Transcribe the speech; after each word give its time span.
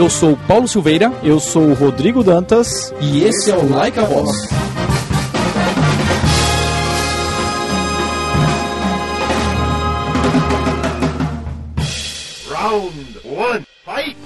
Eu 0.00 0.08
sou 0.08 0.32
o 0.32 0.36
Paulo 0.48 0.66
Silveira. 0.66 1.12
Eu 1.22 1.38
sou 1.38 1.62
o 1.62 1.74
Rodrigo 1.74 2.24
Dantas. 2.24 2.90
E 3.02 3.22
esse 3.22 3.50
é 3.50 3.54
o 3.54 3.70
Like 3.70 4.00
a 4.00 4.04
Voz. 4.04 4.30
Round 12.48 13.20
one, 13.26 13.66
fight! 13.84 14.16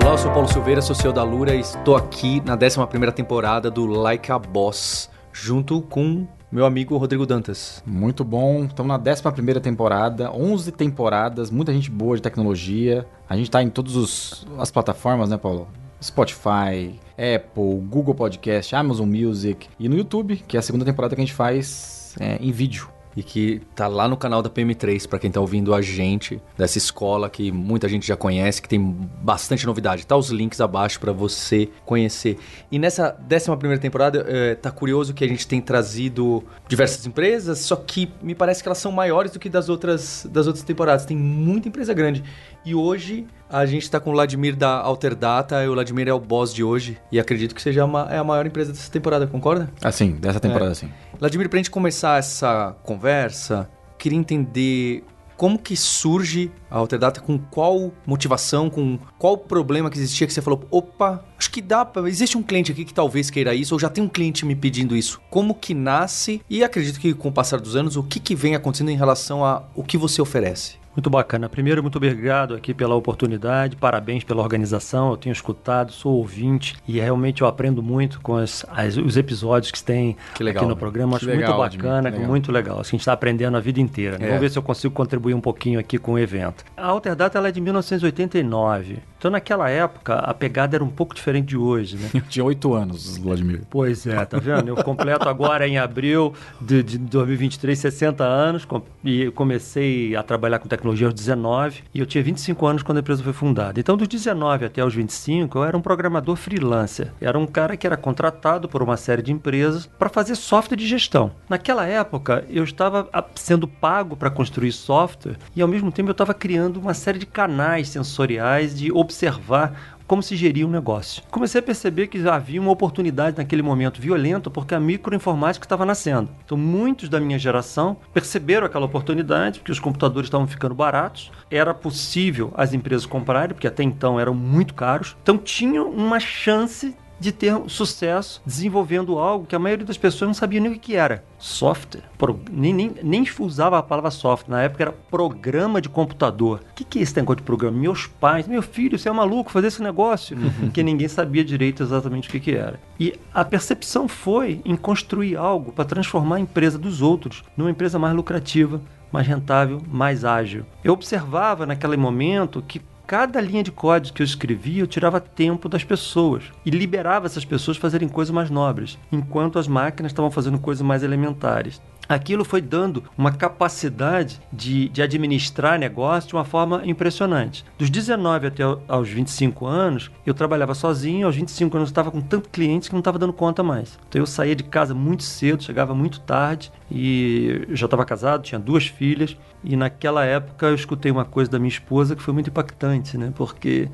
Olá, 0.00 0.12
eu 0.12 0.16
sou 0.16 0.30
Paulo 0.30 0.48
Silveira, 0.48 0.80
sou 0.80 0.96
CEO 0.96 1.12
da 1.12 1.22
Lura 1.22 1.54
e 1.54 1.60
estou 1.60 1.96
aqui 1.96 2.40
na 2.46 2.56
11ª 2.56 3.12
temporada 3.12 3.70
do 3.70 3.84
Like 3.84 4.32
a 4.32 4.38
Boss, 4.38 5.10
junto 5.34 5.82
com 5.82 6.26
meu 6.50 6.64
amigo 6.64 6.96
Rodrigo 6.96 7.26
Dantas. 7.26 7.82
Muito 7.86 8.24
bom, 8.24 8.64
estamos 8.64 8.88
na 8.88 8.98
11ª 8.98 9.60
temporada, 9.60 10.32
11 10.32 10.72
temporadas, 10.72 11.50
muita 11.50 11.72
gente 11.72 11.90
boa 11.90 12.16
de 12.16 12.22
tecnologia. 12.22 13.06
A 13.28 13.36
gente 13.36 13.48
está 13.48 13.62
em 13.62 13.68
todas 13.68 14.46
as 14.58 14.70
plataformas, 14.70 15.28
né, 15.28 15.36
Paulo? 15.36 15.68
Spotify, 16.02 16.98
Apple, 17.12 17.80
Google 17.88 18.14
Podcast, 18.14 18.74
Amazon 18.74 19.08
Music 19.08 19.68
e 19.78 19.88
no 19.88 19.96
YouTube, 19.96 20.36
que 20.46 20.56
é 20.56 20.60
a 20.60 20.62
segunda 20.62 20.84
temporada 20.84 21.14
que 21.14 21.20
a 21.20 21.24
gente 21.24 21.34
faz 21.34 22.14
é, 22.18 22.36
em 22.36 22.50
vídeo 22.50 22.88
e 23.18 23.22
que 23.24 23.60
tá 23.74 23.88
lá 23.88 24.06
no 24.06 24.16
canal 24.16 24.40
da 24.40 24.48
PM3 24.48 25.08
para 25.08 25.18
quem 25.18 25.28
tá 25.28 25.40
ouvindo 25.40 25.74
a 25.74 25.82
gente 25.82 26.40
dessa 26.56 26.78
escola 26.78 27.28
que 27.28 27.50
muita 27.50 27.88
gente 27.88 28.06
já 28.06 28.16
conhece, 28.16 28.62
que 28.62 28.68
tem 28.68 28.80
bastante 28.80 29.66
novidade. 29.66 30.06
Tá 30.06 30.16
os 30.16 30.30
links 30.30 30.60
abaixo 30.60 31.00
para 31.00 31.10
você 31.10 31.68
conhecer. 31.84 32.38
E 32.70 32.78
nessa 32.78 33.18
11 33.28 33.56
primeira 33.56 33.82
temporada, 33.82 34.24
é, 34.28 34.54
tá 34.54 34.70
curioso 34.70 35.12
que 35.12 35.24
a 35.24 35.26
gente 35.26 35.48
tem 35.48 35.60
trazido 35.60 36.44
diversas 36.68 37.04
empresas, 37.06 37.58
só 37.58 37.74
que 37.74 38.08
me 38.22 38.36
parece 38.36 38.62
que 38.62 38.68
elas 38.68 38.78
são 38.78 38.92
maiores 38.92 39.32
do 39.32 39.40
que 39.40 39.48
das 39.48 39.68
outras 39.68 40.24
das 40.30 40.46
outras 40.46 40.64
temporadas. 40.64 41.04
Tem 41.04 41.16
muita 41.16 41.66
empresa 41.66 41.92
grande. 41.92 42.22
E 42.64 42.72
hoje 42.72 43.26
a 43.50 43.64
gente 43.66 43.82
está 43.82 43.98
com 43.98 44.10
o 44.10 44.12
Vladimir 44.12 44.54
da 44.54 44.78
Alterdata, 44.78 45.64
e 45.64 45.68
o 45.68 45.72
Vladimir 45.72 46.06
é 46.06 46.12
o 46.12 46.20
boss 46.20 46.52
de 46.54 46.62
hoje. 46.62 46.98
E 47.10 47.18
acredito 47.18 47.54
que 47.54 47.62
seja 47.62 47.84
a, 47.84 48.14
é 48.14 48.18
a 48.18 48.24
maior 48.24 48.46
empresa 48.46 48.72
dessa 48.72 48.90
temporada, 48.90 49.26
concorda? 49.26 49.70
Assim, 49.82 50.12
dessa 50.12 50.38
temporada, 50.38 50.72
é. 50.72 50.74
sim. 50.74 50.90
Vladimir, 51.18 51.48
para 51.48 51.56
a 51.56 51.60
gente 51.60 51.70
começar 51.70 52.18
essa 52.18 52.76
conversa, 52.84 53.68
queria 53.98 54.16
entender 54.16 55.02
como 55.36 55.58
que 55.58 55.76
surge 55.76 56.50
a 56.70 56.76
Alterdata, 56.76 57.20
com 57.20 57.38
qual 57.38 57.92
motivação, 58.06 58.70
com 58.70 58.98
qual 59.18 59.36
problema 59.36 59.90
que 59.90 59.98
existia 59.98 60.26
que 60.26 60.32
você 60.32 60.42
falou, 60.42 60.64
opa, 60.70 61.24
acho 61.36 61.50
que 61.50 61.60
dá, 61.60 61.84
pra... 61.84 62.08
existe 62.08 62.36
um 62.36 62.42
cliente 62.42 62.70
aqui 62.70 62.84
que 62.84 62.94
talvez 62.94 63.30
queira 63.30 63.54
isso, 63.54 63.74
ou 63.74 63.80
já 63.80 63.88
tem 63.88 64.02
um 64.02 64.08
cliente 64.08 64.46
me 64.46 64.54
pedindo 64.54 64.96
isso. 64.96 65.20
Como 65.28 65.54
que 65.54 65.74
nasce 65.74 66.40
e 66.48 66.62
acredito 66.62 67.00
que 67.00 67.14
com 67.14 67.28
o 67.28 67.32
passar 67.32 67.60
dos 67.60 67.74
anos, 67.74 67.96
o 67.96 68.02
que, 68.02 68.20
que 68.20 68.34
vem 68.34 68.54
acontecendo 68.54 68.90
em 68.90 68.96
relação 68.96 69.44
a 69.44 69.64
o 69.74 69.82
que 69.82 69.96
você 69.96 70.22
oferece? 70.22 70.76
Muito 70.98 71.10
bacana. 71.10 71.48
Primeiro, 71.48 71.80
muito 71.80 71.94
obrigado 71.94 72.54
aqui 72.54 72.74
pela 72.74 72.96
oportunidade, 72.96 73.76
parabéns 73.76 74.24
pela 74.24 74.42
organização. 74.42 75.10
Eu 75.12 75.16
tenho 75.16 75.32
escutado, 75.32 75.92
sou 75.92 76.14
ouvinte 76.14 76.74
e 76.88 76.98
realmente 76.98 77.40
eu 77.40 77.46
aprendo 77.46 77.80
muito 77.80 78.20
com 78.20 78.34
as, 78.34 78.66
as, 78.68 78.96
os 78.96 79.16
episódios 79.16 79.70
que 79.70 79.80
tem 79.80 80.16
que 80.34 80.42
legal, 80.42 80.64
aqui 80.64 80.68
no 80.68 80.76
programa. 80.76 81.16
Acho 81.16 81.26
legal, 81.26 81.56
muito 81.56 81.76
bacana, 81.76 82.10
legal. 82.10 82.26
muito 82.26 82.50
legal. 82.50 82.80
Assim, 82.80 82.88
a 82.88 82.90
gente 82.90 83.00
está 83.02 83.12
aprendendo 83.12 83.56
a 83.56 83.60
vida 83.60 83.78
inteira. 83.78 84.18
Né? 84.18 84.24
É. 84.24 84.26
Vamos 84.26 84.40
ver 84.40 84.50
se 84.50 84.58
eu 84.58 84.62
consigo 84.62 84.92
contribuir 84.92 85.34
um 85.34 85.40
pouquinho 85.40 85.78
aqui 85.78 85.98
com 85.98 86.14
o 86.14 86.18
evento. 86.18 86.64
A 86.76 86.86
Alterdata 86.86 87.38
ela 87.38 87.46
é 87.46 87.52
de 87.52 87.60
1989. 87.60 88.98
Então, 89.18 89.32
naquela 89.32 89.68
época, 89.68 90.14
a 90.14 90.32
pegada 90.32 90.76
era 90.76 90.84
um 90.84 90.88
pouco 90.88 91.12
diferente 91.12 91.48
de 91.48 91.56
hoje, 91.56 91.96
né? 91.96 92.08
Eu 92.14 92.20
tinha 92.22 92.44
oito 92.44 92.72
anos, 92.72 93.18
Vladimir. 93.18 93.62
Pois 93.68 94.06
é, 94.06 94.24
tá 94.24 94.38
vendo? 94.38 94.68
Eu 94.68 94.76
completo 94.76 95.28
agora 95.28 95.66
em 95.66 95.76
abril 95.76 96.32
de, 96.60 96.84
de 96.84 96.98
2023 96.98 97.76
60 97.76 98.22
anos 98.24 98.66
e 99.04 99.30
comecei 99.32 100.14
a 100.14 100.22
trabalhar 100.22 100.60
com 100.60 100.68
tecnologia 100.68 101.08
aos 101.08 101.14
19 101.14 101.82
e 101.92 101.98
eu 101.98 102.06
tinha 102.06 102.22
25 102.22 102.64
anos 102.64 102.82
quando 102.84 102.98
a 102.98 103.00
empresa 103.00 103.22
foi 103.22 103.32
fundada. 103.32 103.80
Então, 103.80 103.96
dos 103.96 104.06
19 104.06 104.66
até 104.66 104.84
os 104.84 104.94
25, 104.94 105.58
eu 105.58 105.64
era 105.64 105.76
um 105.76 105.80
programador 105.80 106.36
freelancer. 106.36 107.12
Era 107.20 107.36
um 107.36 107.46
cara 107.46 107.76
que 107.76 107.86
era 107.86 107.96
contratado 107.96 108.68
por 108.68 108.82
uma 108.82 108.96
série 108.96 109.22
de 109.22 109.32
empresas 109.32 109.86
para 109.86 110.08
fazer 110.08 110.36
software 110.36 110.76
de 110.76 110.86
gestão. 110.86 111.32
Naquela 111.48 111.84
época, 111.86 112.44
eu 112.48 112.62
estava 112.62 113.08
sendo 113.34 113.66
pago 113.66 114.16
para 114.16 114.30
construir 114.30 114.70
software 114.70 115.36
e, 115.56 115.62
ao 115.62 115.66
mesmo 115.66 115.90
tempo, 115.90 116.10
eu 116.10 116.12
estava 116.12 116.34
criando 116.34 116.78
uma 116.78 116.94
série 116.94 117.18
de 117.18 117.26
canais 117.26 117.88
sensoriais 117.88 118.78
de 118.78 118.92
observar 119.08 119.98
como 120.06 120.22
se 120.22 120.36
geria 120.36 120.66
um 120.66 120.70
negócio. 120.70 121.22
Comecei 121.30 121.58
a 121.58 121.62
perceber 121.62 122.06
que 122.06 122.26
havia 122.26 122.60
uma 122.60 122.70
oportunidade 122.70 123.36
naquele 123.36 123.62
momento 123.62 124.00
violento 124.00 124.50
porque 124.50 124.74
a 124.74 124.80
microinformática 124.80 125.66
estava 125.66 125.84
nascendo. 125.84 126.30
Então, 126.44 126.56
muitos 126.56 127.10
da 127.10 127.20
minha 127.20 127.38
geração 127.38 127.96
perceberam 128.12 128.66
aquela 128.66 128.86
oportunidade, 128.86 129.58
porque 129.58 129.72
os 129.72 129.78
computadores 129.78 130.28
estavam 130.28 130.46
ficando 130.46 130.74
baratos, 130.74 131.30
era 131.50 131.74
possível 131.74 132.52
as 132.56 132.72
empresas 132.72 133.04
comprarem, 133.04 133.54
porque 133.54 133.66
até 133.66 133.82
então 133.82 134.18
eram 134.18 134.34
muito 134.34 134.72
caros. 134.72 135.14
Então, 135.22 135.36
tinham 135.36 135.90
uma 135.90 136.18
chance 136.18 136.96
de 137.18 137.32
ter 137.32 137.54
sucesso 137.68 138.40
desenvolvendo 138.44 139.18
algo 139.18 139.46
que 139.46 139.56
a 139.56 139.58
maioria 139.58 139.84
das 139.84 139.96
pessoas 139.96 140.28
não 140.28 140.34
sabia 140.34 140.60
nem 140.60 140.72
o 140.72 140.78
que 140.78 140.94
era. 140.94 141.24
Software. 141.38 142.02
Pro, 142.16 142.40
nem, 142.50 142.72
nem, 142.72 142.94
nem 143.02 143.24
usava 143.40 143.78
a 143.78 143.82
palavra 143.82 144.10
software. 144.10 144.50
Na 144.50 144.62
época 144.62 144.84
era 144.84 144.92
programa 144.92 145.80
de 145.80 145.88
computador. 145.88 146.60
O 146.70 146.74
que, 146.74 146.84
que 146.84 146.98
é 146.98 147.02
esse 147.02 147.16
negócio 147.16 147.38
de 147.38 147.42
programa? 147.42 147.76
Meus 147.76 148.06
pais, 148.06 148.46
meu 148.46 148.62
filho, 148.62 148.98
você 148.98 149.08
é 149.08 149.12
maluco 149.12 149.50
fazer 149.50 149.68
esse 149.68 149.82
negócio? 149.82 150.36
Uhum. 150.36 150.70
Que 150.70 150.82
ninguém 150.82 151.08
sabia 151.08 151.44
direito 151.44 151.82
exatamente 151.82 152.28
o 152.28 152.32
que, 152.32 152.40
que 152.40 152.54
era. 152.54 152.80
E 152.98 153.14
a 153.32 153.44
percepção 153.44 154.08
foi 154.08 154.60
em 154.64 154.76
construir 154.76 155.36
algo 155.36 155.72
para 155.72 155.84
transformar 155.84 156.36
a 156.36 156.40
empresa 156.40 156.78
dos 156.78 157.02
outros 157.02 157.44
numa 157.56 157.70
empresa 157.70 157.98
mais 157.98 158.14
lucrativa, 158.14 158.80
mais 159.10 159.26
rentável, 159.26 159.80
mais 159.90 160.24
ágil. 160.24 160.64
Eu 160.84 160.92
observava 160.92 161.66
naquele 161.66 161.96
momento 161.96 162.62
que 162.66 162.80
cada 163.08 163.40
linha 163.40 163.62
de 163.62 163.72
código 163.72 164.14
que 164.14 164.20
eu 164.20 164.24
escrevia, 164.26 164.82
eu 164.82 164.86
tirava 164.86 165.18
tempo 165.18 165.66
das 165.66 165.82
pessoas 165.82 166.52
e 166.62 166.68
liberava 166.68 167.24
essas 167.24 167.42
pessoas 167.42 167.78
fazerem 167.78 168.06
coisas 168.06 168.34
mais 168.34 168.50
nobres, 168.50 168.98
enquanto 169.10 169.58
as 169.58 169.66
máquinas 169.66 170.12
estavam 170.12 170.30
fazendo 170.30 170.58
coisas 170.58 170.86
mais 170.86 171.02
elementares 171.02 171.80
aquilo 172.08 172.44
foi 172.44 172.60
dando 172.60 173.04
uma 173.16 173.32
capacidade 173.32 174.40
de, 174.52 174.88
de 174.88 175.02
administrar 175.02 175.78
negócio 175.78 176.28
de 176.28 176.34
uma 176.34 176.44
forma 176.44 176.82
impressionante. 176.84 177.64
Dos 177.76 177.90
19 177.90 178.46
até 178.46 178.62
aos 178.62 179.08
25 179.08 179.66
anos, 179.66 180.10
eu 180.24 180.32
trabalhava 180.32 180.74
sozinho, 180.74 181.26
aos 181.26 181.36
25 181.36 181.76
anos 181.76 181.88
eu 181.88 181.92
estava 181.92 182.10
com 182.10 182.20
tanto 182.20 182.48
clientes 182.48 182.88
que 182.88 182.94
não 182.94 183.00
estava 183.00 183.18
dando 183.18 183.32
conta 183.32 183.62
mais. 183.62 183.98
Então 184.08 184.20
eu 184.20 184.26
saía 184.26 184.56
de 184.56 184.64
casa 184.64 184.94
muito 184.94 185.22
cedo, 185.22 185.62
chegava 185.62 185.94
muito 185.94 186.20
tarde 186.20 186.72
e 186.90 187.66
já 187.70 187.84
estava 187.84 188.04
casado, 188.04 188.42
tinha 188.42 188.58
duas 188.58 188.86
filhas 188.86 189.36
e 189.62 189.76
naquela 189.76 190.24
época 190.24 190.66
eu 190.66 190.74
escutei 190.74 191.10
uma 191.10 191.24
coisa 191.24 191.50
da 191.50 191.58
minha 191.58 191.68
esposa 191.68 192.16
que 192.16 192.22
foi 192.22 192.32
muito 192.32 192.48
impactante, 192.48 193.18
né? 193.18 193.32
Porque 193.34 193.88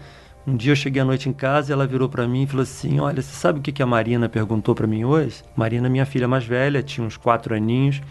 um 0.47 0.57
dia 0.57 0.73
eu 0.73 0.77
cheguei 0.77 1.01
à 1.01 1.05
noite 1.05 1.29
em 1.29 1.33
casa 1.33 1.71
e 1.71 1.73
ela 1.73 1.87
virou 1.87 2.09
para 2.09 2.27
mim 2.29 2.43
e 2.43 2.47
falou 2.47 2.63
assim: 2.63 3.01
Olha, 3.01 3.23
você 3.23 3.35
sabe 3.35 3.59
o 3.59 3.63
que 3.63 3.83
a 3.83 3.87
Marina 3.87 4.29
perguntou 4.29 4.75
para 4.75 4.87
mim 4.87 5.05
hoje? 5.05 5.43
Marina, 5.57 5.89
minha 5.89 6.05
filha 6.05 6.29
mais 6.29 6.45
velha, 6.45 6.83
tinha 6.83 7.07
uns 7.07 7.17
quatro 7.17 7.55
aninhos. 7.55 8.03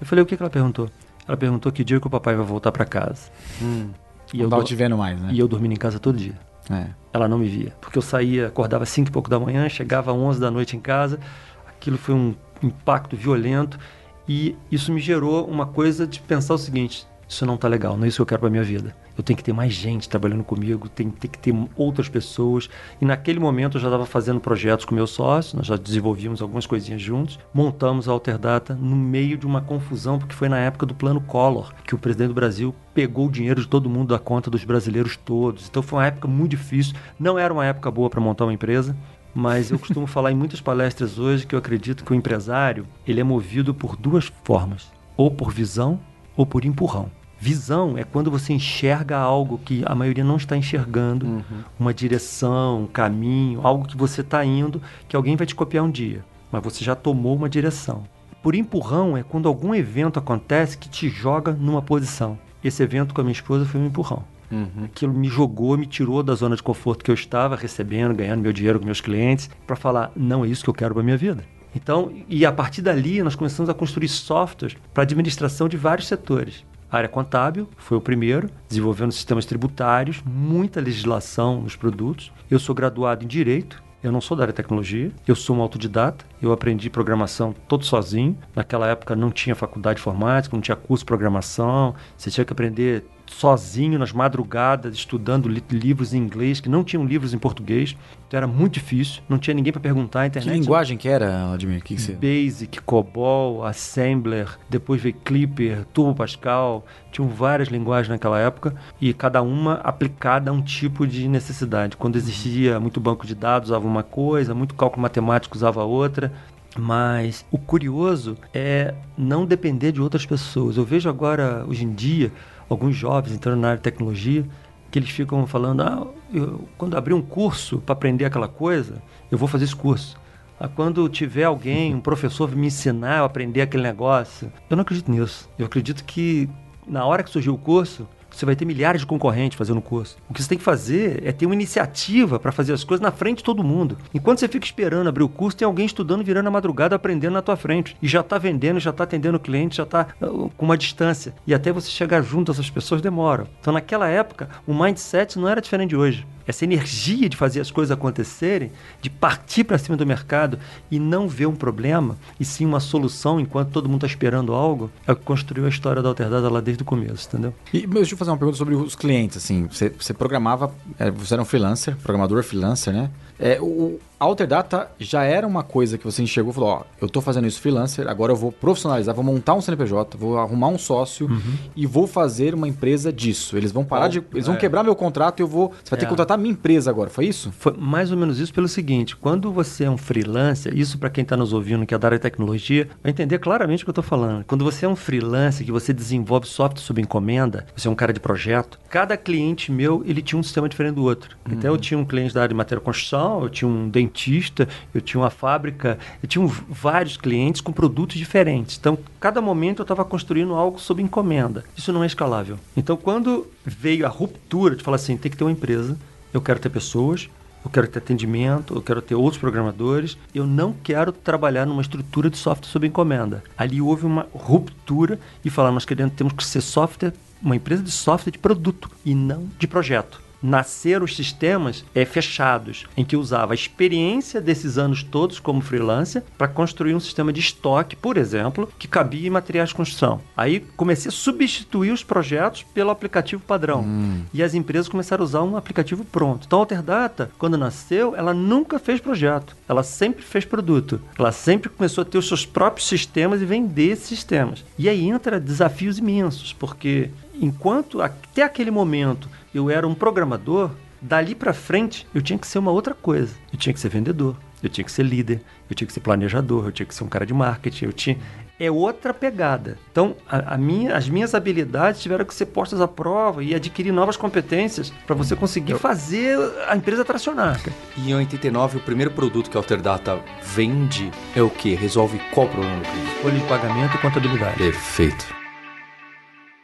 Eu 0.00 0.06
falei: 0.06 0.22
O 0.22 0.26
que, 0.26 0.36
que 0.36 0.42
ela 0.42 0.50
perguntou? 0.50 0.88
Ela 1.26 1.36
perguntou 1.36 1.70
que 1.72 1.84
dia 1.84 2.00
que 2.00 2.06
o 2.06 2.10
papai 2.10 2.34
vai 2.34 2.44
voltar 2.44 2.72
para 2.72 2.84
casa. 2.84 3.30
Hum. 3.62 3.90
E 4.32 4.40
eu 4.40 4.64
te 4.64 4.74
vendo 4.74 4.96
mais, 4.96 5.20
né? 5.20 5.28
E 5.32 5.38
eu 5.38 5.46
dormindo 5.46 5.72
em 5.72 5.76
casa 5.76 5.98
todo 5.98 6.16
dia. 6.16 6.34
É. 6.70 6.86
Ela 7.12 7.28
não 7.28 7.38
me 7.38 7.46
via. 7.46 7.72
Porque 7.80 7.98
eu 7.98 8.02
saía, 8.02 8.46
acordava 8.46 8.86
cinco 8.86 9.10
e 9.10 9.12
pouco 9.12 9.28
da 9.28 9.38
manhã, 9.38 9.68
chegava 9.68 10.10
às 10.10 10.16
11 10.16 10.40
da 10.40 10.50
noite 10.50 10.76
em 10.76 10.80
casa. 10.80 11.20
Aquilo 11.66 11.98
foi 11.98 12.14
um 12.14 12.34
impacto 12.62 13.16
violento. 13.16 13.78
E 14.26 14.56
isso 14.72 14.90
me 14.90 15.00
gerou 15.00 15.46
uma 15.46 15.66
coisa 15.66 16.06
de 16.06 16.20
pensar 16.20 16.54
o 16.54 16.58
seguinte: 16.58 17.06
isso 17.34 17.46
não 17.46 17.56
tá 17.56 17.68
legal, 17.68 17.96
não 17.96 18.04
é 18.04 18.08
isso 18.08 18.16
que 18.16 18.22
eu 18.22 18.26
quero 18.26 18.40
para 18.40 18.50
minha 18.50 18.64
vida 18.64 18.94
eu 19.16 19.22
tenho 19.22 19.36
que 19.36 19.44
ter 19.44 19.52
mais 19.52 19.72
gente 19.72 20.08
trabalhando 20.08 20.42
comigo, 20.42 20.88
tem, 20.88 21.10
que 21.10 21.38
ter 21.38 21.54
outras 21.76 22.08
pessoas. 22.08 22.68
E 23.00 23.04
naquele 23.04 23.38
momento 23.38 23.76
eu 23.76 23.80
já 23.80 23.88
estava 23.88 24.06
fazendo 24.06 24.40
projetos 24.40 24.84
com 24.84 24.94
meu 24.94 25.06
sócio, 25.06 25.56
nós 25.56 25.66
já 25.66 25.76
desenvolvíamos 25.76 26.42
algumas 26.42 26.66
coisinhas 26.66 27.00
juntos, 27.00 27.38
montamos 27.52 28.08
a 28.08 28.12
Alterdata 28.12 28.74
no 28.74 28.96
meio 28.96 29.38
de 29.38 29.46
uma 29.46 29.60
confusão, 29.60 30.18
porque 30.18 30.34
foi 30.34 30.48
na 30.48 30.58
época 30.58 30.84
do 30.84 30.94
plano 30.94 31.20
Collor, 31.20 31.72
que 31.86 31.94
o 31.94 31.98
presidente 31.98 32.28
do 32.28 32.34
Brasil 32.34 32.74
pegou 32.92 33.26
o 33.26 33.30
dinheiro 33.30 33.60
de 33.60 33.68
todo 33.68 33.88
mundo 33.88 34.08
da 34.08 34.18
conta 34.18 34.50
dos 34.50 34.64
brasileiros 34.64 35.16
todos. 35.16 35.68
Então 35.68 35.82
foi 35.82 36.00
uma 36.00 36.06
época 36.06 36.26
muito 36.26 36.50
difícil, 36.50 36.94
não 37.18 37.38
era 37.38 37.52
uma 37.52 37.64
época 37.64 37.90
boa 37.90 38.10
para 38.10 38.20
montar 38.20 38.44
uma 38.44 38.52
empresa, 38.52 38.96
mas 39.32 39.70
eu 39.70 39.78
costumo 39.78 40.06
falar 40.06 40.32
em 40.32 40.36
muitas 40.36 40.60
palestras 40.60 41.18
hoje 41.18 41.46
que 41.46 41.54
eu 41.54 41.58
acredito 41.58 42.04
que 42.04 42.12
o 42.12 42.14
empresário 42.14 42.86
ele 43.06 43.20
é 43.20 43.24
movido 43.24 43.72
por 43.74 43.96
duas 43.96 44.32
formas, 44.42 44.92
ou 45.16 45.30
por 45.30 45.52
visão 45.52 46.00
ou 46.36 46.44
por 46.44 46.64
empurrão. 46.64 47.10
Visão 47.44 47.98
é 47.98 48.04
quando 48.04 48.30
você 48.30 48.54
enxerga 48.54 49.18
algo 49.18 49.58
que 49.58 49.82
a 49.84 49.94
maioria 49.94 50.24
não 50.24 50.36
está 50.36 50.56
enxergando, 50.56 51.26
uhum. 51.26 51.42
uma 51.78 51.92
direção, 51.92 52.84
um 52.84 52.86
caminho, 52.86 53.60
algo 53.62 53.86
que 53.86 53.98
você 53.98 54.22
está 54.22 54.42
indo, 54.42 54.80
que 55.06 55.14
alguém 55.14 55.36
vai 55.36 55.46
te 55.46 55.54
copiar 55.54 55.84
um 55.84 55.90
dia, 55.90 56.24
mas 56.50 56.64
você 56.64 56.82
já 56.82 56.94
tomou 56.94 57.36
uma 57.36 57.46
direção. 57.46 58.04
Por 58.42 58.54
empurrão 58.54 59.14
é 59.14 59.22
quando 59.22 59.46
algum 59.46 59.74
evento 59.74 60.18
acontece 60.18 60.78
que 60.78 60.88
te 60.88 61.10
joga 61.10 61.52
numa 61.52 61.82
posição. 61.82 62.38
Esse 62.64 62.82
evento 62.82 63.12
com 63.12 63.20
a 63.20 63.24
minha 63.24 63.34
esposa 63.34 63.66
foi 63.66 63.78
um 63.78 63.88
empurrão. 63.88 64.24
Uhum. 64.50 64.84
Aquilo 64.86 65.12
me 65.12 65.28
jogou, 65.28 65.76
me 65.76 65.84
tirou 65.84 66.22
da 66.22 66.34
zona 66.34 66.56
de 66.56 66.62
conforto 66.62 67.04
que 67.04 67.10
eu 67.10 67.14
estava 67.14 67.56
recebendo, 67.56 68.14
ganhando 68.14 68.40
meu 68.40 68.54
dinheiro 68.54 68.78
com 68.80 68.86
meus 68.86 69.02
clientes, 69.02 69.50
para 69.66 69.76
falar: 69.76 70.10
não 70.16 70.46
é 70.46 70.48
isso 70.48 70.64
que 70.64 70.70
eu 70.70 70.74
quero 70.74 70.94
para 70.94 71.02
minha 71.02 71.18
vida. 71.18 71.44
Então, 71.76 72.10
e 72.26 72.46
a 72.46 72.52
partir 72.52 72.80
dali 72.80 73.22
nós 73.22 73.34
começamos 73.34 73.68
a 73.68 73.74
construir 73.74 74.08
softwares 74.08 74.78
para 74.94 75.02
administração 75.02 75.68
de 75.68 75.76
vários 75.76 76.06
setores 76.06 76.64
área 76.96 77.08
contábil, 77.08 77.68
foi 77.76 77.96
o 77.96 78.00
primeiro, 78.00 78.48
desenvolvendo 78.68 79.12
sistemas 79.12 79.46
tributários, 79.46 80.22
muita 80.24 80.80
legislação 80.80 81.60
nos 81.60 81.76
produtos. 81.76 82.32
Eu 82.50 82.58
sou 82.58 82.74
graduado 82.74 83.24
em 83.24 83.28
Direito, 83.28 83.82
eu 84.02 84.12
não 84.12 84.20
sou 84.20 84.36
da 84.36 84.42
área 84.42 84.52
de 84.52 84.56
tecnologia, 84.56 85.10
eu 85.26 85.34
sou 85.34 85.56
um 85.56 85.62
autodidata, 85.62 86.26
eu 86.42 86.52
aprendi 86.52 86.90
programação 86.90 87.54
todo 87.66 87.86
sozinho. 87.86 88.36
Naquela 88.54 88.86
época 88.86 89.16
não 89.16 89.30
tinha 89.30 89.54
faculdade 89.54 89.96
de 89.96 90.02
informática, 90.02 90.54
não 90.54 90.60
tinha 90.60 90.76
curso 90.76 91.02
de 91.02 91.06
programação, 91.06 91.94
você 92.14 92.30
tinha 92.30 92.44
que 92.44 92.52
aprender 92.52 93.02
sozinho 93.38 93.98
nas 93.98 94.12
madrugadas, 94.12 94.94
estudando 94.94 95.48
li 95.48 95.62
livros 95.70 96.14
em 96.14 96.18
inglês, 96.18 96.60
que 96.60 96.68
não 96.68 96.84
tinham 96.84 97.04
livros 97.04 97.34
em 97.34 97.38
português. 97.38 97.96
Então 98.26 98.38
era 98.38 98.46
muito 98.46 98.74
difícil, 98.74 99.22
não 99.28 99.38
tinha 99.38 99.54
ninguém 99.54 99.72
para 99.72 99.80
perguntar, 99.80 100.20
a 100.20 100.26
internet. 100.26 100.52
Que 100.52 100.60
linguagem 100.60 100.96
que 100.96 101.08
era, 101.08 101.46
Vladimir? 101.46 101.82
Que 101.82 101.94
que 101.94 102.00
você... 102.00 102.12
Basic, 102.12 102.80
COBOL, 102.82 103.64
Assembler, 103.64 104.48
depois 104.68 105.00
veio 105.00 105.14
Clipper, 105.24 105.84
Turbo 105.92 106.14
Pascal, 106.14 106.84
tinham 107.10 107.28
várias 107.28 107.68
linguagens 107.68 108.08
naquela 108.08 108.38
época 108.38 108.74
e 109.00 109.12
cada 109.12 109.42
uma 109.42 109.74
aplicada 109.74 110.50
a 110.50 110.54
um 110.54 110.62
tipo 110.62 111.06
de 111.06 111.28
necessidade. 111.28 111.96
Quando 111.96 112.16
existia 112.16 112.78
muito 112.78 113.00
banco 113.00 113.26
de 113.26 113.34
dados, 113.34 113.70
usava 113.70 113.86
uma 113.86 114.02
coisa, 114.02 114.54
muito 114.54 114.74
cálculo 114.74 115.02
matemático 115.02 115.56
usava 115.56 115.82
outra. 115.84 116.32
Mas 116.76 117.46
o 117.52 117.58
curioso 117.58 118.36
é 118.52 118.94
não 119.16 119.46
depender 119.46 119.92
de 119.92 120.00
outras 120.00 120.26
pessoas. 120.26 120.76
Eu 120.76 120.84
vejo 120.84 121.08
agora, 121.08 121.64
hoje 121.68 121.84
em 121.84 121.92
dia, 121.92 122.32
alguns 122.68 122.96
jovens 122.96 123.34
entrando 123.34 123.60
na 123.60 123.68
área 123.68 123.78
de 123.78 123.82
tecnologia, 123.82 124.44
que 124.90 124.98
eles 124.98 125.10
ficam 125.10 125.46
falando, 125.46 125.82
ah, 125.82 126.06
eu, 126.32 126.68
quando 126.78 126.96
abrir 126.96 127.14
um 127.14 127.22
curso 127.22 127.78
para 127.78 127.94
aprender 127.94 128.24
aquela 128.24 128.48
coisa, 128.48 129.02
eu 129.30 129.36
vou 129.36 129.48
fazer 129.48 129.64
esse 129.64 129.74
curso. 129.74 130.16
Ah, 130.58 130.68
quando 130.68 131.08
tiver 131.08 131.44
alguém, 131.44 131.94
um 131.94 132.00
professor 132.00 132.54
me 132.54 132.68
ensinar 132.68 133.20
a 133.20 133.24
aprender 133.24 133.62
aquele 133.62 133.82
negócio, 133.82 134.52
eu 134.70 134.76
não 134.76 134.82
acredito 134.82 135.10
nisso. 135.10 135.50
Eu 135.58 135.66
acredito 135.66 136.04
que 136.04 136.48
na 136.86 137.04
hora 137.04 137.22
que 137.22 137.30
surgiu 137.30 137.54
o 137.54 137.58
curso, 137.58 138.06
você 138.36 138.46
vai 138.46 138.56
ter 138.56 138.64
milhares 138.64 139.00
de 139.00 139.06
concorrentes 139.06 139.56
fazendo 139.56 139.78
o 139.78 139.82
curso. 139.82 140.16
O 140.28 140.34
que 140.34 140.42
você 140.42 140.48
tem 140.48 140.58
que 140.58 140.64
fazer 140.64 141.22
é 141.24 141.32
ter 141.32 141.46
uma 141.46 141.54
iniciativa 141.54 142.38
para 142.38 142.52
fazer 142.52 142.72
as 142.72 142.84
coisas 142.84 143.02
na 143.02 143.10
frente 143.10 143.38
de 143.38 143.44
todo 143.44 143.64
mundo. 143.64 143.96
Enquanto 144.12 144.40
você 144.40 144.48
fica 144.48 144.66
esperando 144.66 145.08
abrir 145.08 145.22
o 145.22 145.28
curso, 145.28 145.56
tem 145.56 145.66
alguém 145.66 145.86
estudando, 145.86 146.24
virando 146.24 146.46
a 146.46 146.50
madrugada, 146.50 146.96
aprendendo 146.96 147.34
na 147.34 147.42
tua 147.42 147.56
frente. 147.56 147.96
E 148.00 148.08
já 148.08 148.20
está 148.20 148.38
vendendo, 148.38 148.80
já 148.80 148.90
está 148.90 149.04
atendendo 149.04 149.36
o 149.36 149.40
cliente, 149.40 149.76
já 149.76 149.82
está 149.84 150.08
uh, 150.20 150.50
com 150.56 150.64
uma 150.64 150.76
distância. 150.76 151.34
E 151.46 151.54
até 151.54 151.72
você 151.72 151.90
chegar 151.90 152.22
junto 152.22 152.50
a 152.50 152.52
essas 152.52 152.70
pessoas 152.70 153.00
demora. 153.00 153.46
Então, 153.60 153.72
naquela 153.72 154.08
época, 154.08 154.48
o 154.66 154.74
mindset 154.74 155.38
não 155.38 155.48
era 155.48 155.60
diferente 155.60 155.90
de 155.90 155.96
hoje 155.96 156.26
essa 156.46 156.64
energia 156.64 157.28
de 157.28 157.36
fazer 157.36 157.60
as 157.60 157.70
coisas 157.70 157.90
acontecerem, 157.90 158.70
de 159.00 159.10
partir 159.10 159.64
para 159.64 159.78
cima 159.78 159.96
do 159.96 160.06
mercado 160.06 160.58
e 160.90 160.98
não 160.98 161.28
ver 161.28 161.46
um 161.46 161.54
problema, 161.54 162.16
e 162.38 162.44
sim 162.44 162.64
uma 162.64 162.80
solução 162.80 163.40
enquanto 163.40 163.70
todo 163.70 163.88
mundo 163.88 164.04
está 164.04 164.06
esperando 164.06 164.52
algo, 164.52 164.90
é 165.06 165.12
o 165.12 165.16
que 165.16 165.22
construiu 165.22 165.66
a 165.66 165.68
história 165.68 166.02
da 166.02 166.08
Alterdata 166.08 166.48
lá 166.48 166.60
desde 166.60 166.82
o 166.82 166.86
começo, 166.86 167.28
entendeu? 167.28 167.54
E 167.72 167.86
deixa 167.86 168.14
eu 168.14 168.18
fazer 168.18 168.30
uma 168.30 168.36
pergunta 168.36 168.58
sobre 168.58 168.74
os 168.74 168.94
clientes, 168.94 169.36
assim, 169.36 169.66
você, 169.70 169.88
você 169.88 170.12
programava, 170.12 170.72
é, 170.98 171.10
você 171.10 171.34
era 171.34 171.42
um 171.42 171.46
freelancer, 171.46 171.96
programador 171.96 172.42
freelancer, 172.42 172.92
né? 172.92 173.10
É, 173.38 173.58
o 173.60 173.98
Alterdata 174.18 174.90
já 174.98 175.24
era 175.24 175.46
uma 175.46 175.62
coisa 175.62 175.98
que 175.98 176.04
você 176.04 176.22
enxergou 176.22 176.52
e 176.52 176.54
falou: 176.54 176.70
Ó, 176.70 176.82
eu 177.00 177.08
tô 177.08 177.20
fazendo 177.20 177.46
isso 177.46 177.60
freelancer, 177.60 178.08
agora 178.08 178.32
eu 178.32 178.36
vou 178.36 178.52
profissionalizar, 178.52 179.14
vou 179.14 179.24
montar 179.24 179.54
um 179.54 179.60
CNPJ, 179.60 180.16
vou 180.16 180.38
arrumar 180.38 180.68
um 180.68 180.78
sócio 180.78 181.26
uhum. 181.26 181.54
e 181.76 181.86
vou 181.86 182.06
fazer 182.06 182.54
uma 182.54 182.68
empresa 182.68 183.12
disso. 183.12 183.56
Eles 183.56 183.72
vão 183.72 183.84
parar 183.84 184.06
oh, 184.06 184.08
de. 184.08 184.22
Eles 184.32 184.46
vão 184.46 184.54
é. 184.54 184.58
quebrar 184.58 184.82
meu 184.82 184.94
contrato 184.94 185.40
e 185.40 185.42
eu 185.42 185.46
vou. 185.46 185.72
Você 185.82 185.90
vai 185.90 185.98
ter 185.98 186.04
é. 186.04 186.06
que 186.06 186.10
contratar 186.10 186.38
minha 186.38 186.52
empresa 186.52 186.90
agora, 186.90 187.10
foi 187.10 187.26
isso? 187.26 187.52
Foi 187.58 187.74
mais 187.76 188.10
ou 188.10 188.16
menos 188.16 188.38
isso 188.38 188.52
pelo 188.54 188.68
seguinte: 188.68 189.16
quando 189.16 189.52
você 189.52 189.84
é 189.84 189.90
um 189.90 189.98
freelancer, 189.98 190.76
isso 190.76 190.98
para 190.98 191.10
quem 191.10 191.22
está 191.22 191.36
nos 191.36 191.52
ouvindo, 191.52 191.84
que 191.84 191.94
é 191.94 191.98
da 191.98 192.08
área 192.08 192.18
de 192.18 192.22
tecnologia, 192.22 192.88
vai 193.02 193.10
entender 193.10 193.38
claramente 193.38 193.82
o 193.82 193.86
que 193.86 193.90
eu 193.90 193.92
estou 193.92 194.04
falando. 194.04 194.44
Quando 194.44 194.64
você 194.64 194.86
é 194.86 194.88
um 194.88 194.96
freelancer, 194.96 195.66
que 195.66 195.72
você 195.72 195.92
desenvolve 195.92 196.46
software 196.46 196.80
sob 196.80 197.00
encomenda, 197.00 197.66
você 197.76 197.88
é 197.88 197.90
um 197.90 197.94
cara 197.94 198.12
de 198.12 198.20
projeto, 198.20 198.78
cada 198.88 199.16
cliente 199.16 199.72
meu, 199.72 200.02
ele 200.06 200.22
tinha 200.22 200.38
um 200.38 200.42
sistema 200.42 200.68
diferente 200.68 200.94
do 200.94 201.04
outro. 201.04 201.36
Uhum. 201.46 201.54
Então 201.54 201.72
eu 201.72 201.78
tinha 201.78 201.98
um 201.98 202.04
cliente 202.04 202.32
da 202.32 202.40
área 202.40 202.48
de 202.48 202.54
matéria 202.54 202.80
construção, 202.80 203.33
eu 203.42 203.48
tinha 203.48 203.68
um 203.68 203.88
dentista, 203.88 204.68
eu 204.94 205.00
tinha 205.00 205.20
uma 205.20 205.30
fábrica, 205.30 205.98
eu 206.22 206.28
tinha 206.28 206.46
vários 206.68 207.16
clientes 207.16 207.60
com 207.60 207.72
produtos 207.72 208.16
diferentes. 208.16 208.76
Então, 208.78 208.98
cada 209.20 209.40
momento 209.40 209.80
eu 209.80 209.84
estava 209.84 210.04
construindo 210.04 210.54
algo 210.54 210.78
sob 210.78 211.02
encomenda. 211.02 211.64
Isso 211.76 211.92
não 211.92 212.02
é 212.02 212.06
escalável. 212.06 212.58
Então, 212.76 212.96
quando 212.96 213.46
veio 213.64 214.06
a 214.06 214.08
ruptura 214.08 214.76
de 214.76 214.82
falar 214.82 214.96
assim, 214.96 215.16
tem 215.16 215.30
que 215.30 215.36
ter 215.36 215.44
uma 215.44 215.52
empresa, 215.52 215.98
eu 216.32 216.40
quero 216.40 216.58
ter 216.58 216.68
pessoas, 216.68 217.28
eu 217.64 217.70
quero 217.70 217.88
ter 217.88 217.98
atendimento, 217.98 218.74
eu 218.74 218.82
quero 218.82 219.00
ter 219.00 219.14
outros 219.14 219.40
programadores, 219.40 220.18
eu 220.34 220.46
não 220.46 220.74
quero 220.82 221.12
trabalhar 221.12 221.64
numa 221.64 221.80
estrutura 221.80 222.28
de 222.28 222.36
software 222.36 222.68
sob 222.68 222.86
encomenda. 222.86 223.42
Ali 223.56 223.80
houve 223.80 224.04
uma 224.04 224.26
ruptura 224.32 225.18
e 225.44 225.48
falar, 225.48 225.72
nós 225.72 225.84
queremos, 225.84 226.14
temos 226.14 226.32
que 226.34 226.44
ser 226.44 226.60
software, 226.60 227.14
uma 227.40 227.56
empresa 227.56 227.82
de 227.82 227.90
software 227.90 228.32
de 228.32 228.38
produto 228.38 228.90
e 229.04 229.14
não 229.14 229.48
de 229.58 229.66
projeto 229.66 230.23
nasceram 230.44 231.06
os 231.06 231.16
sistemas 231.16 231.84
é, 231.94 232.04
fechados, 232.04 232.84
em 232.94 233.04
que 233.04 233.16
usava 233.16 233.54
a 233.54 233.56
experiência 233.56 234.42
desses 234.42 234.76
anos 234.76 235.02
todos 235.02 235.40
como 235.40 235.62
freelancer 235.62 236.22
para 236.36 236.46
construir 236.46 236.94
um 236.94 237.00
sistema 237.00 237.32
de 237.32 237.40
estoque, 237.40 237.96
por 237.96 238.18
exemplo, 238.18 238.70
que 238.78 238.86
cabia 238.86 239.26
em 239.26 239.30
materiais 239.30 239.70
de 239.70 239.74
construção. 239.74 240.20
Aí 240.36 240.60
comecei 240.76 241.08
a 241.08 241.12
substituir 241.12 241.92
os 241.92 242.04
projetos 242.04 242.62
pelo 242.62 242.90
aplicativo 242.90 243.42
padrão. 243.42 243.80
Hum. 243.80 244.22
E 244.34 244.42
as 244.42 244.52
empresas 244.52 244.88
começaram 244.88 245.22
a 245.22 245.24
usar 245.24 245.42
um 245.42 245.56
aplicativo 245.56 246.04
pronto. 246.04 246.44
Então 246.46 246.58
a 246.58 246.62
Alterdata, 246.62 247.30
quando 247.38 247.56
nasceu, 247.56 248.14
ela 248.14 248.34
nunca 248.34 248.78
fez 248.78 249.00
projeto. 249.00 249.56
Ela 249.66 249.82
sempre 249.82 250.22
fez 250.22 250.44
produto. 250.44 251.00
Ela 251.18 251.32
sempre 251.32 251.70
começou 251.70 252.02
a 252.02 252.04
ter 252.04 252.18
os 252.18 252.28
seus 252.28 252.44
próprios 252.44 252.86
sistemas 252.86 253.40
e 253.40 253.46
vender 253.46 253.92
esses 253.92 254.08
sistemas. 254.08 254.62
E 254.78 254.90
aí 254.90 255.08
entra 255.08 255.40
desafios 255.40 255.98
imensos, 255.98 256.52
porque 256.52 257.10
enquanto 257.40 258.02
até 258.02 258.42
aquele 258.42 258.70
momento 258.70 259.28
eu 259.54 259.70
era 259.70 259.86
um 259.86 259.94
programador, 259.94 260.72
dali 261.00 261.34
para 261.34 261.52
frente 261.52 262.06
eu 262.14 262.20
tinha 262.20 262.38
que 262.38 262.46
ser 262.46 262.58
uma 262.58 262.72
outra 262.72 262.94
coisa. 262.94 263.34
Eu 263.52 263.58
tinha 263.58 263.72
que 263.72 263.80
ser 263.80 263.88
vendedor, 263.88 264.36
eu 264.62 264.68
tinha 264.68 264.84
que 264.84 264.90
ser 264.90 265.04
líder, 265.04 265.40
eu 265.70 265.76
tinha 265.76 265.86
que 265.86 265.92
ser 265.92 266.00
planejador, 266.00 266.66
eu 266.66 266.72
tinha 266.72 266.86
que 266.86 266.94
ser 266.94 267.04
um 267.04 267.08
cara 267.08 267.24
de 267.24 267.32
marketing, 267.32 267.84
eu 267.84 267.92
tinha 267.92 268.18
é 268.58 268.70
outra 268.70 269.12
pegada. 269.12 269.78
Então, 269.90 270.16
a, 270.28 270.54
a 270.54 270.58
minha, 270.58 270.96
as 270.96 271.08
minhas 271.08 271.34
habilidades 271.34 272.00
tiveram 272.00 272.24
que 272.24 272.34
ser 272.34 272.46
postas 272.46 272.80
à 272.80 272.88
prova 272.88 273.42
e 273.42 273.54
adquirir 273.54 273.92
novas 273.92 274.16
competências 274.16 274.90
para 275.06 275.14
você 275.14 275.34
conseguir 275.34 275.72
eu... 275.72 275.78
fazer 275.78 276.38
a 276.68 276.76
empresa 276.76 277.04
tracionar. 277.04 277.60
E 277.96 278.10
em 278.10 278.14
89, 278.14 278.78
o 278.78 278.80
primeiro 278.80 279.10
produto 279.10 279.50
que 279.50 279.56
a 279.56 279.60
Alterdata 279.60 280.20
vende 280.42 281.10
é 281.34 281.42
o 281.42 281.50
que? 281.50 281.74
Resolve 281.74 282.20
qual 282.32 282.48
problema 282.48 282.76
do 282.76 282.88
cliente? 282.88 283.10
Folha 283.22 283.38
de 283.38 283.46
pagamento 283.46 283.96
e 283.96 283.98
contabilidade. 283.98 284.56
Perfeito. 284.56 285.34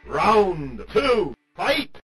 Round 0.09 0.83
2, 0.93 1.31
fight! 1.55 2.00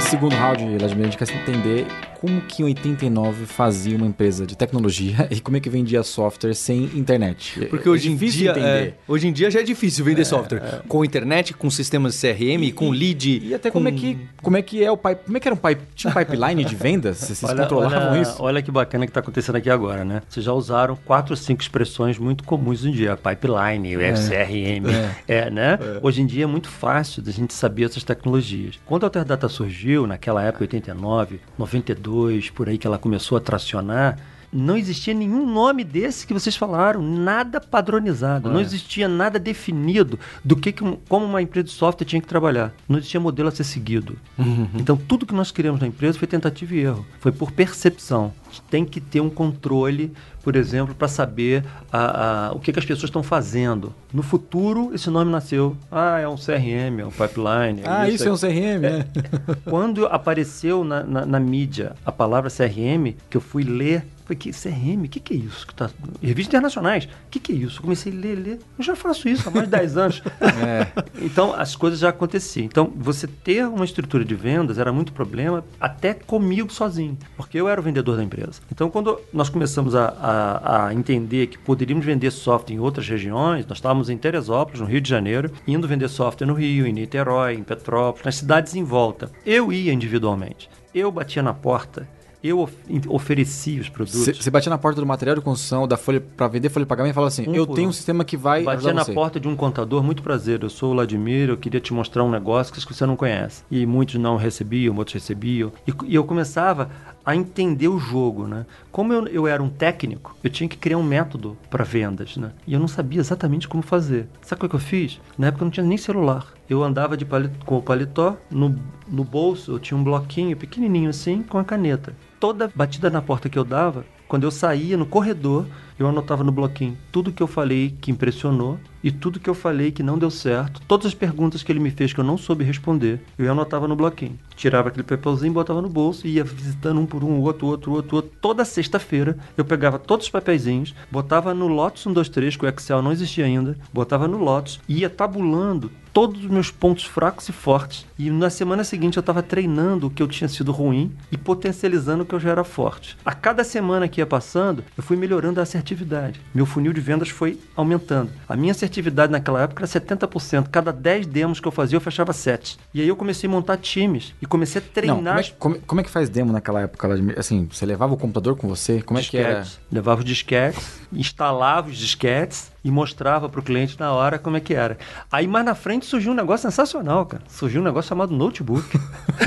Nesse 0.00 0.12
segundo 0.12 0.34
round, 0.34 0.78
Vladimir, 0.78 1.08
a 1.08 1.10
gente 1.10 1.18
quer 1.18 1.30
entender 1.36 1.86
como 2.20 2.40
que 2.42 2.62
em 2.62 2.66
89 2.66 3.46
fazia 3.46 3.96
uma 3.96 4.06
empresa 4.06 4.46
de 4.46 4.56
tecnologia 4.56 5.26
e 5.30 5.40
como 5.40 5.56
é 5.56 5.60
que 5.60 5.70
vendia 5.70 6.02
software 6.02 6.54
sem 6.54 6.84
internet. 6.94 7.66
Porque 7.68 7.88
hoje 7.88 8.08
é 8.08 8.12
em 8.12 8.16
dia, 8.16 8.52
é, 8.52 8.94
hoje 9.08 9.28
em 9.28 9.32
dia 9.32 9.50
já 9.50 9.60
é 9.60 9.62
difícil 9.62 10.04
vender 10.04 10.22
é, 10.22 10.24
software 10.24 10.58
é. 10.58 10.80
com 10.86 11.04
internet, 11.04 11.54
com 11.54 11.70
sistemas 11.70 12.14
de 12.14 12.20
CRM, 12.20 12.64
e, 12.64 12.72
com 12.72 12.90
lead. 12.90 13.40
E 13.44 13.54
até 13.54 13.70
com... 13.70 13.78
como 13.78 13.88
é 13.88 13.92
que 13.92 14.18
como 14.42 14.56
é 14.56 14.62
que 14.62 14.84
é 14.84 14.90
o 14.90 14.96
pipe, 14.96 15.24
como 15.24 15.36
é 15.36 15.40
que 15.40 15.48
era 15.48 15.54
um 15.54 15.58
pipe, 15.58 15.82
tinha 15.94 16.10
um 16.10 16.14
pipeline 16.14 16.64
de 16.64 16.74
vendas? 16.74 17.18
Vocês 17.18 17.42
olha, 17.44 17.62
controlavam 17.62 18.12
olha, 18.12 18.22
isso? 18.22 18.42
Olha 18.42 18.62
que 18.62 18.70
bacana 18.70 19.06
que 19.06 19.10
está 19.10 19.20
acontecendo 19.20 19.56
aqui 19.56 19.70
agora, 19.70 20.04
né? 20.04 20.22
Vocês 20.28 20.44
já 20.44 20.52
usaram 20.52 20.96
quatro 21.04 21.32
ou 21.32 21.36
cinco 21.36 21.62
expressões 21.62 22.18
muito 22.18 22.44
comuns 22.44 22.80
hoje 22.80 22.88
em 22.88 22.92
dia, 22.92 23.16
pipeline, 23.16 23.94
é. 23.94 24.12
CRM, 24.12 24.86
é, 25.26 25.46
é 25.46 25.50
né? 25.50 25.78
Hoje 26.02 26.22
em 26.22 26.26
dia 26.26 26.44
é 26.44 26.46
muito 26.46 26.68
fácil 26.68 27.22
da 27.22 27.32
gente 27.32 27.54
saber 27.54 27.84
essas 27.84 28.04
tecnologias. 28.04 28.78
Quando 28.86 29.04
a 29.04 29.06
Alterdata 29.06 29.48
surgiu 29.48 29.70
surgiu 29.70 30.06
naquela 30.06 30.42
época, 30.42 30.64
89, 30.64 31.40
92, 31.58 32.09
por 32.52 32.68
aí 32.68 32.76
que 32.76 32.86
ela 32.86 32.98
começou 32.98 33.38
a 33.38 33.40
tracionar, 33.40 34.18
não 34.52 34.76
existia 34.76 35.14
nenhum 35.14 35.46
nome 35.46 35.84
desse 35.84 36.26
que 36.26 36.34
vocês 36.34 36.56
falaram, 36.56 37.00
nada 37.00 37.60
padronizado, 37.60 38.48
é. 38.48 38.52
não 38.52 38.60
existia 38.60 39.08
nada 39.08 39.38
definido 39.38 40.18
do 40.44 40.56
que, 40.56 40.72
que 40.72 40.82
como 41.08 41.24
uma 41.24 41.40
empresa 41.40 41.66
de 41.66 41.72
software 41.72 42.06
tinha 42.06 42.20
que 42.20 42.26
trabalhar. 42.26 42.72
Não 42.88 42.98
existia 42.98 43.20
modelo 43.20 43.48
a 43.48 43.52
ser 43.52 43.64
seguido. 43.64 44.18
Uhum. 44.36 44.68
Então 44.74 44.96
tudo 44.96 45.24
que 45.24 45.34
nós 45.34 45.52
criamos 45.52 45.80
na 45.80 45.86
empresa 45.86 46.18
foi 46.18 46.26
tentativa 46.26 46.74
e 46.74 46.80
erro, 46.80 47.06
foi 47.20 47.30
por 47.30 47.52
percepção. 47.52 48.32
Tem 48.70 48.84
que 48.84 49.00
ter 49.00 49.20
um 49.20 49.30
controle, 49.30 50.12
por 50.42 50.56
exemplo, 50.56 50.94
para 50.94 51.08
saber 51.08 51.64
a, 51.92 52.48
a, 52.48 52.52
o 52.52 52.60
que, 52.60 52.72
que 52.72 52.78
as 52.78 52.84
pessoas 52.84 53.08
estão 53.08 53.22
fazendo. 53.22 53.94
No 54.12 54.22
futuro, 54.22 54.90
esse 54.94 55.08
nome 55.10 55.30
nasceu. 55.30 55.76
Ah, 55.90 56.18
é 56.18 56.28
um 56.28 56.36
CRM, 56.36 57.00
é 57.00 57.06
um 57.06 57.10
pipeline. 57.10 57.82
É 57.82 57.88
ah, 57.88 58.08
isso, 58.08 58.16
isso 58.16 58.28
é 58.28 58.32
um 58.32 58.36
CRM, 58.36 58.84
é. 58.84 59.06
Quando 59.68 60.06
apareceu 60.06 60.82
na, 60.82 61.02
na, 61.02 61.26
na 61.26 61.40
mídia 61.40 61.94
a 62.04 62.10
palavra 62.10 62.50
CRM, 62.50 63.14
que 63.28 63.36
eu 63.36 63.40
fui 63.40 63.62
ler 63.62 64.04
Falei, 64.30 64.36
que 64.38 64.52
CRM, 64.52 65.04
o 65.04 65.08
que, 65.08 65.18
que 65.18 65.34
é 65.34 65.36
isso? 65.38 65.66
Que 65.66 65.74
tá... 65.74 65.90
Revistas 66.22 66.48
internacionais, 66.48 67.04
o 67.04 67.08
que, 67.30 67.40
que 67.40 67.52
é 67.52 67.54
isso? 67.56 67.82
Comecei 67.82 68.12
a 68.12 68.14
ler, 68.14 68.34
ler. 68.36 68.58
Eu 68.78 68.84
já 68.84 68.94
faço 68.94 69.28
isso 69.28 69.48
há 69.48 69.50
mais 69.50 69.64
de 69.64 69.72
10 69.72 69.96
anos. 69.96 70.22
É. 70.60 70.86
Então, 71.22 71.54
as 71.54 71.74
coisas 71.74 72.00
já 72.00 72.10
aconteciam. 72.10 72.66
Então, 72.66 72.92
você 72.94 73.26
ter 73.26 73.66
uma 73.66 73.84
estrutura 73.84 74.24
de 74.24 74.34
vendas 74.34 74.78
era 74.78 74.92
muito 74.92 75.12
problema, 75.12 75.64
até 75.80 76.12
comigo 76.12 76.70
sozinho. 76.72 77.16
Porque 77.36 77.58
eu 77.58 77.68
era 77.68 77.80
o 77.80 77.84
vendedor 77.84 78.16
da 78.16 78.22
empresa 78.22 78.39
empresa. 78.40 78.60
Então, 78.72 78.90
quando 78.90 79.20
nós 79.32 79.48
começamos 79.48 79.94
a, 79.94 80.06
a, 80.08 80.86
a 80.86 80.94
entender 80.94 81.46
que 81.48 81.58
poderíamos 81.58 82.04
vender 82.04 82.30
software 82.30 82.74
em 82.74 82.80
outras 82.80 83.08
regiões, 83.08 83.66
nós 83.66 83.78
estávamos 83.78 84.08
em 84.08 84.16
Teresópolis, 84.16 84.80
no 84.80 84.86
Rio 84.86 85.00
de 85.00 85.08
Janeiro, 85.08 85.50
indo 85.66 85.86
vender 85.86 86.08
software 86.08 86.46
no 86.46 86.54
Rio, 86.54 86.86
em 86.86 86.92
Niterói, 86.92 87.54
em 87.54 87.62
Petrópolis, 87.62 88.24
nas 88.24 88.36
cidades 88.36 88.74
em 88.74 88.84
volta. 88.84 89.30
Eu 89.44 89.72
ia 89.72 89.92
individualmente. 89.92 90.68
Eu 90.94 91.12
batia 91.12 91.42
na 91.42 91.54
porta 91.54 92.06
eu 92.42 92.60
of 92.60 92.74
oferecia 93.08 93.80
os 93.80 93.88
produtos. 93.88 94.38
Você 94.38 94.50
batia 94.50 94.70
na 94.70 94.78
porta 94.78 95.00
do 95.00 95.06
material 95.06 95.36
de 95.36 95.42
construção, 95.42 95.86
da 95.86 95.96
folha 95.96 96.20
para 96.20 96.48
vender 96.48 96.70
folha 96.70 96.84
de 96.84 96.88
pagamento 96.88 97.12
e 97.12 97.14
falava 97.14 97.28
assim: 97.28 97.46
Um 97.46 97.54
Eu 97.54 97.66
tenho 97.66 97.88
um. 97.88 97.90
um 97.90 97.92
sistema 97.92 98.24
que 98.24 98.36
vai. 98.36 98.62
Batia 98.62 98.94
na 98.94 99.04
você. 99.04 99.12
porta 99.12 99.38
de 99.38 99.46
um 99.46 99.54
contador, 99.54 100.02
muito 100.02 100.22
prazer, 100.22 100.62
eu 100.62 100.70
sou 100.70 100.90
o 100.90 100.94
Vladimir, 100.94 101.50
eu 101.50 101.56
queria 101.56 101.80
te 101.80 101.92
mostrar 101.92 102.24
um 102.24 102.30
negócio 102.30 102.72
que 102.72 102.94
você 102.94 103.04
não 103.04 103.16
conhece. 103.16 103.62
E 103.70 103.84
muitos 103.84 104.14
não 104.14 104.36
recebiam, 104.36 104.96
outros 104.96 105.14
recebiam. 105.14 105.70
E, 105.86 105.92
e 106.06 106.14
eu 106.14 106.24
começava 106.24 106.90
a 107.24 107.36
entender 107.36 107.88
o 107.88 107.98
jogo, 107.98 108.46
né? 108.46 108.66
Como 108.90 109.12
eu, 109.12 109.26
eu 109.26 109.46
era 109.46 109.62
um 109.62 109.68
técnico, 109.68 110.36
eu 110.42 110.50
tinha 110.50 110.68
que 110.68 110.76
criar 110.76 110.98
um 110.98 111.02
método 111.02 111.56
para 111.68 111.84
vendas, 111.84 112.36
né? 112.36 112.52
E 112.66 112.72
eu 112.72 112.80
não 112.80 112.88
sabia 112.88 113.20
exatamente 113.20 113.68
como 113.68 113.82
fazer. 113.82 114.26
Sabe 114.42 114.64
o 114.64 114.68
que 114.68 114.74
eu 114.74 114.80
fiz? 114.80 115.20
Na 115.36 115.48
época 115.48 115.62
eu 115.62 115.66
não 115.66 115.72
tinha 115.72 115.86
nem 115.86 115.98
celular. 115.98 116.46
Eu 116.68 116.82
andava 116.82 117.16
de 117.16 117.24
paletó, 117.24 117.64
com 117.64 117.78
o 117.78 117.82
paletó, 117.82 118.36
no, 118.50 118.76
no 119.08 119.24
bolso 119.24 119.72
eu 119.72 119.78
tinha 119.78 119.98
um 119.98 120.04
bloquinho 120.04 120.56
pequenininho 120.56 121.10
assim, 121.10 121.42
com 121.42 121.58
a 121.58 121.64
caneta. 121.64 122.14
Toda 122.38 122.70
batida 122.74 123.10
na 123.10 123.20
porta 123.20 123.48
que 123.48 123.58
eu 123.58 123.64
dava, 123.64 124.04
quando 124.26 124.44
eu 124.44 124.50
saía 124.50 124.96
no 124.96 125.04
corredor, 125.04 125.66
eu 126.00 126.08
anotava 126.08 126.42
no 126.42 126.50
bloquinho 126.50 126.96
tudo 127.12 127.30
que 127.30 127.42
eu 127.42 127.46
falei 127.46 127.94
que 128.00 128.10
impressionou 128.10 128.78
e 129.02 129.10
tudo 129.10 129.38
que 129.38 129.48
eu 129.48 129.54
falei 129.54 129.90
que 129.90 130.02
não 130.02 130.18
deu 130.18 130.30
certo, 130.30 130.80
todas 130.86 131.06
as 131.06 131.14
perguntas 131.14 131.62
que 131.62 131.70
ele 131.70 131.80
me 131.80 131.90
fez 131.90 132.12
que 132.12 132.20
eu 132.20 132.24
não 132.24 132.36
soube 132.36 132.64
responder, 132.64 133.20
eu 133.38 133.50
anotava 133.50 133.88
no 133.88 133.96
bloquinho. 133.96 134.38
Tirava 134.54 134.88
aquele 134.88 135.02
papelzinho, 135.02 135.52
botava 135.52 135.80
no 135.80 135.88
bolso 135.88 136.26
e 136.26 136.32
ia 136.32 136.44
visitando 136.44 137.00
um 137.00 137.06
por 137.06 137.24
um, 137.24 137.40
outro, 137.40 137.66
outro, 137.66 137.92
outro, 137.92 138.16
outro. 138.16 138.30
Toda 138.40 138.64
sexta-feira 138.64 139.38
eu 139.56 139.64
pegava 139.64 139.98
todos 139.98 140.26
os 140.26 140.30
papeizinhos, 140.30 140.94
botava 141.10 141.54
no 141.54 141.66
Lotus 141.66 142.06
1, 142.06 142.12
2, 142.12 142.28
3, 142.28 142.56
que 142.56 142.64
o 142.64 142.68
Excel 142.68 143.02
não 143.02 143.12
existia 143.12 143.44
ainda, 143.44 143.76
botava 143.92 144.28
no 144.28 144.38
Lotus 144.38 144.80
e 144.88 145.00
ia 145.00 145.10
tabulando 145.10 145.90
todos 146.12 146.44
os 146.44 146.50
meus 146.50 146.70
pontos 146.70 147.04
fracos 147.04 147.48
e 147.48 147.52
fortes. 147.52 148.06
E 148.18 148.30
na 148.30 148.50
semana 148.50 148.84
seguinte 148.84 149.16
eu 149.16 149.20
estava 149.20 149.42
treinando 149.42 150.06
o 150.06 150.10
que 150.10 150.22
eu 150.22 150.28
tinha 150.28 150.48
sido 150.48 150.72
ruim 150.72 151.12
e 151.32 151.36
potencializando 151.36 152.22
o 152.22 152.26
que 152.26 152.34
eu 152.34 152.40
já 152.40 152.50
era 152.50 152.64
forte. 152.64 153.16
A 153.24 153.34
cada 153.34 153.62
semana 153.64 154.08
que 154.08 154.20
ia 154.20 154.26
passando, 154.26 154.84
eu 154.96 155.02
fui 155.02 155.16
melhorando 155.16 155.60
a 155.60 155.62
assertividade. 155.62 156.40
Meu 156.54 156.66
funil 156.66 156.92
de 156.92 157.00
vendas 157.00 157.28
foi 157.28 157.58
aumentando. 157.76 158.30
A 158.48 158.56
minha 158.56 158.72
assertividade 158.72 159.32
naquela 159.32 159.62
época 159.62 159.82
era 159.84 159.86
70%. 159.90 160.68
Cada 160.70 160.92
10 160.92 161.26
demos 161.26 161.60
que 161.60 161.68
eu 161.68 161.72
fazia, 161.72 161.96
eu 161.96 162.00
fechava 162.00 162.32
7. 162.32 162.78
E 162.92 163.00
aí 163.00 163.08
eu 163.08 163.16
comecei 163.16 163.48
a 163.48 163.50
montar 163.50 163.76
times 163.76 164.34
e 164.42 164.46
comecei 164.46 164.80
a 164.80 164.84
Não, 164.84 164.92
treinar 164.92 165.24
como, 165.34 165.38
é, 165.38 165.42
que- 165.42 165.52
como, 165.58 165.80
como 165.86 166.00
é 166.00 166.04
que 166.04 166.10
faz 166.10 166.28
demo 166.28 166.52
naquela 166.52 166.80
época? 166.82 167.08
Assim, 167.38 167.68
você 167.70 167.86
levava 167.86 168.12
o 168.14 168.16
computador 168.16 168.56
com 168.56 168.68
você? 168.68 169.00
Como 169.02 169.18
é 169.18 169.22
que 169.22 169.36
era? 169.36 169.66
Levava 169.90 170.20
os 170.20 170.24
disquetes, 170.24 171.00
instalava 171.12 171.88
os 171.88 171.96
disquetes 171.96 172.70
e 172.84 172.90
mostrava 172.90 173.48
para 173.48 173.60
o 173.60 173.62
cliente 173.62 173.98
na 173.98 174.12
hora 174.12 174.38
como 174.38 174.56
é 174.56 174.60
que 174.60 174.74
era. 174.74 174.98
Aí 175.30 175.46
mais 175.46 175.64
na 175.64 175.74
frente 175.74 176.06
surgiu 176.06 176.32
um 176.32 176.34
negócio 176.34 176.68
sensacional, 176.68 177.26
cara. 177.26 177.42
Surgiu 177.48 177.80
um 177.80 177.84
negócio 177.84 178.08
chamado 178.08 178.34
notebook. 178.34 178.88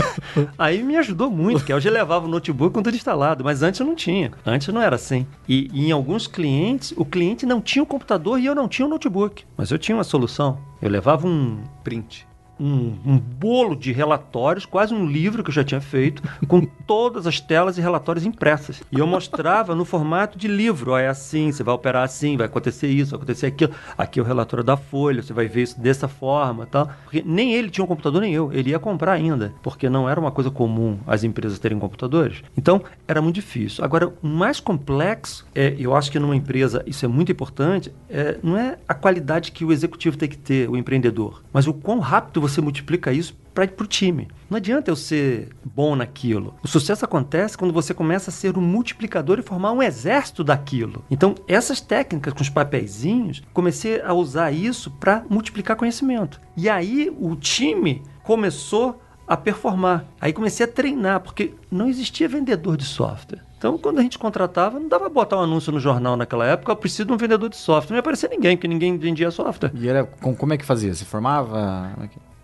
Aí 0.57 0.83
me 0.83 0.97
ajudou 0.97 1.29
muito, 1.29 1.63
que 1.63 1.73
hoje 1.73 1.89
eu 1.89 1.93
levava 1.93 2.25
o 2.25 2.29
notebook 2.29 2.73
com 2.73 2.83
tudo 2.83 2.95
instalado, 2.95 3.43
mas 3.43 3.61
antes 3.61 3.79
eu 3.79 3.85
não 3.85 3.95
tinha. 3.95 4.31
Antes 4.45 4.67
não 4.67 4.81
era 4.81 4.95
assim. 4.95 5.25
E, 5.47 5.69
e 5.73 5.87
em 5.87 5.91
alguns 5.91 6.27
clientes, 6.27 6.93
o 6.95 7.05
cliente 7.05 7.45
não 7.45 7.61
tinha 7.61 7.83
o 7.83 7.87
computador 7.87 8.39
e 8.39 8.45
eu 8.45 8.55
não 8.55 8.67
tinha 8.67 8.85
o 8.85 8.89
notebook. 8.89 9.45
Mas 9.57 9.71
eu 9.71 9.77
tinha 9.77 9.95
uma 9.95 10.03
solução. 10.03 10.57
Eu 10.81 10.89
levava 10.89 11.27
um 11.27 11.63
Print. 11.83 12.27
Um, 12.59 12.95
um 13.05 13.17
bolo 13.17 13.75
de 13.75 13.91
relatórios, 13.91 14.65
quase 14.65 14.93
um 14.93 15.05
livro 15.05 15.43
que 15.43 15.49
eu 15.49 15.53
já 15.53 15.63
tinha 15.63 15.81
feito, 15.81 16.21
com 16.47 16.61
todas 16.87 17.27
as 17.27 17.39
telas 17.39 17.77
e 17.77 17.81
relatórios 17.81 18.25
impressas. 18.25 18.81
E 18.91 18.99
eu 18.99 19.07
mostrava 19.07 19.75
no 19.75 19.85
formato 19.85 20.37
de 20.37 20.47
livro. 20.47 20.91
Ó, 20.91 20.97
é 20.97 21.07
assim, 21.07 21.51
você 21.51 21.63
vai 21.63 21.73
operar 21.73 22.03
assim, 22.03 22.37
vai 22.37 22.45
acontecer 22.45 22.87
isso, 22.87 23.11
vai 23.11 23.17
acontecer 23.17 23.47
aquilo. 23.47 23.73
Aqui 23.97 24.19
é 24.19 24.23
o 24.23 24.25
relatório 24.25 24.63
da 24.63 24.77
Folha, 24.77 25.21
você 25.21 25.33
vai 25.33 25.47
ver 25.47 25.63
isso 25.63 25.79
dessa 25.79 26.07
forma 26.07 26.65
tal. 26.65 26.89
Porque 27.03 27.23
nem 27.25 27.53
ele 27.53 27.69
tinha 27.69 27.83
um 27.83 27.87
computador, 27.87 28.21
nem 28.21 28.33
eu. 28.33 28.51
Ele 28.53 28.69
ia 28.69 28.79
comprar 28.79 29.13
ainda, 29.13 29.53
porque 29.61 29.89
não 29.89 30.09
era 30.09 30.19
uma 30.19 30.31
coisa 30.31 30.51
comum 30.51 30.99
as 31.07 31.23
empresas 31.23 31.59
terem 31.59 31.79
computadores. 31.79 32.43
Então, 32.57 32.81
era 33.07 33.21
muito 33.21 33.35
difícil. 33.35 33.83
Agora, 33.83 34.13
o 34.21 34.27
mais 34.27 34.59
complexo, 34.59 35.45
é, 35.55 35.75
eu 35.77 35.95
acho 35.95 36.11
que 36.11 36.19
numa 36.19 36.35
empresa 36.35 36.83
isso 36.85 37.05
é 37.05 37.07
muito 37.07 37.31
importante, 37.31 37.93
é, 38.09 38.37
não 38.43 38.57
é 38.57 38.77
a 38.87 38.93
qualidade 38.93 39.51
que 39.51 39.65
o 39.65 39.71
executivo 39.71 40.17
tem 40.17 40.29
que 40.29 40.37
ter, 40.37 40.69
o 40.69 40.77
empreendedor, 40.77 41.41
mas 41.51 41.67
o 41.67 41.73
quão 41.73 41.99
rápido 41.99 42.42
você 42.47 42.61
multiplica 42.61 43.11
isso 43.11 43.35
para 43.53 43.69
o 43.81 43.85
time. 43.87 44.27
Não 44.49 44.57
adianta 44.57 44.89
eu 44.89 44.95
ser 44.95 45.49
bom 45.63 45.95
naquilo. 45.95 46.55
O 46.63 46.67
sucesso 46.67 47.05
acontece 47.05 47.57
quando 47.57 47.73
você 47.73 47.93
começa 47.93 48.29
a 48.29 48.33
ser 48.33 48.57
um 48.57 48.61
multiplicador 48.61 49.37
e 49.39 49.43
formar 49.43 49.71
um 49.71 49.81
exército 49.81 50.43
daquilo. 50.43 51.03
Então, 51.09 51.35
essas 51.47 51.79
técnicas 51.79 52.33
com 52.33 52.41
os 52.41 52.49
papeizinhos, 52.49 53.43
comecei 53.53 54.01
a 54.01 54.13
usar 54.13 54.51
isso 54.51 54.89
para 54.91 55.23
multiplicar 55.29 55.75
conhecimento. 55.77 56.39
E 56.57 56.67
aí 56.69 57.11
o 57.19 57.35
time 57.35 58.01
começou 58.23 58.99
a 59.27 59.37
performar. 59.37 60.05
Aí 60.19 60.33
comecei 60.33 60.65
a 60.65 60.69
treinar, 60.69 61.19
porque 61.21 61.53
não 61.71 61.87
existia 61.87 62.27
vendedor 62.27 62.75
de 62.75 62.83
software. 62.83 63.41
Então, 63.57 63.77
quando 63.77 63.99
a 63.99 64.01
gente 64.01 64.19
contratava, 64.19 64.77
não 64.77 64.89
dava 64.89 65.07
botar 65.07 65.37
um 65.37 65.41
anúncio 65.43 65.71
no 65.71 65.79
jornal 65.79 66.17
naquela 66.17 66.45
época, 66.45 66.71
eu 66.71 66.75
preciso 66.75 67.05
de 67.05 67.13
um 67.13 67.17
vendedor 67.17 67.49
de 67.49 67.55
software. 67.55 67.91
Não 67.93 67.97
ia 67.97 68.01
aparecer 68.01 68.29
ninguém, 68.29 68.57
porque 68.57 68.67
ninguém 68.67 68.97
vendia 68.97 69.31
software. 69.31 69.71
E 69.75 69.87
era, 69.87 70.03
com- 70.03 70.35
como 70.35 70.53
é 70.53 70.57
que 70.57 70.65
fazia? 70.65 70.93
Você 70.93 71.05
formava? 71.05 71.93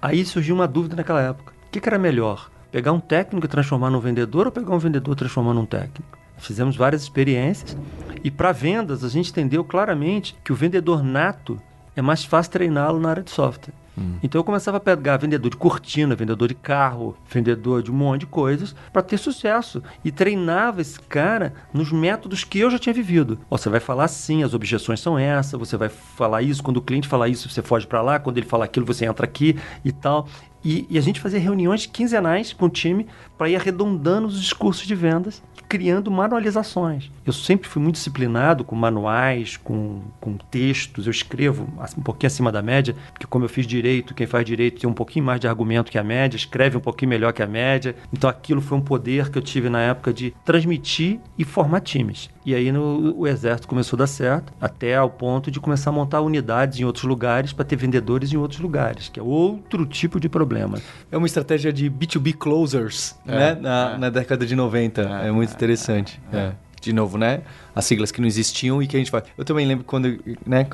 Aí 0.01 0.23
surgiu 0.23 0.55
uma 0.55 0.67
dúvida 0.67 0.95
naquela 0.95 1.21
época. 1.21 1.53
O 1.67 1.71
que, 1.71 1.81
que 1.81 1.89
era 1.89 1.99
melhor? 1.99 2.49
Pegar 2.71 2.93
um 2.93 2.99
técnico 2.99 3.45
e 3.45 3.49
transformar 3.49 3.89
num 3.89 3.99
vendedor 3.99 4.45
ou 4.45 4.51
pegar 4.51 4.73
um 4.73 4.79
vendedor 4.79 5.15
transformar 5.15 5.53
num 5.53 5.65
técnico? 5.65 6.17
Fizemos 6.37 6.77
várias 6.77 7.01
experiências 7.01 7.77
e 8.23 8.31
para 8.31 8.53
vendas 8.53 9.03
a 9.03 9.09
gente 9.09 9.29
entendeu 9.29 9.63
claramente 9.63 10.37
que 10.43 10.53
o 10.53 10.55
vendedor 10.55 11.03
nato 11.03 11.61
é 11.95 12.01
mais 12.01 12.23
fácil 12.23 12.53
treiná-lo 12.53 12.99
na 12.99 13.09
área 13.09 13.23
de 13.23 13.31
software. 13.31 13.73
Então 14.21 14.39
eu 14.39 14.43
começava 14.43 14.77
a 14.77 14.79
pegar 14.79 15.17
vendedor 15.17 15.51
de 15.51 15.57
cortina, 15.57 16.15
vendedor 16.15 16.47
de 16.47 16.55
carro, 16.55 17.15
vendedor 17.29 17.81
de 17.81 17.91
um 17.91 17.95
monte 17.95 18.21
de 18.21 18.25
coisas 18.27 18.75
para 18.91 19.01
ter 19.01 19.17
sucesso 19.17 19.81
e 20.03 20.11
treinava 20.11 20.81
esse 20.81 20.99
cara 20.99 21.53
nos 21.73 21.91
métodos 21.91 22.43
que 22.43 22.59
eu 22.59 22.69
já 22.69 22.79
tinha 22.79 22.93
vivido. 22.93 23.39
Ó, 23.49 23.57
você 23.57 23.69
vai 23.69 23.79
falar 23.79 24.05
assim, 24.05 24.43
as 24.43 24.53
objeções 24.53 24.99
são 24.99 25.17
essas, 25.17 25.59
você 25.59 25.77
vai 25.77 25.89
falar 25.89 26.41
isso, 26.41 26.63
quando 26.63 26.77
o 26.77 26.81
cliente 26.81 27.07
falar 27.07 27.27
isso, 27.27 27.49
você 27.49 27.61
foge 27.61 27.87
para 27.87 28.01
lá, 28.01 28.19
quando 28.19 28.37
ele 28.37 28.45
falar 28.45 28.65
aquilo, 28.65 28.85
você 28.85 29.05
entra 29.05 29.25
aqui 29.25 29.57
e 29.83 29.91
tal. 29.91 30.27
E, 30.63 30.85
e 30.89 30.97
a 30.97 31.01
gente 31.01 31.19
fazia 31.19 31.39
reuniões 31.39 31.85
quinzenais 31.85 32.51
com 32.51 32.65
o 32.65 32.69
time 32.69 33.07
para 33.37 33.49
ir 33.49 33.55
arredondando 33.55 34.27
os 34.27 34.41
discursos 34.41 34.85
de 34.85 34.93
vendas, 34.93 35.41
criando 35.69 36.09
manualizações. 36.09 37.11
Eu 37.23 37.31
sempre 37.31 37.69
fui 37.69 37.79
muito 37.79 37.95
disciplinado 37.95 38.63
com 38.63 38.75
manuais, 38.75 39.55
com, 39.55 40.01
com 40.19 40.35
textos. 40.35 41.05
Eu 41.05 41.11
escrevo 41.11 41.69
um 41.95 42.01
pouquinho 42.01 42.27
acima 42.27 42.51
da 42.51 42.61
média, 42.61 42.95
porque 43.13 43.27
como 43.27 43.45
eu 43.45 43.49
fiz 43.49 43.67
direito, 43.67 44.15
quem 44.15 44.25
faz 44.25 44.43
direito 44.43 44.81
tem 44.81 44.89
um 44.89 44.93
pouquinho 44.93 45.23
mais 45.23 45.39
de 45.39 45.47
argumento 45.47 45.91
que 45.91 45.99
a 45.99 46.03
média, 46.03 46.35
escreve 46.35 46.75
um 46.75 46.79
pouquinho 46.81 47.09
melhor 47.09 47.31
que 47.31 47.43
a 47.43 47.47
média. 47.47 47.95
Então 48.11 48.27
aquilo 48.27 48.61
foi 48.61 48.79
um 48.79 48.81
poder 48.81 49.29
que 49.29 49.37
eu 49.37 49.41
tive 49.43 49.69
na 49.69 49.79
época 49.79 50.11
de 50.11 50.33
transmitir 50.43 51.19
e 51.37 51.43
formar 51.43 51.81
times. 51.81 52.29
E 52.43 52.55
aí 52.55 52.71
no, 52.71 53.15
o 53.15 53.27
exército 53.27 53.67
começou 53.67 53.95
a 53.95 53.99
dar 53.99 54.07
certo, 54.07 54.51
até 54.59 54.95
ao 54.95 55.07
ponto 55.07 55.51
de 55.51 55.59
começar 55.59 55.91
a 55.91 55.93
montar 55.93 56.21
unidades 56.21 56.79
em 56.79 56.83
outros 56.83 57.05
lugares 57.05 57.53
para 57.53 57.63
ter 57.63 57.75
vendedores 57.75 58.33
em 58.33 58.37
outros 58.37 58.59
lugares, 58.59 59.07
que 59.07 59.19
é 59.19 59.23
outro 59.23 59.85
tipo 59.85 60.19
de 60.19 60.27
problema. 60.27 60.79
É 61.11 61.17
uma 61.17 61.27
estratégia 61.27 61.71
de 61.71 61.91
B2B 61.91 62.33
closers, 62.33 63.15
né? 63.23 63.53
Na, 63.53 63.99
na 63.99 64.09
década 64.09 64.47
de 64.47 64.55
90. 64.55 65.01
É, 65.01 65.31
muito 65.31 65.58
interessante. 65.59 66.21
É. 66.31 66.53
De 66.81 66.93
novo, 66.93 67.17
né? 67.17 67.41
As 67.75 67.85
siglas 67.85 68.11
que 68.11 68.21
não 68.21 68.27
existiam 68.27 68.81
e 68.81 68.87
que 68.87 68.95
a 68.95 68.99
gente 68.99 69.11
faz. 69.11 69.25
Eu 69.37 69.43
também 69.43 69.65
lembro 69.65 69.83
quando, 69.83 70.17
né? 70.45 70.65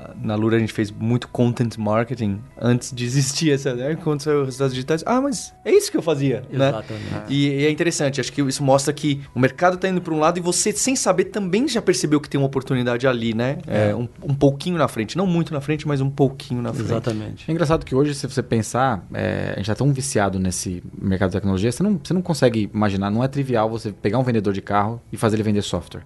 Eu- 0.00 0.08
Na 0.22 0.34
Lura 0.34 0.56
a 0.56 0.58
gente 0.60 0.72
fez 0.72 0.90
muito 0.90 1.28
content 1.28 1.76
marketing 1.78 2.40
antes 2.60 2.92
de 2.94 3.04
existir 3.04 3.52
essa, 3.52 3.74
né? 3.74 3.94
Quando 3.96 4.20
saiu 4.22 4.40
os 4.40 4.46
resultados 4.46 4.74
digitais. 4.74 5.02
Ah, 5.06 5.20
mas 5.20 5.54
é 5.64 5.72
isso 5.72 5.90
que 5.90 5.96
eu 5.96 6.02
fazia, 6.02 6.42
né? 6.50 6.68
Exatamente. 6.68 7.04
E, 7.28 7.48
e 7.48 7.64
é 7.66 7.70
interessante, 7.70 8.20
acho 8.20 8.32
que 8.32 8.42
isso 8.42 8.62
mostra 8.62 8.92
que 8.92 9.20
o 9.34 9.38
mercado 9.40 9.74
está 9.74 9.88
indo 9.88 10.00
para 10.00 10.12
um 10.14 10.18
lado 10.18 10.38
e 10.38 10.40
você, 10.42 10.72
sem 10.72 10.94
saber, 10.96 11.24
também 11.26 11.66
já 11.68 11.80
percebeu 11.82 12.20
que 12.20 12.28
tem 12.28 12.38
uma 12.40 12.46
oportunidade 12.46 13.06
ali, 13.06 13.34
né? 13.34 13.58
É, 13.66 13.94
um, 13.94 14.08
um 14.22 14.34
pouquinho 14.34 14.76
na 14.76 14.88
frente. 14.88 15.16
Não 15.16 15.26
muito 15.26 15.52
na 15.52 15.60
frente, 15.60 15.86
mas 15.86 16.00
um 16.00 16.10
pouquinho 16.10 16.60
na 16.62 16.72
frente. 16.72 16.86
Exatamente. 16.90 17.44
É 17.48 17.52
engraçado 17.52 17.84
que 17.84 17.94
hoje, 17.94 18.14
se 18.14 18.26
você 18.28 18.42
pensar, 18.42 19.04
é, 19.14 19.52
a 19.54 19.56
gente 19.56 19.66
tá 19.66 19.74
tão 19.74 19.92
viciado 19.92 20.38
nesse 20.38 20.82
mercado 21.00 21.30
de 21.30 21.36
tecnologia, 21.36 21.70
você 21.70 21.82
não, 21.82 22.00
você 22.02 22.12
não 22.14 22.22
consegue 22.22 22.70
imaginar, 22.72 23.10
não 23.10 23.22
é 23.22 23.28
trivial 23.28 23.68
você 23.70 23.92
pegar 23.92 24.18
um 24.18 24.22
vendedor 24.24 24.52
de 24.52 24.60
carro 24.62 25.00
e 25.12 25.16
fazer 25.16 25.36
ele 25.36 25.42
vender 25.44 25.62
software. 25.62 26.02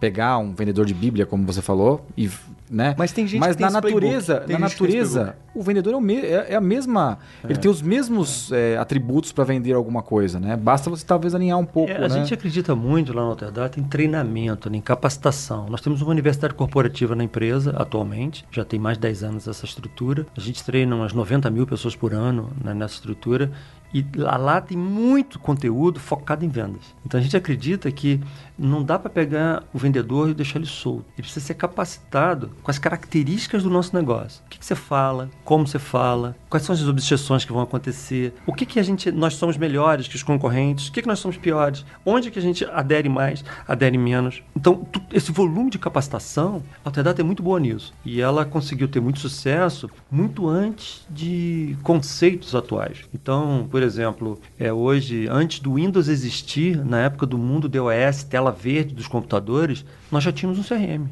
Pegar 0.00 0.38
um 0.38 0.52
vendedor 0.54 0.84
de 0.84 0.92
bíblia, 0.92 1.24
como 1.24 1.46
você 1.46 1.62
falou, 1.62 2.04
e, 2.16 2.28
né? 2.72 2.94
Mas 2.98 3.12
tem 3.12 3.26
gente 3.26 3.38
Mas 3.38 3.54
que 3.54 3.62
na 3.62 3.80
playbook. 3.80 4.02
natureza, 4.02 4.44
na 4.48 4.58
natureza, 4.58 5.36
o 5.54 5.62
vendedor 5.62 5.92
é, 5.92 5.96
o 5.96 6.00
me- 6.00 6.16
é- 6.20 6.46
é 6.50 6.54
a 6.56 6.60
mesma, 6.60 7.18
ele 7.44 7.58
tem 7.58 7.70
os 7.70 7.82
mesmos 7.82 8.50
é, 8.50 8.78
atributos 8.78 9.30
para 9.30 9.44
vender 9.44 9.74
alguma 9.74 10.02
coisa, 10.02 10.40
né? 10.40 10.56
Basta 10.56 10.88
você 10.88 11.04
talvez 11.04 11.34
alinhar 11.34 11.58
um 11.58 11.66
pouco, 11.66 11.92
É, 11.92 11.98
né? 11.98 12.06
a 12.06 12.08
gente 12.08 12.32
acredita 12.32 12.74
muito 12.74 13.12
lá 13.12 13.22
no 13.22 13.28
Alterdata 13.28 13.78
em 13.78 13.82
treinamento, 13.82 14.74
em 14.74 14.80
capacitação. 14.80 15.66
Nós 15.68 15.80
temos 15.82 16.00
uma 16.00 16.10
universidade 16.10 16.54
corporativa 16.54 17.14
na 17.14 17.22
empresa 17.24 17.72
atualmente, 17.76 18.44
já 18.50 18.64
tem 18.64 18.80
mais 18.80 18.96
de 18.96 19.02
10 19.02 19.22
anos 19.22 19.46
essa 19.46 19.66
estrutura. 19.66 20.26
A 20.36 20.40
gente 20.40 20.64
treina 20.64 20.96
umas 20.96 21.12
90 21.12 21.50
mil 21.50 21.66
pessoas 21.66 21.94
por 21.94 22.14
ano 22.14 22.50
né, 22.64 22.72
nessa 22.72 22.94
estrutura 22.94 23.50
E 23.94 24.02
lá, 24.16 24.38
lá 24.38 24.58
tem 24.58 24.74
muito 24.74 25.38
conteúdo 25.38 26.00
focado 26.00 26.42
em 26.42 26.48
vendas. 26.48 26.80
Então 27.04 27.20
a 27.20 27.22
gente 27.22 27.36
acredita 27.36 27.92
que 27.92 28.18
não 28.62 28.82
dá 28.82 28.98
para 28.98 29.10
pegar 29.10 29.64
o 29.72 29.78
vendedor 29.78 30.30
e 30.30 30.34
deixar 30.34 30.58
ele 30.58 30.66
solto. 30.66 31.04
Ele 31.16 31.22
precisa 31.22 31.44
ser 31.44 31.54
capacitado 31.54 32.50
com 32.62 32.70
as 32.70 32.78
características 32.78 33.62
do 33.62 33.70
nosso 33.70 33.94
negócio. 33.94 34.42
O 34.46 34.48
que, 34.48 34.58
que 34.58 34.64
você 34.64 34.74
fala, 34.74 35.28
como 35.44 35.66
você 35.66 35.78
fala, 35.78 36.36
quais 36.48 36.64
são 36.64 36.74
as 36.74 36.82
objeções 36.86 37.44
que 37.44 37.52
vão 37.52 37.62
acontecer, 37.62 38.32
o 38.46 38.52
que, 38.52 38.64
que 38.64 38.78
a 38.78 38.82
gente, 38.82 39.10
nós 39.10 39.34
somos 39.34 39.56
melhores 39.56 40.06
que 40.06 40.16
os 40.16 40.22
concorrentes, 40.22 40.88
o 40.88 40.92
que, 40.92 41.02
que 41.02 41.08
nós 41.08 41.18
somos 41.18 41.36
piores, 41.36 41.84
onde 42.04 42.30
que 42.30 42.38
a 42.38 42.42
gente 42.42 42.64
adere 42.64 43.08
mais, 43.08 43.44
adere 43.66 43.98
menos. 43.98 44.42
Então, 44.56 44.86
esse 45.12 45.32
volume 45.32 45.70
de 45.70 45.78
capacitação, 45.78 46.62
a 46.84 46.88
Alterdata 46.88 47.20
é 47.20 47.24
muito 47.24 47.42
boa 47.42 47.58
nisso. 47.58 47.92
E 48.04 48.20
ela 48.20 48.44
conseguiu 48.44 48.88
ter 48.88 49.00
muito 49.00 49.18
sucesso 49.18 49.90
muito 50.10 50.48
antes 50.48 51.06
de 51.10 51.76
conceitos 51.82 52.54
atuais. 52.54 52.98
Então, 53.14 53.66
por 53.70 53.82
exemplo, 53.82 54.38
é 54.58 54.72
hoje, 54.72 55.26
antes 55.28 55.60
do 55.60 55.74
Windows 55.74 56.08
existir, 56.08 56.84
na 56.84 57.00
época 57.00 57.26
do 57.26 57.38
mundo 57.38 57.68
DOS, 57.68 58.24
tela 58.24 58.51
verde 58.52 58.94
dos 58.94 59.08
computadores, 59.08 59.84
nós 60.10 60.22
já 60.22 60.32
tínhamos 60.32 60.58
um 60.58 60.62
CRM. 60.62 61.08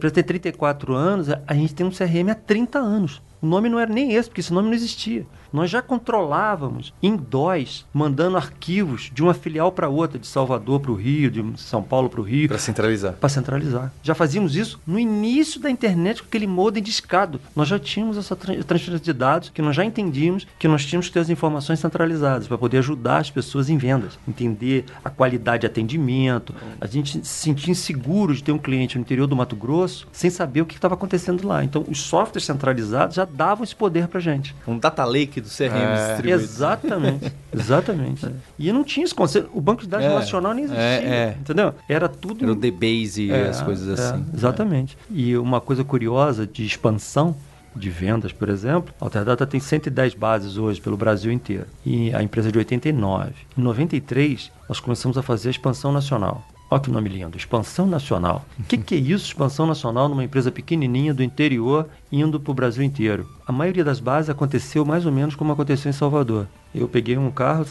Para 0.00 0.10
ter 0.10 0.22
34 0.24 0.94
anos, 0.94 1.28
a 1.46 1.54
gente 1.54 1.74
tem 1.74 1.86
um 1.86 1.90
CRM 1.90 2.30
há 2.30 2.34
30 2.34 2.78
anos. 2.78 3.22
O 3.46 3.48
nome 3.48 3.68
não 3.68 3.78
era 3.78 3.92
nem 3.92 4.12
esse, 4.12 4.28
porque 4.28 4.40
esse 4.40 4.52
nome 4.52 4.66
não 4.66 4.74
existia. 4.74 5.24
Nós 5.52 5.70
já 5.70 5.80
controlávamos 5.80 6.92
em 7.00 7.16
DOS, 7.16 7.86
mandando 7.94 8.36
arquivos 8.36 9.08
de 9.14 9.22
uma 9.22 9.32
filial 9.32 9.70
para 9.70 9.88
outra, 9.88 10.18
de 10.18 10.26
Salvador 10.26 10.80
para 10.80 10.90
o 10.90 10.96
Rio, 10.96 11.30
de 11.30 11.60
São 11.60 11.80
Paulo 11.80 12.10
para 12.10 12.20
o 12.20 12.24
Rio. 12.24 12.48
Para 12.48 12.58
centralizar. 12.58 13.12
Para 13.12 13.28
centralizar. 13.28 13.92
Já 14.02 14.16
fazíamos 14.16 14.56
isso 14.56 14.80
no 14.84 14.98
início 14.98 15.60
da 15.60 15.70
internet 15.70 16.22
com 16.22 16.28
aquele 16.28 16.48
modem 16.48 16.82
discado. 16.82 17.40
Nós 17.54 17.68
já 17.68 17.78
tínhamos 17.78 18.18
essa 18.18 18.34
transferência 18.34 18.98
de 18.98 19.12
dados 19.12 19.50
que 19.50 19.62
nós 19.62 19.76
já 19.76 19.84
entendíamos 19.84 20.46
que 20.58 20.66
nós 20.66 20.84
tínhamos 20.84 21.06
que 21.06 21.14
ter 21.14 21.20
as 21.20 21.30
informações 21.30 21.78
centralizadas 21.78 22.48
para 22.48 22.58
poder 22.58 22.78
ajudar 22.78 23.18
as 23.18 23.30
pessoas 23.30 23.70
em 23.70 23.78
vendas, 23.78 24.18
entender 24.26 24.86
a 25.04 25.08
qualidade 25.08 25.60
de 25.60 25.66
atendimento. 25.66 26.52
A 26.80 26.86
gente 26.86 27.24
se 27.24 27.42
sentia 27.42 27.70
inseguro 27.70 28.34
de 28.34 28.42
ter 28.42 28.50
um 28.50 28.58
cliente 28.58 28.96
no 28.96 29.02
interior 29.02 29.28
do 29.28 29.36
Mato 29.36 29.54
Grosso 29.54 30.08
sem 30.10 30.30
saber 30.30 30.62
o 30.62 30.66
que 30.66 30.74
estava 30.74 30.94
acontecendo 30.94 31.46
lá. 31.46 31.62
Então, 31.62 31.84
os 31.88 32.00
softwares 32.02 32.44
centralizados 32.44 33.14
já 33.14 33.24
davam 33.36 33.62
esse 33.64 33.74
poder 33.76 34.08
para 34.08 34.18
gente. 34.20 34.54
Um 34.66 34.78
data 34.78 35.04
lake 35.04 35.40
do 35.40 35.48
CRM 35.48 35.74
É, 35.76 36.06
distribuído. 36.08 36.42
Exatamente, 36.42 37.32
exatamente. 37.54 38.26
E 38.58 38.72
não 38.72 38.82
tinha 38.82 39.04
esse 39.04 39.14
conceito. 39.14 39.50
O 39.52 39.60
banco 39.60 39.82
de 39.82 39.88
dados 39.88 40.06
É, 40.06 40.08
relacional 40.08 40.54
nem 40.54 40.64
existia, 40.64 40.82
é, 40.84 41.04
é. 41.04 41.36
entendeu? 41.38 41.74
Era 41.88 42.08
tudo... 42.08 42.44
Era 42.44 42.52
o 42.52 42.54
DBase 42.56 43.24
e 43.24 43.30
É, 43.30 43.48
as 43.48 43.62
coisas 43.62 43.98
é, 43.98 44.02
assim. 44.02 44.24
exatamente. 44.34 44.96
E 45.10 45.36
uma 45.36 45.60
coisa 45.60 45.84
curiosa 45.84 46.46
de 46.46 46.64
expansão 46.64 47.36
de 47.74 47.90
vendas, 47.90 48.32
por 48.32 48.48
exemplo, 48.48 48.94
a 48.98 49.04
Alterdata 49.04 49.46
tem 49.46 49.60
110 49.60 50.14
bases 50.14 50.56
hoje 50.56 50.80
pelo 50.80 50.96
Brasil 50.96 51.30
inteiro. 51.30 51.66
E 51.84 52.14
a 52.14 52.22
empresa 52.22 52.48
é 52.48 52.52
de 52.52 52.56
89. 52.58 53.32
Em 53.56 53.60
93, 53.60 54.50
nós 54.66 54.80
começamos 54.80 55.18
a 55.18 55.22
fazer 55.22 55.48
a 55.48 55.50
expansão 55.50 55.92
nacional. 55.92 56.42
Olha 56.68 56.80
que 56.80 56.90
nome 56.90 57.08
lindo, 57.08 57.36
expansão 57.36 57.86
nacional. 57.86 58.44
O 58.58 58.64
que, 58.64 58.76
que 58.76 58.94
é 58.96 58.98
isso, 58.98 59.26
expansão 59.26 59.66
nacional, 59.66 60.08
numa 60.08 60.24
empresa 60.24 60.50
pequenininha 60.50 61.14
do 61.14 61.22
interior, 61.22 61.88
indo 62.10 62.40
para 62.40 62.50
o 62.50 62.54
Brasil 62.54 62.82
inteiro? 62.82 63.28
A 63.46 63.52
maioria 63.52 63.84
das 63.84 64.00
bases 64.00 64.28
aconteceu 64.30 64.84
mais 64.84 65.06
ou 65.06 65.12
menos 65.12 65.36
como 65.36 65.52
aconteceu 65.52 65.88
em 65.88 65.92
Salvador. 65.92 66.48
Eu 66.74 66.88
peguei 66.88 67.16
um 67.16 67.30
carro 67.30 67.64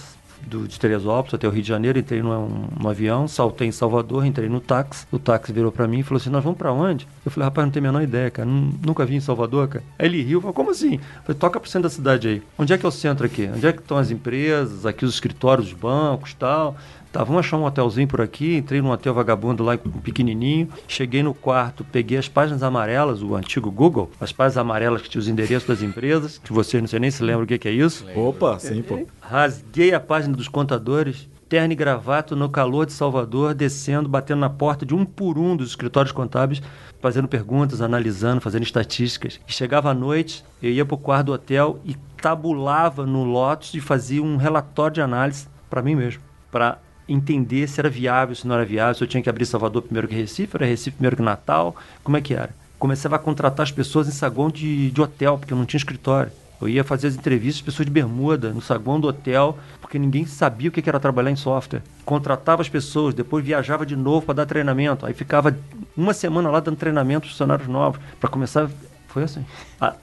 do, 0.48 0.66
de 0.66 0.80
Teresópolis 0.80 1.34
até 1.34 1.46
o 1.46 1.52
Rio 1.52 1.62
de 1.62 1.68
Janeiro, 1.68 2.00
entrei 2.00 2.22
num, 2.22 2.68
num 2.80 2.88
avião, 2.90 3.28
saltei 3.28 3.68
em 3.68 3.72
Salvador, 3.72 4.26
entrei 4.26 4.48
no 4.48 4.62
táxi. 4.62 5.06
O 5.12 5.20
táxi 5.20 5.52
virou 5.52 5.72
para 5.74 5.88
mim 5.88 6.00
e 6.00 6.04
falou 6.04 6.18
assim: 6.22 6.30
Nós 6.30 6.44
vamos 6.44 6.58
para 6.58 6.72
onde? 6.72 7.06
Eu 7.26 7.32
falei: 7.32 7.46
Rapaz, 7.46 7.66
não 7.66 7.72
tenho 7.74 7.86
a 7.86 7.92
menor 7.92 8.02
ideia, 8.02 8.30
cara. 8.32 8.48
Nun- 8.48 8.74
nunca 8.86 9.06
vim 9.06 9.16
em 9.16 9.20
Salvador, 9.22 9.68
cara. 9.68 9.84
Aí 10.00 10.06
ele 10.08 10.22
riu, 10.22 10.40
falou: 10.40 10.54
Como 10.54 10.72
assim? 10.72 10.96
Eu 10.96 11.24
falei: 11.24 11.40
Toca 11.40 11.60
pro 11.60 11.70
centro 11.70 11.90
da 11.90 11.94
cidade 11.94 12.28
aí. 12.30 12.42
Onde 12.58 12.72
é 12.74 12.78
que 12.78 12.86
é 12.86 12.90
o 12.90 12.92
centro 12.92 13.26
aqui? 13.26 13.50
Onde 13.54 13.66
é 13.68 13.74
que 13.74 13.80
estão 13.80 13.98
as 13.98 14.10
empresas? 14.12 14.86
Aqui 14.86 15.04
os 15.04 15.14
escritórios, 15.16 15.68
os 15.68 15.74
bancos 15.74 16.34
tal. 16.34 16.78
Tá, 17.16 17.24
vamos 17.24 17.46
achar 17.46 17.56
um 17.56 17.64
hotelzinho 17.64 18.10
por 18.10 18.20
aqui. 18.20 18.58
Entrei 18.58 18.82
num 18.82 18.90
hotel 18.90 19.14
vagabundo 19.14 19.64
lá, 19.64 19.78
pequenininho. 19.78 20.68
Cheguei 20.86 21.24
no 21.24 21.34
quarto, 21.34 21.82
peguei 21.86 22.18
as 22.18 22.28
páginas 22.28 22.62
amarelas, 22.62 23.24
o 23.24 23.34
antigo 23.36 23.72
Google, 23.72 24.12
as 24.20 24.34
páginas 24.34 24.58
amarelas 24.58 25.02
que 25.02 25.08
tinha 25.08 25.22
os 25.22 25.30
endereços 25.30 25.66
das 25.66 25.82
empresas, 25.82 26.42
que 26.44 26.52
vocês 26.52 26.84
não 26.84 26.90
sei 26.90 27.00
nem 27.00 27.10
se 27.10 27.24
lembram 27.24 27.46
o 27.46 27.48
que, 27.48 27.58
que 27.58 27.70
é 27.70 27.72
isso. 27.72 28.06
Opa, 28.14 28.60
sim, 28.60 28.82
pô. 28.82 29.08
Rasguei 29.22 29.94
a 29.94 30.00
página 30.02 30.36
dos 30.36 30.50
contadores, 30.50 31.30
terno 31.48 31.72
e 31.72 31.76
gravata 31.78 32.36
no 32.36 32.50
calor 32.50 32.86
de 32.86 32.92
Salvador, 32.92 33.54
descendo, 33.54 34.10
batendo 34.10 34.42
na 34.42 34.50
porta 34.50 34.86
de 34.86 34.94
um 34.94 35.06
por 35.06 35.38
um 35.38 35.56
dos 35.56 35.70
escritórios 35.70 36.12
contábeis, 36.12 36.62
fazendo 37.00 37.30
perguntas, 37.30 37.80
analisando, 37.80 38.42
fazendo 38.42 38.64
estatísticas. 38.64 39.40
E 39.48 39.54
chegava 39.54 39.90
à 39.90 39.94
noite, 39.94 40.44
eu 40.62 40.70
ia 40.70 40.86
para 40.86 40.96
o 40.96 40.98
quarto 40.98 41.28
do 41.28 41.32
hotel 41.32 41.80
e 41.86 41.96
tabulava 42.22 43.06
no 43.06 43.24
Lotus 43.24 43.74
e 43.74 43.80
fazia 43.80 44.22
um 44.22 44.36
relatório 44.36 44.96
de 44.96 45.02
análise 45.02 45.48
para 45.70 45.82
mim 45.82 45.96
mesmo, 45.96 46.22
para 46.52 46.80
entender 47.08 47.68
se 47.68 47.80
era 47.80 47.90
viável, 47.90 48.36
se 48.36 48.48
não 48.48 48.56
era 48.56 48.66
viável, 48.66 48.96
se 48.96 49.04
eu 49.04 49.08
tinha 49.08 49.22
que 49.22 49.30
abrir 49.30 49.46
Salvador 49.46 49.82
primeiro 49.82 50.08
que 50.08 50.16
Recife, 50.16 50.56
era 50.56 50.66
Recife 50.66 50.98
primeiro 50.98 51.16
que 51.16 51.22
Natal, 51.22 51.76
como 52.04 52.18
é 52.18 52.22
que 52.22 52.34
era? 52.34 52.50
Começava 52.80 53.16
a 53.16 53.20
contratar 53.20 53.64
as 53.64 53.72
pessoas 53.72 54.08
em 54.08 54.12
saguão 54.12 54.50
de, 54.50 54.92
de 54.92 55.02
hotel, 55.02 55.38
porque 55.38 55.54
eu 55.54 55.58
não 55.58 55.66
tinha 55.66 55.78
escritório. 55.78 56.32
Eu 56.62 56.70
ia 56.70 56.84
fazer 56.84 57.08
as 57.08 57.16
entrevistas, 57.16 57.62
pessoas 57.62 57.86
de 57.86 57.92
bermuda, 57.92 58.52
no 58.52 58.62
saguão 58.62 59.00
do 59.00 59.08
hotel, 59.08 59.58
porque 59.82 60.00
ninguém 60.00 60.26
sabia 60.26 60.70
o 60.70 60.72
que 60.72 60.88
era 60.88 61.00
trabalhar 61.00 61.32
em 61.32 61.36
software. 61.36 61.82
Contratava 62.06 62.62
as 62.62 62.70
pessoas, 62.70 63.14
depois 63.14 63.44
viajava 63.44 63.86
de 63.86 63.96
novo 63.96 64.26
para 64.26 64.36
dar 64.36 64.46
treinamento. 64.46 65.06
Aí 65.06 65.14
ficava 65.14 65.56
uma 65.96 66.14
semana 66.14 66.50
lá 66.50 66.60
dando 66.60 66.78
treinamento 66.78 67.22
para 67.22 67.30
funcionários 67.30 67.68
novos, 67.68 68.00
para 68.20 68.30
começar. 68.30 68.70
Foi 69.16 69.24
assim. 69.24 69.46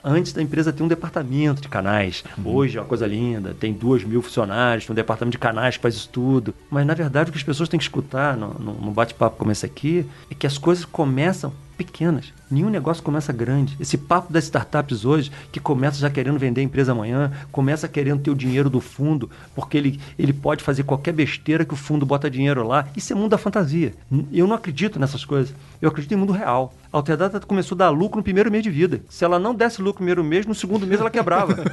Antes 0.02 0.32
da 0.32 0.40
empresa 0.40 0.72
ter 0.72 0.82
um 0.82 0.88
departamento 0.88 1.60
de 1.60 1.68
canais. 1.68 2.24
Hoje 2.42 2.78
é 2.78 2.80
uma 2.80 2.86
coisa 2.86 3.06
linda, 3.06 3.52
tem 3.52 3.70
duas 3.70 4.02
mil 4.02 4.22
funcionários, 4.22 4.86
tem 4.86 4.94
um 4.94 4.96
departamento 4.96 5.32
de 5.32 5.38
canais 5.38 5.76
que 5.76 5.82
faz 5.82 5.94
isso 5.94 6.08
tudo. 6.08 6.54
Mas 6.70 6.86
na 6.86 6.94
verdade 6.94 7.28
o 7.28 7.32
que 7.32 7.36
as 7.38 7.44
pessoas 7.44 7.68
têm 7.68 7.76
que 7.76 7.84
escutar 7.84 8.38
num 8.38 8.90
bate-papo 8.90 9.36
como 9.36 9.52
esse 9.52 9.66
aqui 9.66 10.06
é 10.30 10.34
que 10.34 10.46
as 10.46 10.56
coisas 10.56 10.86
começam 10.86 11.52
pequenas. 11.76 12.32
Nenhum 12.52 12.68
negócio 12.68 13.02
começa 13.02 13.32
grande. 13.32 13.76
Esse 13.80 13.96
papo 13.96 14.32
das 14.32 14.44
startups 14.44 15.04
hoje, 15.04 15.30
que 15.50 15.58
começa 15.58 15.98
já 15.98 16.10
querendo 16.10 16.38
vender 16.38 16.60
a 16.60 16.64
empresa 16.64 16.92
amanhã, 16.92 17.32
começa 17.50 17.88
querendo 17.88 18.20
ter 18.20 18.30
o 18.30 18.34
dinheiro 18.34 18.68
do 18.68 18.80
fundo, 18.80 19.30
porque 19.54 19.76
ele, 19.78 19.98
ele 20.18 20.32
pode 20.32 20.62
fazer 20.62 20.82
qualquer 20.82 21.12
besteira 21.12 21.64
que 21.64 21.72
o 21.72 21.76
fundo 21.76 22.04
bota 22.04 22.30
dinheiro 22.30 22.66
lá. 22.66 22.86
Isso 22.96 23.12
é 23.12 23.16
mundo 23.16 23.30
da 23.30 23.38
fantasia. 23.38 23.94
Eu 24.30 24.46
não 24.46 24.54
acredito 24.54 25.00
nessas 25.00 25.24
coisas. 25.24 25.54
Eu 25.80 25.88
acredito 25.88 26.12
em 26.12 26.16
mundo 26.16 26.32
real. 26.32 26.74
A 26.92 26.98
Alterdata 26.98 27.40
começou 27.40 27.74
a 27.74 27.78
dar 27.78 27.90
lucro 27.90 28.18
no 28.18 28.22
primeiro 28.22 28.50
mês 28.50 28.62
de 28.62 28.70
vida. 28.70 29.00
Se 29.08 29.24
ela 29.24 29.38
não 29.38 29.54
desse 29.54 29.80
lucro 29.80 29.92
no 30.02 30.06
primeiro 30.06 30.22
mês, 30.22 30.44
no 30.44 30.54
segundo 30.54 30.86
mês 30.86 31.00
ela 31.00 31.10
quebrava. 31.10 31.56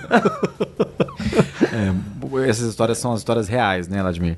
É, 1.72 2.50
essas 2.50 2.68
histórias 2.70 2.98
são 2.98 3.12
as 3.12 3.20
histórias 3.20 3.48
reais, 3.48 3.88
né, 3.88 4.02
Vladimir? 4.02 4.38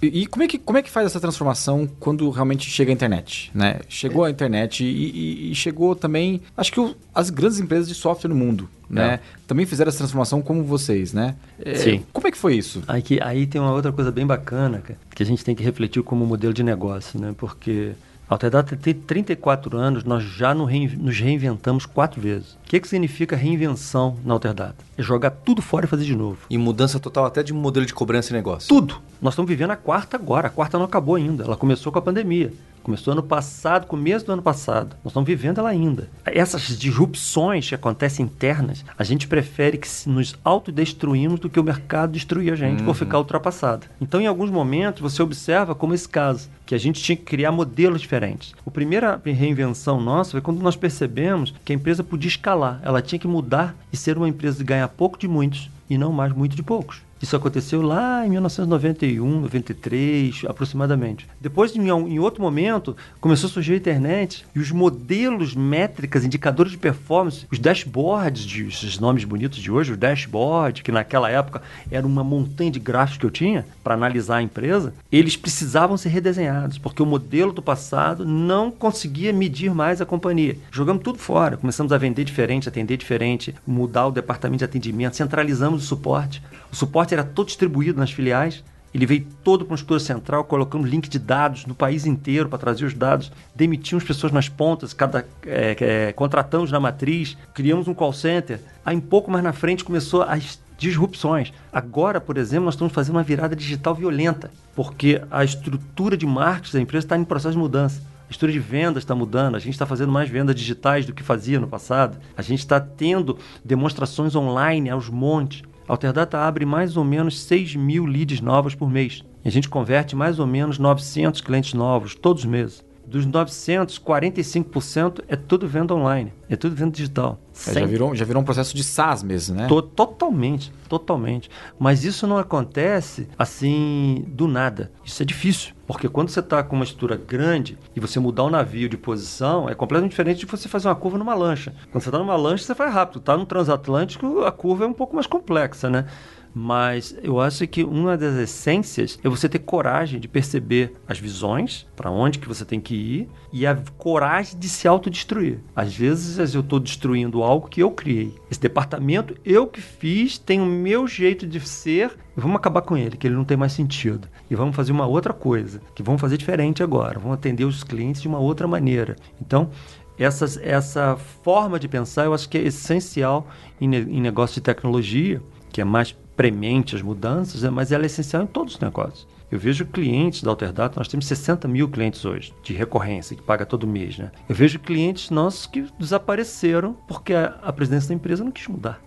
E, 0.00 0.22
e 0.22 0.26
como, 0.26 0.42
é 0.44 0.48
que, 0.48 0.58
como 0.58 0.78
é 0.78 0.82
que 0.82 0.90
faz 0.90 1.06
essa 1.06 1.20
transformação 1.20 1.88
quando 1.98 2.28
realmente 2.30 2.68
chega 2.70 2.90
a 2.90 2.94
internet? 2.94 3.50
Né? 3.54 3.80
Chegou 3.88 4.24
a 4.24 4.30
internet 4.30 4.84
e, 4.84 4.86
e- 4.86 5.50
e 5.50 5.54
chegou 5.54 5.79
também, 5.94 6.40
acho 6.56 6.72
que 6.72 6.80
o- 6.80 6.94
as 7.14 7.30
grandes 7.30 7.58
empresas 7.58 7.88
de 7.88 7.94
software 7.94 8.28
no 8.28 8.34
mundo, 8.36 8.68
né? 8.88 9.20
Também 9.46 9.64
fizeram 9.66 9.88
essa 9.88 9.98
transformação 9.98 10.40
como 10.42 10.62
vocês, 10.62 11.12
né? 11.12 11.34
É, 11.64 11.74
Sim. 11.74 12.04
Como 12.12 12.26
é 12.26 12.30
que 12.30 12.38
foi 12.38 12.54
isso? 12.56 12.82
Aí, 12.86 13.02
que- 13.02 13.20
aí 13.22 13.46
tem 13.46 13.60
uma 13.60 13.72
outra 13.72 13.90
coisa 13.92 14.10
bem 14.12 14.26
bacana, 14.26 14.78
cara, 14.78 14.98
que 15.14 15.22
a 15.22 15.26
gente 15.26 15.44
tem 15.44 15.54
que 15.54 15.62
refletir 15.62 16.02
como 16.02 16.24
modelo 16.26 16.52
de 16.54 16.62
negócio, 16.62 17.18
né? 17.20 17.34
Porque 17.36 17.92
a 18.28 18.34
Alterdata 18.34 18.76
tem 18.76 18.94
34 18.94 19.76
anos, 19.76 20.04
nós 20.04 20.22
já 20.22 20.54
nos 20.54 20.70
reinventamos 21.18 21.86
quatro 21.86 22.20
vezes. 22.20 22.56
O 22.70 22.72
que, 22.72 22.78
que 22.78 22.86
significa 22.86 23.34
reinvenção 23.34 24.16
na 24.24 24.32
Alterdata? 24.32 24.76
É 24.96 25.02
jogar 25.02 25.30
tudo 25.30 25.60
fora 25.60 25.86
e 25.86 25.88
fazer 25.88 26.04
de 26.04 26.14
novo. 26.14 26.38
E 26.48 26.56
mudança 26.56 27.00
total 27.00 27.24
até 27.24 27.42
de 27.42 27.52
modelo 27.52 27.84
de 27.84 27.92
cobrança 27.92 28.30
e 28.30 28.32
negócio. 28.32 28.68
Tudo. 28.68 29.02
Nós 29.20 29.34
estamos 29.34 29.48
vivendo 29.48 29.72
a 29.72 29.76
quarta 29.76 30.16
agora. 30.16 30.46
A 30.46 30.50
quarta 30.50 30.78
não 30.78 30.84
acabou 30.84 31.16
ainda. 31.16 31.42
Ela 31.42 31.56
começou 31.56 31.90
com 31.90 31.98
a 31.98 32.02
pandemia. 32.02 32.52
Começou 32.82 33.12
ano 33.12 33.22
passado, 33.22 33.86
começo 33.86 34.24
do 34.24 34.32
ano 34.32 34.40
passado. 34.40 34.96
Nós 35.04 35.10
estamos 35.10 35.26
vivendo 35.26 35.58
ela 35.58 35.68
ainda. 35.68 36.08
Essas 36.24 36.78
disrupções 36.78 37.68
que 37.68 37.74
acontecem 37.74 38.24
internas, 38.24 38.84
a 38.96 39.04
gente 39.04 39.28
prefere 39.28 39.76
que 39.76 39.88
nos 40.06 40.34
autodestruímos 40.42 41.40
do 41.40 41.50
que 41.50 41.60
o 41.60 41.64
mercado 41.64 42.12
destruir 42.12 42.52
a 42.52 42.56
gente 42.56 42.82
por 42.82 42.94
ficar 42.94 43.18
ultrapassado. 43.18 43.86
Então, 44.00 44.20
em 44.20 44.26
alguns 44.26 44.48
momentos, 44.48 45.02
você 45.02 45.22
observa 45.22 45.74
como 45.74 45.92
esse 45.92 46.08
caso, 46.08 46.48
que 46.64 46.74
a 46.74 46.78
gente 46.78 47.02
tinha 47.02 47.16
que 47.16 47.24
criar 47.24 47.52
modelos 47.52 48.00
diferentes. 48.00 48.54
A 48.64 48.70
primeira 48.70 49.20
reinvenção 49.24 50.00
nossa 50.00 50.30
foi 50.30 50.40
quando 50.40 50.62
nós 50.62 50.76
percebemos 50.76 51.52
que 51.64 51.72
a 51.72 51.74
empresa 51.74 52.04
podia 52.04 52.28
escalar. 52.28 52.59
Ela 52.82 53.02
tinha 53.02 53.18
que 53.18 53.28
mudar 53.28 53.74
e 53.92 53.96
ser 53.96 54.16
uma 54.16 54.28
empresa 54.28 54.58
de 54.58 54.64
ganhar 54.64 54.88
pouco 54.88 55.18
de 55.18 55.26
muitos 55.26 55.70
e 55.88 55.96
não 55.96 56.12
mais 56.12 56.32
muito 56.32 56.54
de 56.54 56.62
poucos. 56.62 57.02
Isso 57.22 57.36
aconteceu 57.36 57.82
lá 57.82 58.26
em 58.26 58.30
1991, 58.30 59.40
93, 59.42 60.42
aproximadamente. 60.48 61.28
Depois, 61.38 61.76
em, 61.76 61.88
em 61.88 62.18
outro 62.18 62.42
momento, 62.42 62.96
começou 63.20 63.48
a 63.48 63.52
surgir 63.52 63.74
a 63.74 63.76
internet 63.76 64.46
e 64.54 64.58
os 64.58 64.70
modelos, 64.70 65.54
métricas, 65.54 66.24
indicadores 66.24 66.72
de 66.72 66.78
performance, 66.78 67.46
os 67.52 67.58
dashboards, 67.58 68.42
de, 68.42 68.66
esses 68.66 68.98
nomes 68.98 69.24
bonitos 69.24 69.58
de 69.58 69.70
hoje, 69.70 69.92
o 69.92 69.96
dashboard, 69.98 70.82
que 70.82 70.90
naquela 70.90 71.28
época 71.28 71.60
era 71.90 72.06
uma 72.06 72.24
montanha 72.24 72.70
de 72.70 72.80
gráficos 72.80 73.18
que 73.18 73.26
eu 73.26 73.30
tinha 73.30 73.66
para 73.84 73.94
analisar 73.94 74.36
a 74.36 74.42
empresa, 74.42 74.94
eles 75.12 75.36
precisavam 75.36 75.98
ser 75.98 76.08
redesenhados, 76.08 76.78
porque 76.78 77.02
o 77.02 77.06
modelo 77.06 77.52
do 77.52 77.60
passado 77.60 78.24
não 78.24 78.70
conseguia 78.70 79.32
medir 79.32 79.74
mais 79.74 80.00
a 80.00 80.06
companhia. 80.06 80.56
Jogamos 80.70 81.02
tudo 81.02 81.18
fora, 81.18 81.58
começamos 81.58 81.92
a 81.92 81.98
vender 81.98 82.24
diferente, 82.24 82.68
atender 82.68 82.96
diferente, 82.96 83.54
mudar 83.66 84.06
o 84.06 84.12
departamento 84.12 84.60
de 84.60 84.64
atendimento, 84.64 85.16
centralizamos 85.16 85.84
o 85.84 85.86
suporte. 85.86 86.42
O 86.72 86.76
suporte 86.76 87.14
era 87.14 87.24
todo 87.24 87.46
distribuído 87.46 87.98
nas 87.98 88.10
filiais. 88.10 88.62
Ele 88.92 89.06
veio 89.06 89.26
todo 89.44 89.64
para 89.64 89.72
uma 89.72 89.76
estrutura 89.76 90.00
central, 90.00 90.44
colocando 90.44 90.84
link 90.84 91.08
de 91.08 91.18
dados 91.18 91.64
no 91.64 91.74
país 91.74 92.06
inteiro 92.06 92.48
para 92.48 92.58
trazer 92.58 92.84
os 92.84 92.94
dados. 92.94 93.30
Demitimos 93.54 94.02
pessoas 94.02 94.32
nas 94.32 94.48
pontas, 94.48 94.92
cada, 94.92 95.24
é, 95.46 95.76
é, 95.80 96.12
contratamos 96.12 96.72
na 96.72 96.80
matriz, 96.80 97.36
criamos 97.54 97.86
um 97.86 97.94
call 97.94 98.12
center. 98.12 98.60
Aí, 98.84 98.96
um 98.96 99.00
pouco 99.00 99.30
mais 99.30 99.44
na 99.44 99.52
frente, 99.52 99.84
começou 99.84 100.22
as 100.22 100.58
disrupções. 100.76 101.52
Agora, 101.72 102.20
por 102.20 102.36
exemplo, 102.36 102.64
nós 102.64 102.74
estamos 102.74 102.92
fazendo 102.92 103.16
uma 103.16 103.22
virada 103.22 103.54
digital 103.54 103.94
violenta, 103.94 104.50
porque 104.74 105.22
a 105.30 105.44
estrutura 105.44 106.16
de 106.16 106.26
marketing 106.26 106.72
da 106.78 106.82
empresa 106.82 107.06
está 107.06 107.16
em 107.16 107.22
processo 107.22 107.52
de 107.52 107.58
mudança. 107.58 108.02
A 108.28 108.30
estrutura 108.30 108.52
de 108.52 108.60
vendas 108.60 109.02
está 109.02 109.14
mudando, 109.14 109.56
a 109.56 109.58
gente 109.58 109.74
está 109.74 109.84
fazendo 109.84 110.10
mais 110.10 110.30
vendas 110.30 110.54
digitais 110.54 111.04
do 111.04 111.12
que 111.12 111.22
fazia 111.22 111.60
no 111.60 111.66
passado. 111.66 112.16
A 112.36 112.42
gente 112.42 112.60
está 112.60 112.80
tendo 112.80 113.38
demonstrações 113.64 114.34
online 114.34 114.88
aos 114.88 115.08
montes. 115.08 115.62
Alterdata 115.90 116.38
abre 116.38 116.64
mais 116.64 116.96
ou 116.96 117.02
menos 117.02 117.40
6 117.40 117.74
mil 117.74 118.06
leads 118.06 118.40
novas 118.40 118.76
por 118.76 118.88
mês. 118.88 119.24
E 119.44 119.48
a 119.48 119.50
gente 119.50 119.68
converte 119.68 120.14
mais 120.14 120.38
ou 120.38 120.46
menos 120.46 120.78
900 120.78 121.40
clientes 121.40 121.74
novos 121.74 122.14
todos 122.14 122.44
os 122.44 122.48
meses. 122.48 122.84
Dos 123.10 123.26
900, 123.26 123.98
45% 123.98 125.24
é 125.26 125.34
tudo 125.34 125.66
venda 125.66 125.92
online, 125.94 126.32
é 126.48 126.54
tudo 126.54 126.76
venda 126.76 126.92
digital. 126.92 127.40
É, 127.66 127.72
já, 127.74 127.84
virou, 127.84 128.14
já 128.14 128.24
virou 128.24 128.40
um 128.40 128.44
processo 128.44 128.74
de 128.74 128.84
SaaS 128.84 129.22
mesmo, 129.24 129.56
né? 129.56 129.66
To- 129.66 129.82
totalmente, 129.82 130.72
totalmente. 130.88 131.50
Mas 131.78 132.04
isso 132.04 132.26
não 132.26 132.38
acontece 132.38 133.28
assim 133.36 134.24
do 134.28 134.46
nada. 134.46 134.92
Isso 135.04 135.22
é 135.22 135.26
difícil. 135.26 135.74
Porque 135.86 136.08
quando 136.08 136.28
você 136.28 136.38
está 136.38 136.62
com 136.62 136.76
uma 136.76 136.84
estrutura 136.84 137.16
grande 137.16 137.76
e 137.96 137.98
você 138.00 138.20
mudar 138.20 138.44
o 138.44 138.50
navio 138.50 138.88
de 138.88 138.96
posição, 138.96 139.68
é 139.68 139.74
completamente 139.74 140.10
diferente 140.12 140.38
de 140.38 140.46
você 140.46 140.68
fazer 140.68 140.86
uma 140.86 140.94
curva 140.94 141.18
numa 141.18 141.34
lancha. 141.34 141.74
Quando 141.90 142.02
você 142.04 142.08
está 142.10 142.18
numa 142.18 142.36
lancha, 142.36 142.62
você 142.64 142.74
faz 142.76 142.94
rápido. 142.94 143.18
Está 143.18 143.36
no 143.36 143.44
transatlântico, 143.44 144.44
a 144.44 144.52
curva 144.52 144.84
é 144.84 144.86
um 144.86 144.92
pouco 144.92 145.16
mais 145.16 145.26
complexa, 145.26 145.90
né? 145.90 146.06
Mas 146.54 147.16
eu 147.22 147.40
acho 147.40 147.66
que 147.66 147.84
uma 147.84 148.16
das 148.16 148.34
essências 148.36 149.18
é 149.22 149.28
você 149.28 149.48
ter 149.48 149.60
coragem 149.60 150.18
de 150.18 150.28
perceber 150.28 150.94
as 151.06 151.18
visões, 151.18 151.86
para 151.94 152.10
onde 152.10 152.38
que 152.38 152.48
você 152.48 152.64
tem 152.64 152.80
que 152.80 152.94
ir, 152.94 153.28
e 153.52 153.66
a 153.66 153.76
coragem 153.96 154.58
de 154.58 154.68
se 154.68 154.88
autodestruir. 154.88 155.58
Às 155.74 155.94
vezes 155.94 156.54
eu 156.54 156.60
estou 156.60 156.80
destruindo 156.80 157.42
algo 157.42 157.68
que 157.68 157.82
eu 157.82 157.90
criei. 157.90 158.34
Esse 158.50 158.60
departamento 158.60 159.36
eu 159.44 159.66
que 159.66 159.80
fiz, 159.80 160.38
tem 160.38 160.60
o 160.60 160.66
meu 160.66 161.06
jeito 161.06 161.46
de 161.46 161.60
ser, 161.60 162.16
vamos 162.36 162.56
acabar 162.56 162.82
com 162.82 162.96
ele, 162.96 163.16
que 163.16 163.26
ele 163.26 163.36
não 163.36 163.44
tem 163.44 163.56
mais 163.56 163.72
sentido. 163.72 164.28
E 164.50 164.54
vamos 164.54 164.74
fazer 164.74 164.92
uma 164.92 165.06
outra 165.06 165.32
coisa, 165.32 165.80
que 165.94 166.02
vamos 166.02 166.20
fazer 166.20 166.36
diferente 166.36 166.82
agora. 166.82 167.18
Vamos 167.18 167.34
atender 167.34 167.64
os 167.64 167.84
clientes 167.84 168.20
de 168.20 168.28
uma 168.28 168.38
outra 168.38 168.66
maneira. 168.66 169.14
Então, 169.40 169.70
essas, 170.18 170.58
essa 170.58 171.16
forma 171.16 171.78
de 171.78 171.88
pensar 171.88 172.24
eu 172.26 172.34
acho 172.34 172.48
que 172.48 172.58
é 172.58 172.62
essencial 172.62 173.48
em, 173.80 173.94
em 173.94 174.20
negócio 174.20 174.56
de 174.56 174.60
tecnologia, 174.60 175.40
que 175.72 175.80
é 175.80 175.84
mais 175.84 176.12
premente 176.40 176.96
as 176.96 177.02
mudanças, 177.02 177.60
né? 177.60 177.68
mas 177.68 177.92
ela 177.92 178.04
é 178.04 178.06
essencial 178.06 178.42
em 178.42 178.46
todos 178.46 178.76
os 178.76 178.80
negócios. 178.80 179.28
Eu 179.52 179.58
vejo 179.58 179.84
clientes 179.84 180.42
da 180.42 180.48
Alterdata, 180.48 180.98
nós 180.98 181.06
temos 181.06 181.26
60 181.26 181.68
mil 181.68 181.86
clientes 181.86 182.24
hoje, 182.24 182.54
de 182.62 182.72
recorrência, 182.72 183.36
que 183.36 183.42
paga 183.42 183.66
todo 183.66 183.86
mês. 183.86 184.16
Né? 184.16 184.32
Eu 184.48 184.54
vejo 184.54 184.78
clientes 184.78 185.28
nossos 185.28 185.66
que 185.66 185.84
desapareceram 185.98 186.96
porque 187.06 187.34
a, 187.34 187.58
a 187.62 187.70
presidência 187.70 188.08
da 188.08 188.14
empresa 188.14 188.42
não 188.42 188.50
quis 188.50 188.66
mudar. 188.68 188.98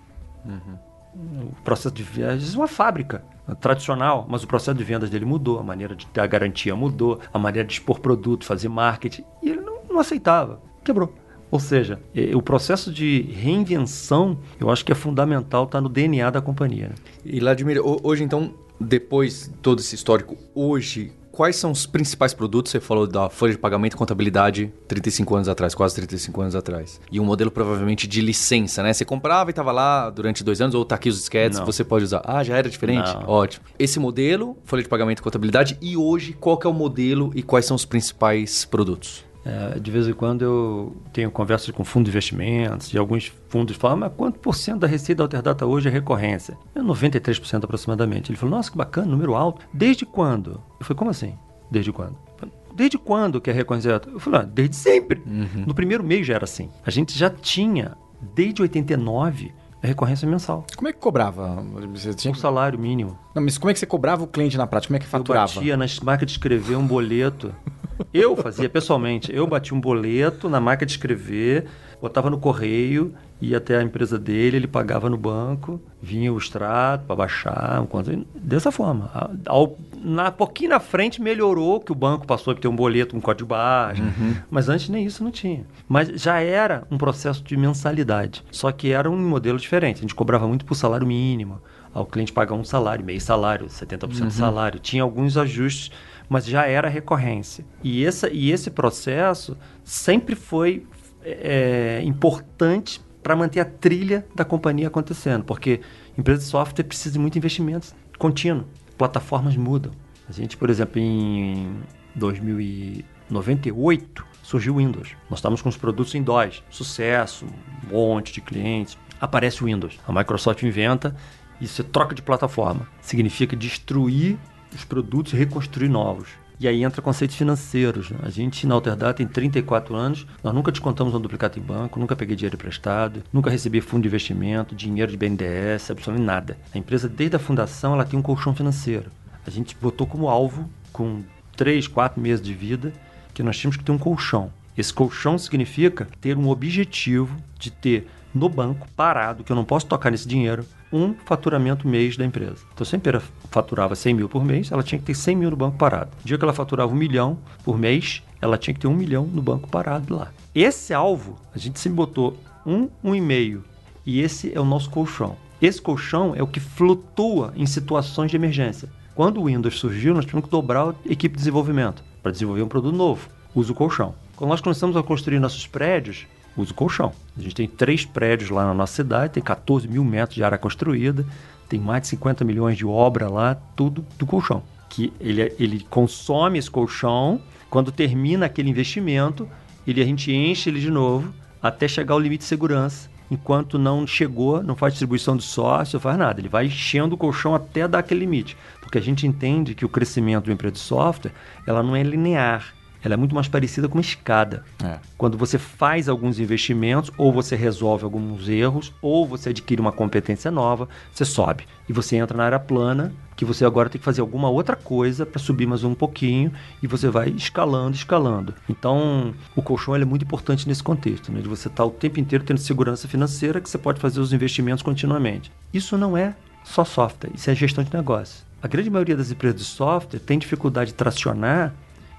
O 1.15 1.55
processo 1.63 1.95
de 1.95 2.03
vendas 2.03 2.53
é 2.53 2.55
uma 2.55 2.67
fábrica 2.67 3.25
tradicional, 3.59 4.27
mas 4.29 4.43
o 4.43 4.47
processo 4.47 4.77
de 4.77 4.83
vendas 4.83 5.09
dele 5.09 5.25
mudou, 5.25 5.57
a 5.57 5.63
maneira 5.63 5.95
de 5.95 6.05
ter 6.05 6.21
a 6.21 6.27
garantia 6.27 6.75
mudou, 6.75 7.19
a 7.33 7.39
maneira 7.39 7.67
de 7.67 7.73
expor 7.73 7.99
produto, 7.99 8.45
fazer 8.45 8.69
marketing, 8.69 9.23
e 9.41 9.49
ele 9.49 9.61
não, 9.61 9.79
não 9.89 9.99
aceitava, 9.99 10.61
quebrou. 10.83 11.11
Ou 11.53 11.59
seja, 11.59 11.99
eh, 12.15 12.35
o 12.35 12.41
processo 12.41 12.91
de 12.91 13.21
reinvenção, 13.31 14.37
eu 14.59 14.71
acho 14.71 14.83
que 14.83 14.91
é 14.91 14.95
fundamental, 14.95 15.65
está 15.65 15.79
no 15.79 15.87
DNA 15.87 16.31
da 16.31 16.41
companhia. 16.41 16.89
né? 16.89 16.95
E 17.23 17.39
Vladimir, 17.39 17.79
ho- 17.79 17.99
hoje 18.03 18.23
então, 18.23 18.55
depois 18.79 19.43
de 19.49 19.57
todo 19.59 19.79
esse 19.79 19.93
histórico, 19.93 20.35
hoje, 20.55 21.11
quais 21.31 21.55
são 21.55 21.69
os 21.69 21.85
principais 21.85 22.33
produtos? 22.33 22.71
Você 22.71 22.79
falou 22.79 23.05
da 23.05 23.29
folha 23.29 23.51
de 23.53 23.59
pagamento 23.59 23.93
e 23.93 23.97
contabilidade 23.97 24.73
35 24.87 25.35
anos 25.35 25.47
atrás, 25.47 25.75
quase 25.75 25.93
35 25.95 26.41
anos 26.41 26.55
atrás. 26.55 26.99
E 27.11 27.19
um 27.19 27.23
modelo 27.25 27.51
provavelmente 27.51 28.07
de 28.07 28.19
licença, 28.19 28.81
né? 28.81 28.91
Você 28.91 29.05
comprava 29.05 29.49
e 29.49 29.51
estava 29.51 29.71
lá 29.71 30.09
durante 30.09 30.43
dois 30.43 30.59
anos, 30.59 30.73
ou 30.73 30.83
tá 30.83 30.95
aqui 30.95 31.07
os 31.07 31.17
disquetes, 31.17 31.59
Não. 31.59 31.65
você 31.67 31.83
pode 31.83 32.03
usar. 32.05 32.23
Ah, 32.25 32.43
já 32.43 32.57
era 32.57 32.67
diferente? 32.67 33.13
Não. 33.13 33.29
Ótimo. 33.29 33.63
Esse 33.77 33.99
modelo, 33.99 34.57
folha 34.65 34.81
de 34.81 34.89
pagamento 34.89 35.19
e 35.19 35.21
contabilidade, 35.21 35.77
e 35.79 35.95
hoje, 35.95 36.33
qual 36.33 36.59
é 36.63 36.67
o 36.67 36.73
modelo 36.73 37.31
e 37.35 37.43
quais 37.43 37.65
são 37.65 37.75
os 37.75 37.85
principais 37.85 38.65
produtos? 38.65 39.23
É, 39.45 39.77
de 39.77 39.91
vez 39.91 40.07
em 40.07 40.13
quando 40.13 40.41
eu 40.41 40.95
tenho 41.11 41.29
conversas 41.29 41.69
com 41.71 41.83
fundos 41.83 42.05
de 42.11 42.11
investimentos 42.17 42.93
e 42.93 42.97
alguns 42.97 43.31
fundos 43.49 43.75
falam, 43.75 43.97
mas 43.97 44.11
quanto 44.15 44.39
por 44.39 44.55
cento 44.55 44.79
da 44.79 44.87
receita 44.87 45.17
da 45.17 45.23
Alterdata 45.25 45.65
hoje 45.65 45.89
é 45.89 45.91
recorrência? 45.91 46.57
É 46.73 46.79
93% 46.79 47.63
aproximadamente. 47.65 48.31
Ele 48.31 48.37
falou, 48.37 48.55
nossa, 48.55 48.71
que 48.71 48.77
bacana, 48.77 49.07
número 49.07 49.35
alto. 49.35 49.65
Desde 49.73 50.05
quando? 50.05 50.61
Eu 50.79 50.85
falei, 50.85 50.97
como 50.97 51.11
assim? 51.11 51.33
Desde 51.69 51.91
quando? 51.91 52.15
Falei, 52.37 52.53
Desde 52.73 52.97
quando 52.97 53.39
que 53.41 53.49
é 53.49 53.53
recorrência? 53.53 54.01
Eu 54.07 54.19
falei, 54.19 54.39
ah, 54.41 54.43
desde 54.43 54.75
sempre. 54.75 55.21
No 55.67 55.75
primeiro 55.75 56.03
mês 56.03 56.25
já 56.25 56.35
era 56.35 56.45
assim. 56.45 56.69
A 56.85 56.89
gente 56.89 57.17
já 57.17 57.29
tinha, 57.29 57.97
desde 58.33 58.61
89, 58.61 59.53
a 59.83 59.87
recorrência 59.87 60.27
mensal. 60.27 60.65
Como 60.75 60.87
é 60.87 60.93
que 60.93 60.99
cobrava? 60.99 61.63
Você 61.93 62.13
tinha 62.13 62.31
Um 62.31 62.35
salário 62.35 62.79
mínimo. 62.79 63.19
Não, 63.35 63.43
mas 63.43 63.57
como 63.57 63.69
é 63.69 63.73
que 63.73 63.79
você 63.79 63.85
cobrava 63.85 64.23
o 64.23 64.27
cliente 64.27 64.57
na 64.57 64.65
prática? 64.65 64.87
Como 64.87 64.95
é 64.95 64.99
que 64.99 65.05
faturava? 65.05 65.51
Eu 65.51 65.55
batia 65.55 65.75
nas 65.77 65.99
máquinas 65.99 66.31
de 66.31 66.37
escrever 66.37 66.77
um 66.77 66.87
boleto. 66.87 67.53
Eu 68.13 68.35
fazia 68.35 68.67
pessoalmente. 68.69 69.33
Eu 69.35 69.45
batia 69.45 69.75
um 69.75 69.79
boleto 69.81 70.49
na 70.49 70.59
máquina 70.59 70.85
de 70.85 70.93
escrever, 70.93 71.65
botava 72.01 72.29
no 72.29 72.37
correio, 72.39 73.13
ia 73.41 73.57
até 73.57 73.77
a 73.77 73.83
empresa 73.83 74.17
dele, 74.17 74.57
ele 74.57 74.67
pagava 74.67 75.09
no 75.09 75.17
banco, 75.17 75.79
vinha 76.01 76.31
o 76.33 76.37
extrato 76.37 77.05
para 77.05 77.15
baixar, 77.15 77.81
um 77.81 77.85
quanto- 77.85 78.25
dessa 78.35 78.71
forma. 78.71 79.09
Ao, 79.45 79.77
na 80.03 80.31
pouquinho 80.31 80.69
na 80.71 80.79
frente 80.79 81.21
melhorou 81.21 81.79
que 81.79 81.91
o 81.91 81.95
banco 81.95 82.25
passou 82.25 82.53
a 82.53 82.55
ter 82.55 82.67
um 82.67 82.75
boleto, 82.75 83.15
um 83.15 83.21
código 83.21 83.49
baixo, 83.49 84.01
mas 84.49 84.69
antes 84.69 84.89
nem 84.89 85.05
isso 85.05 85.23
não 85.23 85.31
tinha. 85.31 85.65
Mas 85.87 86.09
já 86.21 86.39
era 86.39 86.83
um 86.89 86.97
processo 86.97 87.43
de 87.43 87.55
mensalidade, 87.57 88.43
só 88.51 88.71
que 88.71 88.91
era 88.91 89.09
um 89.09 89.17
modelo 89.17 89.57
diferente. 89.57 89.97
A 89.97 90.01
gente 90.01 90.15
cobrava 90.15 90.47
muito 90.47 90.65
por 90.65 90.75
salário 90.75 91.05
mínimo. 91.07 91.61
Ao 91.93 92.07
cliente 92.07 92.33
pagar 92.33 92.55
um 92.55 92.63
salário, 92.63 93.05
meio 93.05 93.21
salário, 93.21 93.67
70% 93.67 94.07
do 94.25 94.31
salário. 94.31 94.79
Tinha 94.79 95.03
alguns 95.03 95.37
ajustes, 95.37 95.91
mas 96.29 96.45
já 96.45 96.65
era 96.65 96.89
recorrência. 96.89 97.65
E, 97.83 98.05
essa, 98.05 98.29
e 98.29 98.51
esse 98.51 98.71
processo 98.71 99.57
sempre 99.83 100.35
foi 100.35 100.85
é, 101.23 102.01
importante 102.03 103.01
para 103.21 103.35
manter 103.35 103.59
a 103.61 103.65
trilha 103.65 104.25
da 104.35 104.43
companhia 104.43 104.87
acontecendo, 104.87 105.45
porque 105.45 105.79
empresa 106.17 106.41
de 106.41 106.47
software 106.47 106.83
precisa 106.83 107.13
de 107.13 107.19
muito 107.19 107.37
investimento 107.37 107.93
contínuo. 108.19 108.65
Plataformas 108.97 109.55
mudam. 109.55 109.93
A 110.27 110.31
gente, 110.31 110.57
por 110.57 110.69
exemplo, 110.69 110.99
em 110.99 111.77
2098 112.15 114.25
surgiu 114.43 114.75
o 114.75 114.77
Windows. 114.77 115.15
Nós 115.29 115.39
estávamos 115.39 115.61
com 115.61 115.69
os 115.69 115.77
produtos 115.77 116.13
em 116.15 116.21
DOS, 116.21 116.61
sucesso, 116.69 117.45
um 117.85 117.93
monte 117.93 118.33
de 118.33 118.41
clientes. 118.41 118.97
Aparece 119.19 119.63
o 119.63 119.67
Windows. 119.67 119.99
A 120.07 120.11
Microsoft 120.11 120.61
inventa 120.63 121.15
e 121.59 121.67
você 121.67 121.83
troca 121.83 122.13
de 122.13 122.21
plataforma. 122.21 122.87
Significa 123.01 123.55
destruir 123.55 124.37
os 124.75 124.83
produtos 124.83 125.33
e 125.33 125.35
reconstruir 125.35 125.89
novos. 125.89 126.29
E 126.59 126.67
aí 126.67 126.83
entra 126.83 127.01
conceitos 127.01 127.35
financeiros. 127.35 128.09
né? 128.09 128.19
A 128.23 128.29
gente, 128.29 128.65
na 128.65 128.75
Alterdata, 128.75 129.15
tem 129.15 129.27
34 129.27 129.95
anos, 129.95 130.25
nós 130.43 130.53
nunca 130.53 130.71
descontamos 130.71 131.13
um 131.13 131.19
duplicado 131.19 131.59
em 131.59 131.61
banco, 131.61 131.99
nunca 131.99 132.15
peguei 132.15 132.35
dinheiro 132.35 132.55
emprestado, 132.55 133.23
nunca 133.33 133.49
recebi 133.49 133.81
fundo 133.81 134.03
de 134.03 134.07
investimento, 134.07 134.75
dinheiro 134.75 135.11
de 135.11 135.17
BNDES, 135.17 135.91
absolutamente 135.91 136.25
nada. 136.25 136.57
A 136.73 136.77
empresa, 136.77 137.09
desde 137.09 137.35
a 137.35 137.39
fundação, 137.39 137.93
ela 137.93 138.05
tem 138.05 138.17
um 138.17 138.23
colchão 138.23 138.55
financeiro. 138.55 139.11
A 139.45 139.49
gente 139.49 139.75
botou 139.75 140.07
como 140.07 140.29
alvo, 140.29 140.69
com 140.91 141.23
3, 141.57 141.87
4 141.87 142.21
meses 142.21 142.45
de 142.45 142.53
vida, 142.53 142.93
que 143.33 143.43
nós 143.43 143.57
tínhamos 143.57 143.75
que 143.75 143.83
ter 143.83 143.91
um 143.91 143.97
colchão. 143.97 144.51
Esse 144.77 144.93
colchão 144.93 145.37
significa 145.37 146.07
ter 146.21 146.37
um 146.37 146.49
objetivo 146.49 147.35
de 147.59 147.71
ter 147.71 148.07
no 148.33 148.49
banco 148.49 148.87
parado, 148.95 149.43
que 149.43 149.51
eu 149.51 149.55
não 149.55 149.65
posso 149.65 149.85
tocar 149.85 150.09
nesse 150.09 150.27
dinheiro, 150.27 150.65
um 150.93 151.15
faturamento 151.25 151.87
mês 151.87 152.15
da 152.15 152.23
empresa. 152.23 152.57
Então, 152.71 152.85
se 152.85 152.95
a 152.95 152.97
empresa 152.97 153.23
faturava 153.49 153.95
100 153.95 154.13
mil 154.13 154.29
por 154.29 154.45
mês, 154.45 154.71
ela 154.71 154.83
tinha 154.83 154.99
que 154.99 155.05
ter 155.05 155.15
100 155.15 155.35
mil 155.35 155.49
no 155.49 155.57
banco 155.57 155.77
parado. 155.77 156.11
No 156.19 156.25
dia 156.25 156.37
que 156.37 156.43
ela 156.43 156.53
faturava 156.53 156.93
um 156.93 156.95
milhão 156.95 157.39
por 157.65 157.79
mês, 157.79 158.21
ela 158.39 158.57
tinha 158.57 158.73
que 158.73 158.79
ter 158.79 158.87
um 158.87 158.93
milhão 158.93 159.25
no 159.25 159.41
banco 159.41 159.67
parado 159.67 160.15
lá. 160.15 160.31
Esse 160.53 160.93
alvo, 160.93 161.35
a 161.53 161.57
gente 161.57 161.79
sempre 161.79 161.95
botou 161.95 162.37
um, 162.63 162.87
um 163.03 163.15
e 163.15 163.19
meio. 163.19 163.63
E 164.05 164.21
esse 164.21 164.55
é 164.55 164.59
o 164.59 164.65
nosso 164.65 164.89
colchão. 164.91 165.35
Esse 165.59 165.81
colchão 165.81 166.33
é 166.35 166.43
o 166.43 166.47
que 166.47 166.59
flutua 166.59 167.53
em 167.55 167.65
situações 167.65 168.29
de 168.29 168.37
emergência. 168.37 168.89
Quando 169.15 169.39
o 169.39 169.45
Windows 169.45 169.79
surgiu, 169.79 170.13
nós 170.13 170.25
tivemos 170.25 170.45
que 170.45 170.51
dobrar 170.51 170.89
a 170.89 170.95
equipe 171.05 171.35
de 171.35 171.39
desenvolvimento 171.39 172.03
para 172.21 172.31
desenvolver 172.31 172.61
um 172.61 172.67
produto 172.67 172.95
novo. 172.95 173.29
Usa 173.55 173.71
o 173.71 173.75
colchão. 173.75 174.13
Quando 174.35 174.49
nós 174.49 174.61
começamos 174.61 174.97
a 174.97 175.03
construir 175.03 175.39
nossos 175.39 175.65
prédios, 175.67 176.27
usa 176.55 176.71
o 176.71 176.75
colchão. 176.75 177.11
A 177.37 177.41
gente 177.41 177.55
tem 177.55 177.67
três 177.67 178.05
prédios 178.05 178.49
lá 178.49 178.65
na 178.65 178.73
nossa 178.73 178.93
cidade, 178.93 179.33
tem 179.33 179.43
14 179.43 179.87
mil 179.87 180.03
metros 180.03 180.35
de 180.35 180.43
área 180.43 180.57
construída, 180.57 181.25
tem 181.67 181.79
mais 181.79 182.03
de 182.03 182.09
50 182.09 182.45
milhões 182.45 182.77
de 182.77 182.85
obra 182.85 183.29
lá, 183.29 183.55
tudo 183.75 184.05
do 184.17 184.25
colchão. 184.25 184.63
Que 184.89 185.11
ele, 185.19 185.53
ele 185.59 185.85
consome 185.89 186.59
esse 186.59 186.69
colchão, 186.69 187.41
quando 187.69 187.91
termina 187.91 188.45
aquele 188.45 188.69
investimento, 188.69 189.49
ele, 189.87 190.01
a 190.01 190.05
gente 190.05 190.31
enche 190.31 190.69
ele 190.69 190.79
de 190.79 190.91
novo 190.91 191.33
até 191.61 191.87
chegar 191.87 192.13
ao 192.13 192.19
limite 192.19 192.41
de 192.41 192.47
segurança. 192.47 193.09
enquanto 193.31 193.79
não 193.79 194.05
chegou, 194.05 194.61
não 194.61 194.75
faz 194.75 194.93
distribuição 194.93 195.35
de 195.35 195.43
sócio, 195.43 195.95
não 195.95 196.01
faz 196.01 196.17
nada. 196.17 196.39
Ele 196.39 196.49
vai 196.49 196.67
enchendo 196.67 197.15
o 197.15 197.17
colchão 197.17 197.55
até 197.55 197.87
dar 197.87 197.99
aquele 197.99 198.19
limite. 198.19 198.55
Porque 198.79 198.99
a 198.99 199.01
gente 199.01 199.25
entende 199.25 199.73
que 199.73 199.85
o 199.85 199.89
crescimento 199.89 200.45
do 200.45 200.51
empresa 200.51 200.73
de 200.73 200.79
software, 200.79 201.31
ela 201.65 201.81
não 201.81 201.95
é 201.95 202.03
linear 202.03 202.75
ela 203.03 203.15
é 203.15 203.17
muito 203.17 203.35
mais 203.35 203.47
parecida 203.47 203.87
com 203.87 203.97
uma 203.97 204.01
escada. 204.01 204.63
É. 204.83 204.97
Quando 205.17 205.37
você 205.37 205.57
faz 205.57 206.07
alguns 206.07 206.39
investimentos, 206.39 207.11
ou 207.17 207.33
você 207.33 207.55
resolve 207.55 208.05
alguns 208.05 208.47
erros, 208.47 208.93
ou 209.01 209.27
você 209.27 209.49
adquire 209.49 209.81
uma 209.81 209.91
competência 209.91 210.49
nova, 210.49 210.87
você 211.13 211.25
sobe. 211.25 211.65
E 211.87 211.93
você 211.93 212.15
entra 212.15 212.37
na 212.37 212.45
área 212.45 212.59
plana, 212.59 213.13
que 213.35 213.43
você 213.43 213.65
agora 213.65 213.89
tem 213.89 213.99
que 213.99 214.05
fazer 214.05 214.21
alguma 214.21 214.49
outra 214.49 214.75
coisa 214.75 215.25
para 215.25 215.39
subir 215.39 215.65
mais 215.65 215.83
um 215.83 215.93
pouquinho, 215.93 216.53
e 216.81 216.87
você 216.87 217.09
vai 217.09 217.29
escalando, 217.29 217.95
escalando. 217.95 218.53
Então, 218.69 219.33
o 219.55 219.61
colchão 219.61 219.95
é 219.95 220.05
muito 220.05 220.23
importante 220.23 220.67
nesse 220.67 220.83
contexto, 220.83 221.31
né? 221.31 221.41
de 221.41 221.49
você 221.49 221.67
estar 221.67 221.83
tá 221.83 221.85
o 221.85 221.91
tempo 221.91 222.19
inteiro 222.19 222.45
tendo 222.45 222.59
segurança 222.59 223.07
financeira, 223.07 223.59
que 223.59 223.69
você 223.69 223.77
pode 223.77 223.99
fazer 223.99 224.19
os 224.19 224.31
investimentos 224.31 224.81
continuamente. 224.81 225.51
Isso 225.73 225.97
não 225.97 226.15
é 226.15 226.35
só 226.63 226.85
software, 226.85 227.31
isso 227.35 227.49
é 227.49 227.55
gestão 227.55 227.83
de 227.83 227.93
negócio. 227.93 228.45
A 228.61 228.67
grande 228.67 228.89
maioria 228.89 229.17
das 229.17 229.29
empresas 229.29 229.59
de 229.59 229.65
software 229.65 230.19
tem 230.19 230.39
dificuldade 230.39 230.91
de 230.91 230.95
tracionar 230.95 231.73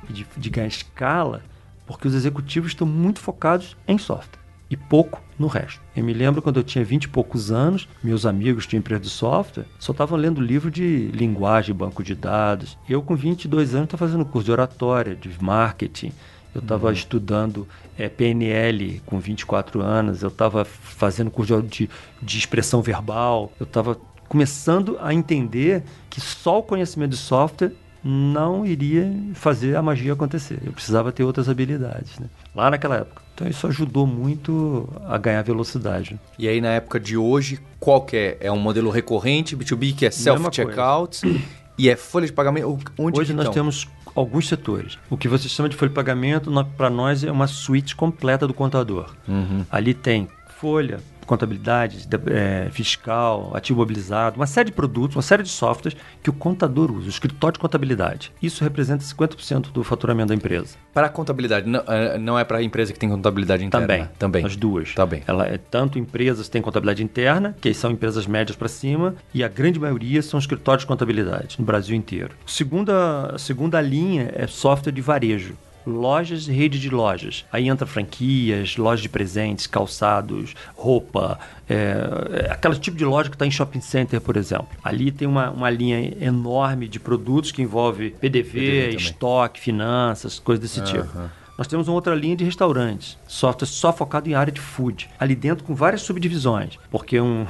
e 0.08 0.12
de, 0.12 0.26
de 0.36 0.50
ganhar 0.50 0.68
escala, 0.68 1.42
porque 1.86 2.08
os 2.08 2.14
executivos 2.14 2.70
estão 2.72 2.86
muito 2.86 3.20
focados 3.20 3.76
em 3.86 3.98
software 3.98 4.44
e 4.70 4.76
pouco 4.76 5.22
no 5.38 5.46
resto. 5.46 5.80
Eu 5.94 6.04
me 6.04 6.12
lembro 6.12 6.42
quando 6.42 6.58
eu 6.58 6.64
tinha 6.64 6.84
20 6.84 7.04
e 7.04 7.08
poucos 7.08 7.52
anos, 7.52 7.88
meus 8.02 8.24
amigos 8.26 8.66
tinham 8.66 8.80
empresa 8.80 9.00
de 9.00 9.10
software, 9.10 9.66
só 9.78 9.92
estavam 9.92 10.18
lendo 10.18 10.40
livro 10.40 10.70
de 10.70 11.08
linguagem, 11.08 11.74
banco 11.74 12.02
de 12.02 12.14
dados. 12.14 12.78
Eu, 12.88 13.02
com 13.02 13.14
22 13.14 13.74
anos, 13.74 13.86
estava 13.86 14.06
fazendo 14.06 14.24
curso 14.24 14.46
de 14.46 14.52
oratória, 14.52 15.14
de 15.14 15.30
marketing. 15.42 16.12
Eu 16.54 16.60
estava 16.60 16.86
uhum. 16.86 16.92
estudando 16.92 17.68
é, 17.98 18.08
PNL 18.08 19.02
com 19.04 19.18
24 19.18 19.82
anos, 19.82 20.22
eu 20.22 20.28
estava 20.28 20.64
fazendo 20.64 21.30
curso 21.30 21.60
de, 21.62 21.90
de 22.22 22.38
expressão 22.38 22.80
verbal, 22.80 23.52
eu 23.58 23.64
estava 23.64 23.98
começando 24.28 24.96
a 25.00 25.12
entender 25.12 25.82
que 26.08 26.20
só 26.20 26.60
o 26.60 26.62
conhecimento 26.62 27.10
de 27.10 27.16
software 27.16 27.72
não 28.04 28.66
iria 28.66 29.10
fazer 29.32 29.76
a 29.76 29.82
magia 29.82 30.12
acontecer. 30.12 30.58
Eu 30.64 30.72
precisava 30.72 31.10
ter 31.10 31.24
outras 31.24 31.48
habilidades, 31.48 32.18
né? 32.18 32.26
lá 32.54 32.70
naquela 32.70 32.96
época. 32.96 33.22
Então 33.34 33.48
isso 33.48 33.66
ajudou 33.66 34.06
muito 34.06 34.88
a 35.06 35.18
ganhar 35.18 35.42
velocidade. 35.42 36.20
E 36.38 36.46
aí 36.46 36.60
na 36.60 36.68
época 36.68 37.00
de 37.00 37.16
hoje, 37.16 37.58
qual 37.80 38.02
que 38.02 38.16
é? 38.16 38.36
É 38.40 38.52
um 38.52 38.58
modelo 38.58 38.90
recorrente 38.90 39.56
B2B 39.56 39.94
que 39.96 40.06
é 40.06 40.10
self-checkout 40.10 41.22
e 41.78 41.88
é 41.88 41.96
folha 41.96 42.26
de 42.26 42.32
pagamento? 42.32 42.78
Onde 42.98 43.18
hoje 43.18 43.32
nós 43.32 43.48
temos 43.48 43.88
alguns 44.14 44.46
setores. 44.46 44.98
O 45.10 45.16
que 45.16 45.26
você 45.26 45.48
chama 45.48 45.68
de 45.68 45.76
folha 45.76 45.88
de 45.88 45.94
pagamento, 45.94 46.50
para 46.76 46.88
nós, 46.88 47.24
é 47.24 47.32
uma 47.32 47.48
suíte 47.48 47.96
completa 47.96 48.46
do 48.46 48.54
contador. 48.54 49.12
Uhum. 49.26 49.64
Ali 49.70 49.92
tem 49.92 50.28
folha, 50.60 51.00
contabilidade 51.26 52.08
é, 52.30 52.68
fiscal, 52.70 53.50
ativo 53.54 53.80
mobilizado, 53.80 54.36
uma 54.36 54.46
série 54.46 54.66
de 54.66 54.72
produtos, 54.72 55.16
uma 55.16 55.22
série 55.22 55.42
de 55.42 55.48
softwares 55.48 55.98
que 56.22 56.30
o 56.30 56.32
contador 56.32 56.90
usa, 56.90 57.06
o 57.06 57.10
escritório 57.10 57.54
de 57.54 57.58
contabilidade. 57.58 58.32
Isso 58.42 58.62
representa 58.62 59.04
50% 59.04 59.72
do 59.72 59.84
faturamento 59.84 60.28
da 60.28 60.34
empresa. 60.34 60.76
Para 60.92 61.06
a 61.06 61.10
contabilidade, 61.10 61.68
não, 61.68 61.80
é, 61.86 62.18
não 62.18 62.38
é 62.38 62.44
para 62.44 62.58
a 62.58 62.62
empresa 62.62 62.92
que 62.92 62.98
tem 62.98 63.08
contabilidade 63.08 63.64
interna? 63.64 63.86
Também. 63.86 64.08
Também. 64.18 64.44
As 64.44 64.56
duas. 64.56 64.94
Tá 64.94 65.06
bem. 65.06 65.22
Ela 65.26 65.46
é 65.46 65.58
tanto 65.58 65.98
empresas 65.98 66.46
que 66.46 66.52
têm 66.52 66.62
contabilidade 66.62 67.02
interna, 67.02 67.56
que 67.60 67.72
são 67.74 67.90
empresas 67.90 68.26
médias 68.26 68.56
para 68.56 68.68
cima, 68.68 69.14
e 69.32 69.42
a 69.42 69.48
grande 69.48 69.78
maioria 69.78 70.22
são 70.22 70.38
escritórios 70.38 70.82
de 70.82 70.86
contabilidade 70.86 71.56
no 71.58 71.64
Brasil 71.64 71.96
inteiro. 71.96 72.34
Segunda, 72.46 73.34
a 73.34 73.38
segunda 73.38 73.80
linha 73.80 74.30
é 74.34 74.46
software 74.46 74.92
de 74.92 75.00
varejo 75.00 75.56
lojas 75.86 76.48
e 76.48 76.52
rede 76.52 76.78
de 76.78 76.90
lojas. 76.90 77.44
Aí 77.52 77.68
entra 77.68 77.86
franquias, 77.86 78.76
lojas 78.76 79.00
de 79.00 79.08
presentes, 79.08 79.66
calçados, 79.66 80.54
roupa, 80.74 81.38
é, 81.68 82.48
aquele 82.50 82.76
tipo 82.76 82.96
de 82.96 83.04
loja 83.04 83.28
que 83.28 83.36
está 83.36 83.46
em 83.46 83.50
shopping 83.50 83.80
center, 83.80 84.20
por 84.20 84.36
exemplo. 84.36 84.68
Ali 84.82 85.10
tem 85.10 85.26
uma, 85.26 85.50
uma 85.50 85.70
linha 85.70 86.16
enorme 86.20 86.88
de 86.88 86.98
produtos 86.98 87.52
que 87.52 87.62
envolve 87.62 88.10
PDV, 88.20 88.50
PDV 88.52 88.96
estoque, 88.96 89.60
finanças, 89.60 90.38
coisas 90.38 90.62
desse 90.62 90.80
uhum. 90.80 90.86
tipo. 90.86 91.30
Nós 91.56 91.68
temos 91.68 91.86
uma 91.86 91.94
outra 91.94 92.14
linha 92.16 92.34
de 92.34 92.44
restaurantes, 92.44 93.16
software 93.28 93.68
só 93.68 93.92
focado 93.92 94.28
em 94.28 94.34
área 94.34 94.52
de 94.52 94.60
food. 94.60 95.08
Ali 95.18 95.36
dentro 95.36 95.64
com 95.64 95.74
várias 95.74 96.02
subdivisões, 96.02 96.78
porque 96.90 97.20
um, 97.20 97.46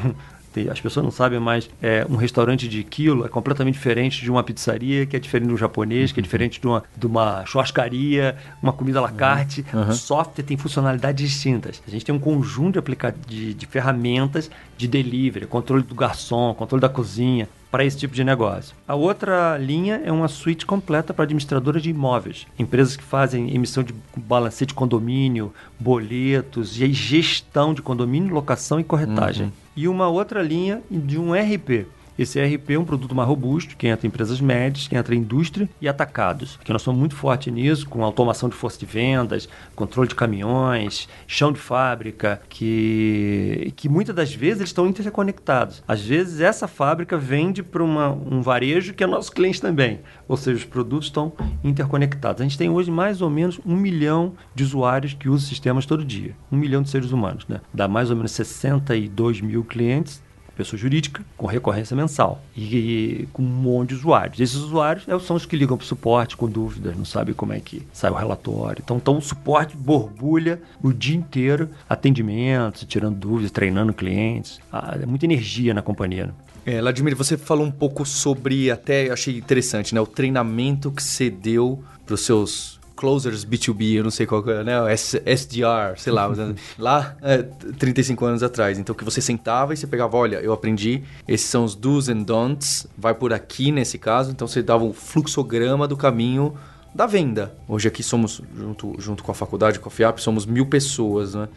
as 0.71 0.81
pessoas 0.81 1.05
não 1.05 1.11
sabem, 1.11 1.39
mas 1.39 1.69
é, 1.83 2.07
um 2.09 2.17
restaurante 2.17 2.69
de 2.69 2.83
quilo 2.83 3.25
é 3.25 3.29
completamente 3.29 3.75
diferente 3.75 4.23
de 4.23 4.31
uma 4.31 4.43
pizzaria, 4.43 5.07
que 5.07 5.17
é 5.17 5.19
diferente 5.19 5.49
de 5.49 5.55
um 5.55 5.57
japonês, 5.57 6.13
que 6.13 6.21
é 6.21 6.23
diferente 6.23 6.61
de 6.61 6.67
uma, 6.67 6.83
de 6.97 7.07
uma 7.07 7.45
churrascaria, 7.47 8.37
uma 8.63 8.73
comida 8.73 8.99
à 8.99 9.03
la 9.03 9.11
carte. 9.11 9.65
Uhum. 9.73 9.89
O 9.89 9.93
software 9.93 10.45
tem 10.45 10.57
funcionalidades 10.57 11.31
distintas. 11.31 11.83
A 11.87 11.91
gente 11.91 12.05
tem 12.05 12.15
um 12.15 12.19
conjunto 12.19 12.81
de, 12.81 12.97
de, 13.27 13.55
de 13.55 13.67
ferramentas 13.67 14.51
de 14.77 14.89
delivery, 14.89 15.47
controle 15.47 15.83
do 15.83 15.95
garçom, 15.95 16.55
controle 16.55 16.81
da 16.81 16.89
cozinha, 16.89 17.49
para 17.75 17.85
esse 17.85 17.97
tipo 17.97 18.15
de 18.15 18.23
negócio. 18.23 18.73
A 18.87 18.95
outra 18.95 19.59
linha 19.59 20.01
é 20.05 20.13
uma 20.13 20.29
suíte 20.29 20.65
completa 20.65 21.13
para 21.13 21.25
administradoras 21.25 21.83
de 21.83 21.91
imóveis, 21.91 22.47
empresas 22.57 22.95
que 22.95 23.03
fazem 23.03 23.53
emissão 23.53 23.83
de 23.83 23.93
balancete 24.17 24.69
de 24.69 24.75
condomínio, 24.75 25.53
boletos 25.77 26.81
e 26.81 26.93
gestão 26.93 27.75
de 27.75 27.83
condomínio, 27.83 28.33
locação 28.33 28.79
e 28.79 28.85
corretagem. 28.85 29.47
Uhum. 29.47 29.64
E 29.77 29.89
uma 29.89 30.09
outra 30.09 30.43
linha 30.43 30.83
de 30.91 31.19
um 31.19 31.33
RP, 31.33 31.87
esse 32.19 32.39
ERP 32.39 32.71
é 32.71 32.79
um 32.79 32.85
produto 32.85 33.15
mais 33.15 33.29
robusto, 33.29 33.77
que 33.77 33.89
entra 33.89 34.07
em 34.07 34.09
empresas 34.09 34.41
médias, 34.41 34.87
que 34.87 34.97
entra 34.97 35.15
em 35.15 35.19
indústria 35.19 35.69
e 35.81 35.89
atacados. 35.89 36.59
Que 36.65 36.73
nós 36.73 36.83
somos 36.83 36.99
muito 36.99 37.17
fortes 37.17 37.53
nisso, 37.53 37.89
com 37.89 38.05
automação 38.05 38.49
de 38.49 38.55
força 38.55 38.79
de 38.79 38.87
vendas, 38.87 39.49
controle 39.75 40.09
de 40.09 40.15
caminhões, 40.15 41.09
chão 41.27 41.53
de 41.53 41.59
fábrica, 41.59 42.41
que, 42.49 43.73
que 43.77 43.89
muitas 43.89 44.15
das 44.15 44.35
vezes 44.35 44.61
eles 44.61 44.71
estão 44.71 44.87
interconectados. 44.87 45.83
Às 45.89 46.03
vezes 46.03 46.41
essa 46.41 46.69
fábrica 46.69 47.19
vende 47.19 47.63
para 47.63 47.83
um 47.83 48.41
varejo 48.41 48.95
que 48.95 49.03
é 49.03 49.07
nosso 49.07 49.33
cliente 49.33 49.61
também. 49.61 50.01
Ou 50.29 50.37
seja, 50.37 50.59
os 50.59 50.65
produtos 50.65 51.09
estão 51.09 51.33
interconectados. 51.63 52.41
A 52.41 52.45
gente 52.45 52.59
tem 52.59 52.71
hoje 52.71 52.91
mais 52.91 53.21
ou 53.21 53.31
menos 53.31 53.61
um 53.67 53.77
milhão 53.77 54.35
de 54.55 54.63
usuários 54.63 55.15
que 55.15 55.29
usam 55.29 55.49
sistemas 55.49 55.87
todo 55.87 56.05
dia. 56.05 56.37
Um 56.51 56.57
milhão 56.57 56.83
de 56.83 56.91
seres 56.91 57.11
humanos. 57.11 57.47
Né? 57.49 57.61
Dá 57.73 57.89
mais 57.89 58.11
ou 58.11 58.17
menos 58.17 58.33
62 58.33 59.41
mil 59.41 59.65
clientes 59.65 60.23
pessoa 60.55 60.79
jurídica, 60.79 61.23
com 61.37 61.47
recorrência 61.47 61.97
mensal 61.97 62.43
e, 62.57 62.77
e, 62.77 63.29
com 63.33 63.43
um 63.43 63.47
monte 63.47 63.91
de 63.91 63.95
usuários. 63.97 64.41
Esses 64.41 64.57
usuários 64.57 65.07
é, 65.09 65.19
são 65.19 65.37
os 65.37 65.47
que 65.47 65.57
ligam 65.57 65.77
para 65.77 65.85
o 65.85 65.87
suporte 65.87 66.37
com 66.37 66.49
dúvidas, 66.49 66.97
não 66.97 67.05
sabem 67.05 67.35
como 67.35 67.53
é 67.53 67.61
que 67.61 67.87
sai 67.93 68.11
o 68.11 68.15
relatório. 68.15 68.81
Então, 68.85 68.97
então 68.97 69.19
o 69.19 69.23
suporte 69.23 69.77
borbulha 69.77 70.61
o 70.83 70.93
dia 70.93 71.17
inteiro, 71.17 71.71
atendimentos, 71.89 72.85
tirando 72.89 73.17
dúvidas, 73.17 73.51
treinando 73.51 73.93
clientes. 73.93 74.61
Ah, 74.73 74.97
é 75.01 75.07
muita 75.07 75.27
energia 75.27 75.75
na 75.75 75.83
companhia. 75.83 76.27
Né? 76.27 76.33
É, 76.67 76.81
Vladimir, 76.81 77.15
você 77.15 77.37
falou 77.37 77.67
um 77.67 77.71
pouco 77.71 78.07
sobre, 78.07 78.71
até 78.71 79.11
achei 79.11 79.37
interessante, 79.37 79.95
né? 79.95 80.01
O 80.01 80.07
treinamento 80.07 80.91
que 80.91 81.03
você 81.03 81.29
deu 81.29 81.85
para 82.07 82.15
os 82.15 82.23
seus 82.23 82.81
Closers 82.97 83.45
B2B, 83.45 83.95
eu 83.95 84.05
não 84.05 84.11
sei 84.11 84.27
qual 84.27 84.49
é, 84.49 84.63
né? 84.65 84.73
SDR, 84.95 85.97
sei 85.97 86.13
lá, 86.13 86.31
lá 86.79 87.17
é, 87.23 87.43
35 87.43 88.25
anos 88.25 88.43
atrás. 88.43 88.79
Então 88.79 88.95
que 88.95 89.05
você 89.05 89.21
sentava 89.21 89.75
e 89.75 89.77
você 89.77 89.87
pegava, 89.87 90.17
olha, 90.17 90.37
eu 90.37 90.53
aprendi, 90.53 91.03
esses 91.27 91.49
são 91.49 91.65
os 91.65 91.75
do's 91.75 92.09
and 92.09 92.23
don'ts, 92.23 92.87
vai 92.97 93.15
por 93.15 93.33
aqui 93.33 93.73
nesse 93.73 93.99
caso, 93.99 94.31
então 94.31 94.47
você 94.47 94.63
dava 94.63 94.85
um 94.85 94.93
fluxograma 94.93 95.89
do 95.89 95.97
caminho 95.97 96.55
da 96.95 97.07
venda. 97.07 97.55
Hoje 97.67 97.89
aqui 97.89 98.03
somos, 98.03 98.41
junto, 98.57 98.95
junto 98.99 99.25
com 99.25 99.33
a 99.33 99.35
faculdade, 99.35 99.81
com 99.81 99.89
a 99.89 99.93
FIAP, 99.93 100.19
somos 100.21 100.47
mil 100.47 100.67
pessoas, 100.67 101.35
né? 101.35 101.49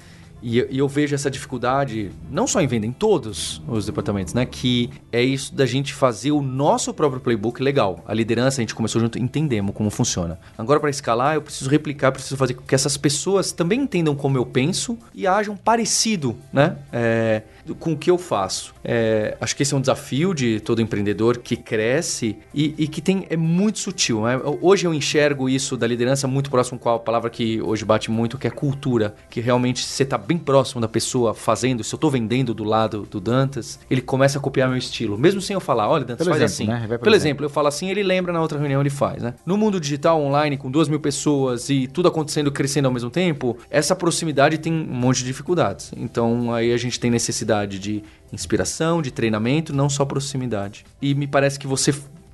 E, 0.41 0.58
eu 0.69 0.88
vejo 0.88 1.15
essa 1.15 1.30
dificuldade, 1.30 2.12
não 2.30 2.47
só 2.47 2.62
em 2.62 2.67
venda, 2.67 2.86
em 2.86 2.91
todos 2.91 3.62
os 3.67 3.86
departamentos, 3.86 4.34
né? 4.34 4.45
Que 4.45 4.89
é 5.12 5.21
isso 5.21 5.54
da 5.54 5.65
gente 5.65 5.93
fazer 5.93 6.32
o 6.32 6.41
nosso 6.41 6.93
próprio 6.93 7.21
playbook 7.21 7.62
legal. 7.62 8.04
A 8.08 8.13
liderança, 8.13 8.62
a 8.62 8.63
gente 8.63 8.76
começou 8.76 9.02
junto, 9.02 9.17
entendemos 9.17 9.73
como 9.73 9.89
funciona. 9.89 10.39
Agora, 10.58 10.80
para 10.80 10.89
escalar, 10.89 11.36
eu 11.36 11.41
preciso 11.41 11.69
replicar, 11.69 12.12
preciso 12.12 12.38
fazer 12.38 12.54
com 12.54 12.63
que 12.63 12.76
essas 12.76 12.97
pessoas 12.97 13.52
também 13.52 13.82
entendam 13.82 14.15
como 14.15 14.38
eu 14.38 14.45
penso 14.45 14.97
e 15.13 15.26
ajam 15.26 15.56
parecido, 15.56 16.36
né? 16.52 16.78
É, 16.91 17.43
com 17.75 17.93
o 17.93 17.97
que 17.97 18.10
eu 18.10 18.17
faço. 18.17 18.73
É, 18.84 19.38
acho 19.39 19.56
que 19.56 19.63
esse 19.63 19.73
é 19.73 19.77
um 19.77 19.82
desafio 19.82 20.34
de 20.34 20.60
todo 20.60 20.82
empreendedor 20.82 21.38
que 21.38 21.56
cresce 21.56 22.38
e, 22.53 22.73
e 22.77 22.88
que 22.88 23.01
tem 23.01 23.27
é 23.30 23.38
muito 23.38 23.80
sutil. 23.80 24.21
Né? 24.23 24.39
Hoje 24.62 24.86
eu 24.86 24.93
enxergo 24.93 25.49
isso 25.49 25.75
da 25.75 25.88
liderança 25.88 26.27
muito 26.27 26.49
próximo 26.49 26.80
com 26.80 26.89
a 26.89 26.99
palavra 26.99 27.30
que 27.30 27.62
hoje 27.62 27.86
bate 27.86 28.10
muito, 28.10 28.38
que 28.38 28.47
é 28.47 28.49
cultura. 28.49 29.15
Que 29.30 29.41
realmente 29.41 29.84
você 29.84 30.03
está 30.03 30.17
bem 30.17 30.38
próximo 30.38 30.82
da 30.82 30.88
pessoa 30.88 31.34
fazendo. 31.34 31.84
Se 31.84 31.93
eu 31.93 31.97
estou 31.97 32.10
vendendo 32.10 32.53
do 32.53 32.63
lado 32.63 33.08
do 33.10 33.19
Dantas, 33.19 33.80
ele 33.89 34.01
começa 34.01 34.38
a 34.38 34.41
copiar 34.41 34.69
meu 34.69 34.77
estilo. 34.77 35.17
Mesmo 35.17 35.41
sem 35.41 35.53
eu 35.53 35.60
falar, 35.60 35.89
olha, 35.89 36.06
Dantas, 36.06 36.25
Pelo 36.25 36.38
faz 36.38 36.51
exemplo, 36.51 36.73
assim. 36.73 36.82
Né? 36.82 36.88
Pelo 36.88 36.93
exemplo. 36.93 37.15
exemplo, 37.15 37.45
eu 37.45 37.49
falo 37.49 37.67
assim, 37.67 37.89
ele 37.89 38.03
lembra 38.03 38.32
na 38.32 38.41
outra 38.41 38.58
reunião, 38.58 38.82
ele 38.82 38.89
faz. 38.89 39.21
Né? 39.21 39.34
No 39.45 39.58
mundo 39.58 39.80
digital, 39.80 40.21
online, 40.21 40.58
com 40.58 40.69
duas 40.69 40.88
mil 40.88 40.99
pessoas 40.99 41.69
e 41.69 41.88
tudo 41.88 42.08
acontecendo, 42.08 42.51
crescendo 42.51 42.88
ao 42.88 42.93
mesmo 42.93 43.10
tempo, 43.10 43.58
essa 43.69 43.95
proximidade 43.95 44.58
tem 44.58 44.73
um 44.73 44.86
monte 44.86 45.19
de 45.19 45.25
dificuldades. 45.25 45.91
Então 45.95 46.53
aí 46.53 46.71
a 46.71 46.77
gente 46.77 46.99
tem 46.99 47.12
necessidade 47.12 47.57
de 47.65 48.04
inspiração, 48.32 49.02
de 49.02 49.12
treinamento, 49.12 49.74
não 49.74 49.89
só 49.89 50.06
proximidade. 50.06 50.86
E 51.02 51.15
me 51.15 51.28
parece 51.28 51.58
que 51.58 51.67
você 51.67 51.93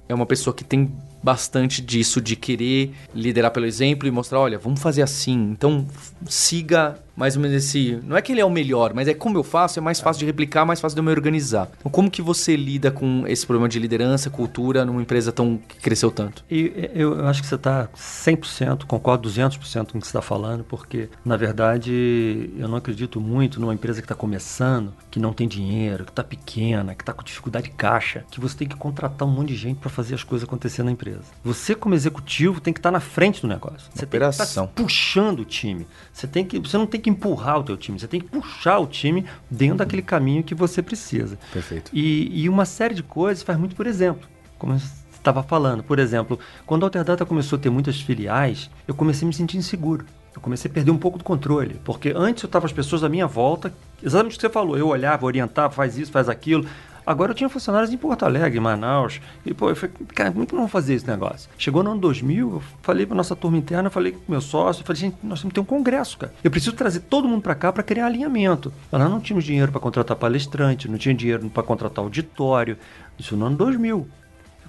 é 0.10 0.14
uma 0.14 0.26
pessoa 0.26 0.54
que 0.54 0.64
tem 0.64 0.92
bastante 1.24 1.82
disso, 1.82 2.20
de 2.20 2.36
querer 2.36 2.94
liderar 3.16 3.52
pelo 3.52 3.66
exemplo 3.66 4.08
e 4.08 4.12
mostrar: 4.12 4.40
olha, 4.40 4.58
vamos 4.58 4.82
fazer 4.82 5.02
assim. 5.02 5.52
Então 5.52 5.88
siga 6.28 7.00
mais 7.16 7.36
ou 7.36 7.42
menos 7.42 7.58
esse. 7.58 8.00
Não 8.04 8.18
é 8.18 8.22
que 8.22 8.32
ele 8.32 8.42
é 8.42 8.46
o 8.46 8.50
melhor, 8.50 8.94
mas 8.94 9.08
é 9.08 9.14
como 9.14 9.38
eu 9.38 9.44
faço, 9.44 9.80
é 9.80 9.82
mais 9.82 10.00
fácil 10.00 10.20
de 10.22 10.26
replicar, 10.26 10.66
mais 10.66 10.80
fácil 10.80 10.96
de 10.96 11.00
eu 11.00 11.04
me 11.04 11.12
organizar. 11.12 11.70
Então, 11.80 11.92
como 11.92 12.10
que 12.10 12.22
você 12.22 12.56
lida 12.56 12.92
com 12.92 13.24
esse 13.28 13.46
problema 13.46 13.70
de 13.70 13.80
liderança, 13.80 14.30
cultura, 14.30 14.86
numa 14.86 15.02
empresa 15.02 15.32
tão 15.32 15.58
que 15.58 15.78
cresceu 15.78 16.12
tanto? 16.12 16.44
E 16.50 16.90
eu, 16.94 17.18
eu 17.18 17.28
acho 17.28 17.42
que 17.42 17.48
você 17.48 17.56
está 17.56 17.88
100%, 17.96 18.86
concordo 18.86 19.30
200% 19.30 19.92
com 19.92 19.98
o 19.98 20.02
que 20.02 20.08
você 20.08 20.10
está 20.10 20.22
falando, 20.22 20.64
porque, 20.64 21.10
na 21.24 21.38
verdade, 21.38 22.52
eu 22.58 22.68
não 22.68 22.78
acredito 22.78 23.20
muito 23.20 23.60
numa 23.60 23.74
empresa 23.74 24.02
que 24.02 24.06
está 24.06 24.16
começando, 24.16 24.94
que 25.12 25.20
não 25.20 25.34
tem 25.34 25.48
dinheiro, 25.48 26.06
que 26.06 26.12
está 26.12 26.24
pequena, 26.24 26.96
que 26.96 27.02
está 27.02 27.14
com 27.14 27.24
dificuldade 27.24 27.70
de 27.70 27.76
caixa, 27.76 28.26
que 28.30 28.40
você 28.40 28.58
tem 28.58 28.68
que 28.68 28.76
contratar 28.76 29.28
um 29.28 29.32
monte 29.32 29.50
de 29.50 29.56
gente 29.56 29.78
para 29.78 29.90
fazer 29.90 30.16
as 30.16 30.24
coisas 30.24 30.48
acontecer 30.48 30.84
na 30.84 30.92
empresa. 30.92 31.24
Você, 31.44 31.76
como 31.76 31.96
executivo, 31.96 32.60
tem 32.60 32.74
que 32.74 32.80
estar 32.80 32.92
na 32.92 33.00
frente 33.00 33.42
do 33.42 33.48
negócio. 33.48 33.90
Você 33.94 34.06
Operação. 34.06 34.46
tem 34.46 34.46
que 34.46 34.60
estar 34.72 34.84
puxando 34.84 35.40
o 35.40 35.46
time. 35.46 35.88
Você, 36.14 36.28
tem 36.28 36.46
que, 36.46 36.60
você 36.60 36.78
não 36.78 36.86
tem 36.86 37.02
que 37.02 37.10
empurrar 37.10 37.60
o 37.60 37.64
teu 37.64 37.76
time, 37.76 38.00
você 38.00 38.08
tem 38.08 38.22
que 38.22 38.28
puxar 38.28 38.78
o 38.78 38.86
time 38.86 39.26
dentro 39.50 39.78
daquele 39.78 40.04
caminho 40.04 40.44
que 40.44 40.54
você 40.54 40.82
precisa. 40.82 41.40
Perfeito. 41.52 41.90
E, 41.92 42.44
e 42.44 42.48
uma 42.48 42.66
série 42.66 42.94
de 42.94 43.02
coisas 43.02 43.44
faz 43.44 43.58
muito 43.58 43.76
por 43.76 43.88
exemplo. 43.88 44.30
Como 44.60 44.80
você 44.80 45.04
estava 45.24 45.42
falando. 45.42 45.82
Por 45.84 45.98
exemplo, 45.98 46.38
quando 46.66 46.84
a 46.84 46.88
Alterdata 46.88 47.26
começou 47.26 47.58
a 47.58 47.62
ter 47.62 47.70
muitas 47.70 48.00
filiais, 48.00 48.70
eu 48.88 48.94
comecei 48.94 49.26
a 49.26 49.28
me 49.28 49.34
sentir 49.34 49.58
inseguro. 49.58 50.06
Eu 50.36 50.42
comecei 50.42 50.70
a 50.70 50.74
perder 50.74 50.92
um 50.92 50.98
pouco 50.98 51.18
do 51.18 51.24
controle. 51.24 51.80
Porque 51.84 52.14
antes 52.16 52.44
eu 52.44 52.50
tava 52.50 52.66
as 52.66 52.74
pessoas 52.74 53.04
à 53.04 53.10
minha 53.10 53.28
volta, 53.28 53.74
exatamente 54.02 54.34
o 54.34 54.36
que 54.36 54.42
você 54.42 54.50
falou. 54.50 54.78
Eu 54.78 54.88
olhava, 54.88 55.26
orientava, 55.26 55.74
faz 55.74 55.98
isso, 55.98 56.12
faz 56.12 56.28
aquilo. 56.28 56.68
Agora 57.06 57.32
eu 57.32 57.36
tinha 57.36 57.50
funcionários 57.50 57.92
em 57.92 57.98
Porto 57.98 58.24
Alegre, 58.24 58.58
em 58.58 58.62
Manaus. 58.62 59.20
E, 59.46 59.54
pô, 59.54 59.70
eu 59.70 59.76
falei, 59.76 59.96
cara, 60.14 60.32
como 60.32 60.44
é 60.44 60.46
que 60.46 60.54
nós 60.54 60.60
vamos 60.60 60.72
fazer 60.72 60.94
esse 60.94 61.08
negócio? 61.08 61.50
Chegou 61.58 61.84
no 61.84 61.92
ano 61.92 62.00
2000, 62.00 62.52
eu 62.52 62.64
falei 62.82 63.06
pra 63.06 63.16
nossa 63.16 63.36
turma 63.36 63.58
interna, 63.58 63.90
falei 63.90 64.14
com 64.14 64.20
meu 64.28 64.42
sócio, 64.42 64.84
falei, 64.84 65.02
gente, 65.02 65.18
nós 65.24 65.42
temos 65.42 65.52
que 65.52 65.56
ter 65.56 65.62
um 65.62 65.66
congresso, 65.66 66.18
cara. 66.18 66.34
Eu 66.44 66.52
preciso 66.52 66.76
trazer 66.76 67.02
todo 67.02 67.28
mundo 67.28 67.42
para 67.42 67.56
cá 67.56 67.72
para 67.72 67.84
criar 67.84 68.06
alinhamento. 68.06 68.74
Nós 68.92 69.02
não 69.02 69.20
tínhamos 69.20 69.44
dinheiro 69.44 69.72
para 69.72 69.82
contratar 69.82 70.16
palestrante, 70.18 70.90
não 70.90 70.98
tinha 70.98 71.14
dinheiro 71.14 71.50
para 71.50 71.64
contratar 71.64 72.04
auditório. 72.04 72.78
Isso 73.18 73.36
no 73.36 73.46
ano 73.46 73.58
2000. 73.58 74.08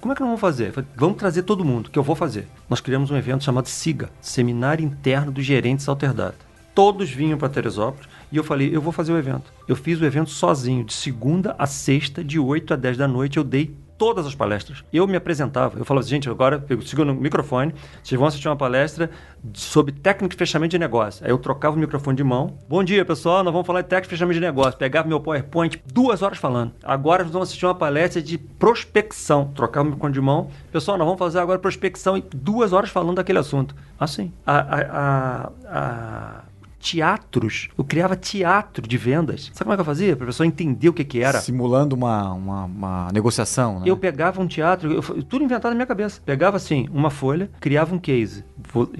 Como 0.00 0.12
é 0.12 0.14
que 0.14 0.20
nós 0.20 0.28
vamos 0.28 0.40
fazer? 0.40 0.70
Falei, 0.70 0.90
vamos 0.96 1.16
trazer 1.16 1.44
todo 1.44 1.64
mundo, 1.64 1.90
que 1.90 1.98
eu 1.98 2.02
vou 2.02 2.14
fazer. 2.14 2.46
Nós 2.68 2.78
criamos 2.78 3.10
um 3.10 3.16
evento 3.16 3.42
chamado 3.42 3.68
SIGA, 3.68 4.10
Seminário 4.20 4.84
Interno 4.84 5.32
dos 5.32 5.46
Gerentes 5.46 5.88
Alterdata. 5.88 6.36
Todos 6.74 7.08
vinham 7.10 7.38
para 7.38 7.48
Teresópolis 7.48 8.06
e 8.30 8.36
eu 8.36 8.44
falei, 8.44 8.74
eu 8.74 8.80
vou 8.80 8.92
fazer 8.92 9.12
o 9.12 9.18
evento. 9.18 9.52
Eu 9.66 9.76
fiz 9.76 10.00
o 10.00 10.04
evento 10.04 10.30
sozinho, 10.30 10.84
de 10.84 10.92
segunda 10.92 11.54
a 11.58 11.66
sexta, 11.66 12.22
de 12.22 12.38
8 12.38 12.74
a 12.74 12.76
10 12.76 12.96
da 12.96 13.08
noite, 13.08 13.36
eu 13.36 13.44
dei 13.44 13.74
todas 13.96 14.26
as 14.26 14.34
palestras. 14.34 14.84
Eu 14.92 15.06
me 15.06 15.16
apresentava, 15.16 15.78
eu 15.78 15.84
falava 15.84 16.06
gente, 16.06 16.28
agora 16.28 16.64
eu 16.68 16.80
sigo 16.82 17.04
no 17.04 17.14
microfone, 17.14 17.74
vocês 18.02 18.18
vão 18.18 18.28
assistir 18.28 18.48
uma 18.48 18.56
palestra 18.56 19.10
sobre 19.52 19.92
técnica 19.92 20.34
de 20.34 20.38
fechamento 20.38 20.72
de 20.72 20.78
negócio. 20.78 21.24
Aí 21.24 21.30
eu 21.30 21.38
trocava 21.38 21.76
o 21.76 21.78
microfone 21.78 22.16
de 22.16 22.24
mão. 22.24 22.58
Bom 22.68 22.82
dia, 22.82 23.04
pessoal, 23.04 23.42
nós 23.42 23.52
vamos 23.52 23.66
falar 23.66 23.82
de 23.82 23.88
técnica 23.88 24.08
de 24.08 24.16
fechamento 24.16 24.34
de 24.34 24.44
negócio. 24.44 24.78
Pegava 24.78 25.08
meu 25.08 25.20
PowerPoint, 25.20 25.80
duas 25.92 26.22
horas 26.22 26.38
falando. 26.38 26.72
Agora 26.82 27.22
nós 27.24 27.32
vamos 27.32 27.48
assistir 27.48 27.66
uma 27.66 27.74
palestra 27.74 28.20
de 28.20 28.38
prospecção. 28.38 29.50
Trocava 29.54 29.88
o 29.88 29.90
microfone 29.90 30.14
de 30.14 30.20
mão. 30.20 30.50
Pessoal, 30.72 30.98
nós 30.98 31.06
vamos 31.06 31.18
fazer 31.18 31.38
agora 31.38 31.58
prospecção 31.58 32.16
e 32.16 32.24
duas 32.34 32.72
horas 32.72 32.90
falando 32.90 33.16
daquele 33.16 33.38
assunto. 33.38 33.74
Assim. 33.98 34.32
A, 34.46 34.58
a, 34.58 34.80
a, 34.90 35.50
a 35.66 36.44
teatros. 36.84 37.68
Eu 37.76 37.82
criava 37.82 38.14
teatro 38.14 38.86
de 38.86 38.98
vendas. 38.98 39.50
Sabe 39.54 39.64
como 39.64 39.72
é 39.72 39.76
que 39.76 39.80
eu 39.80 39.86
fazia? 39.86 40.14
Para 40.14 40.26
a 40.26 40.28
pessoa 40.28 40.46
entender 40.46 40.90
o 40.90 40.92
que, 40.92 41.02
que 41.02 41.22
era. 41.22 41.40
Simulando 41.40 41.96
uma, 41.96 42.32
uma, 42.32 42.64
uma 42.64 43.12
negociação, 43.12 43.80
né? 43.80 43.86
Eu 43.86 43.96
pegava 43.96 44.40
um 44.40 44.46
teatro, 44.46 44.92
eu, 44.92 45.02
tudo 45.22 45.42
inventado 45.42 45.70
na 45.70 45.76
minha 45.76 45.86
cabeça. 45.86 46.20
Pegava 46.24 46.58
assim, 46.58 46.86
uma 46.92 47.08
folha, 47.08 47.50
criava 47.58 47.94
um 47.94 47.98
case, 47.98 48.44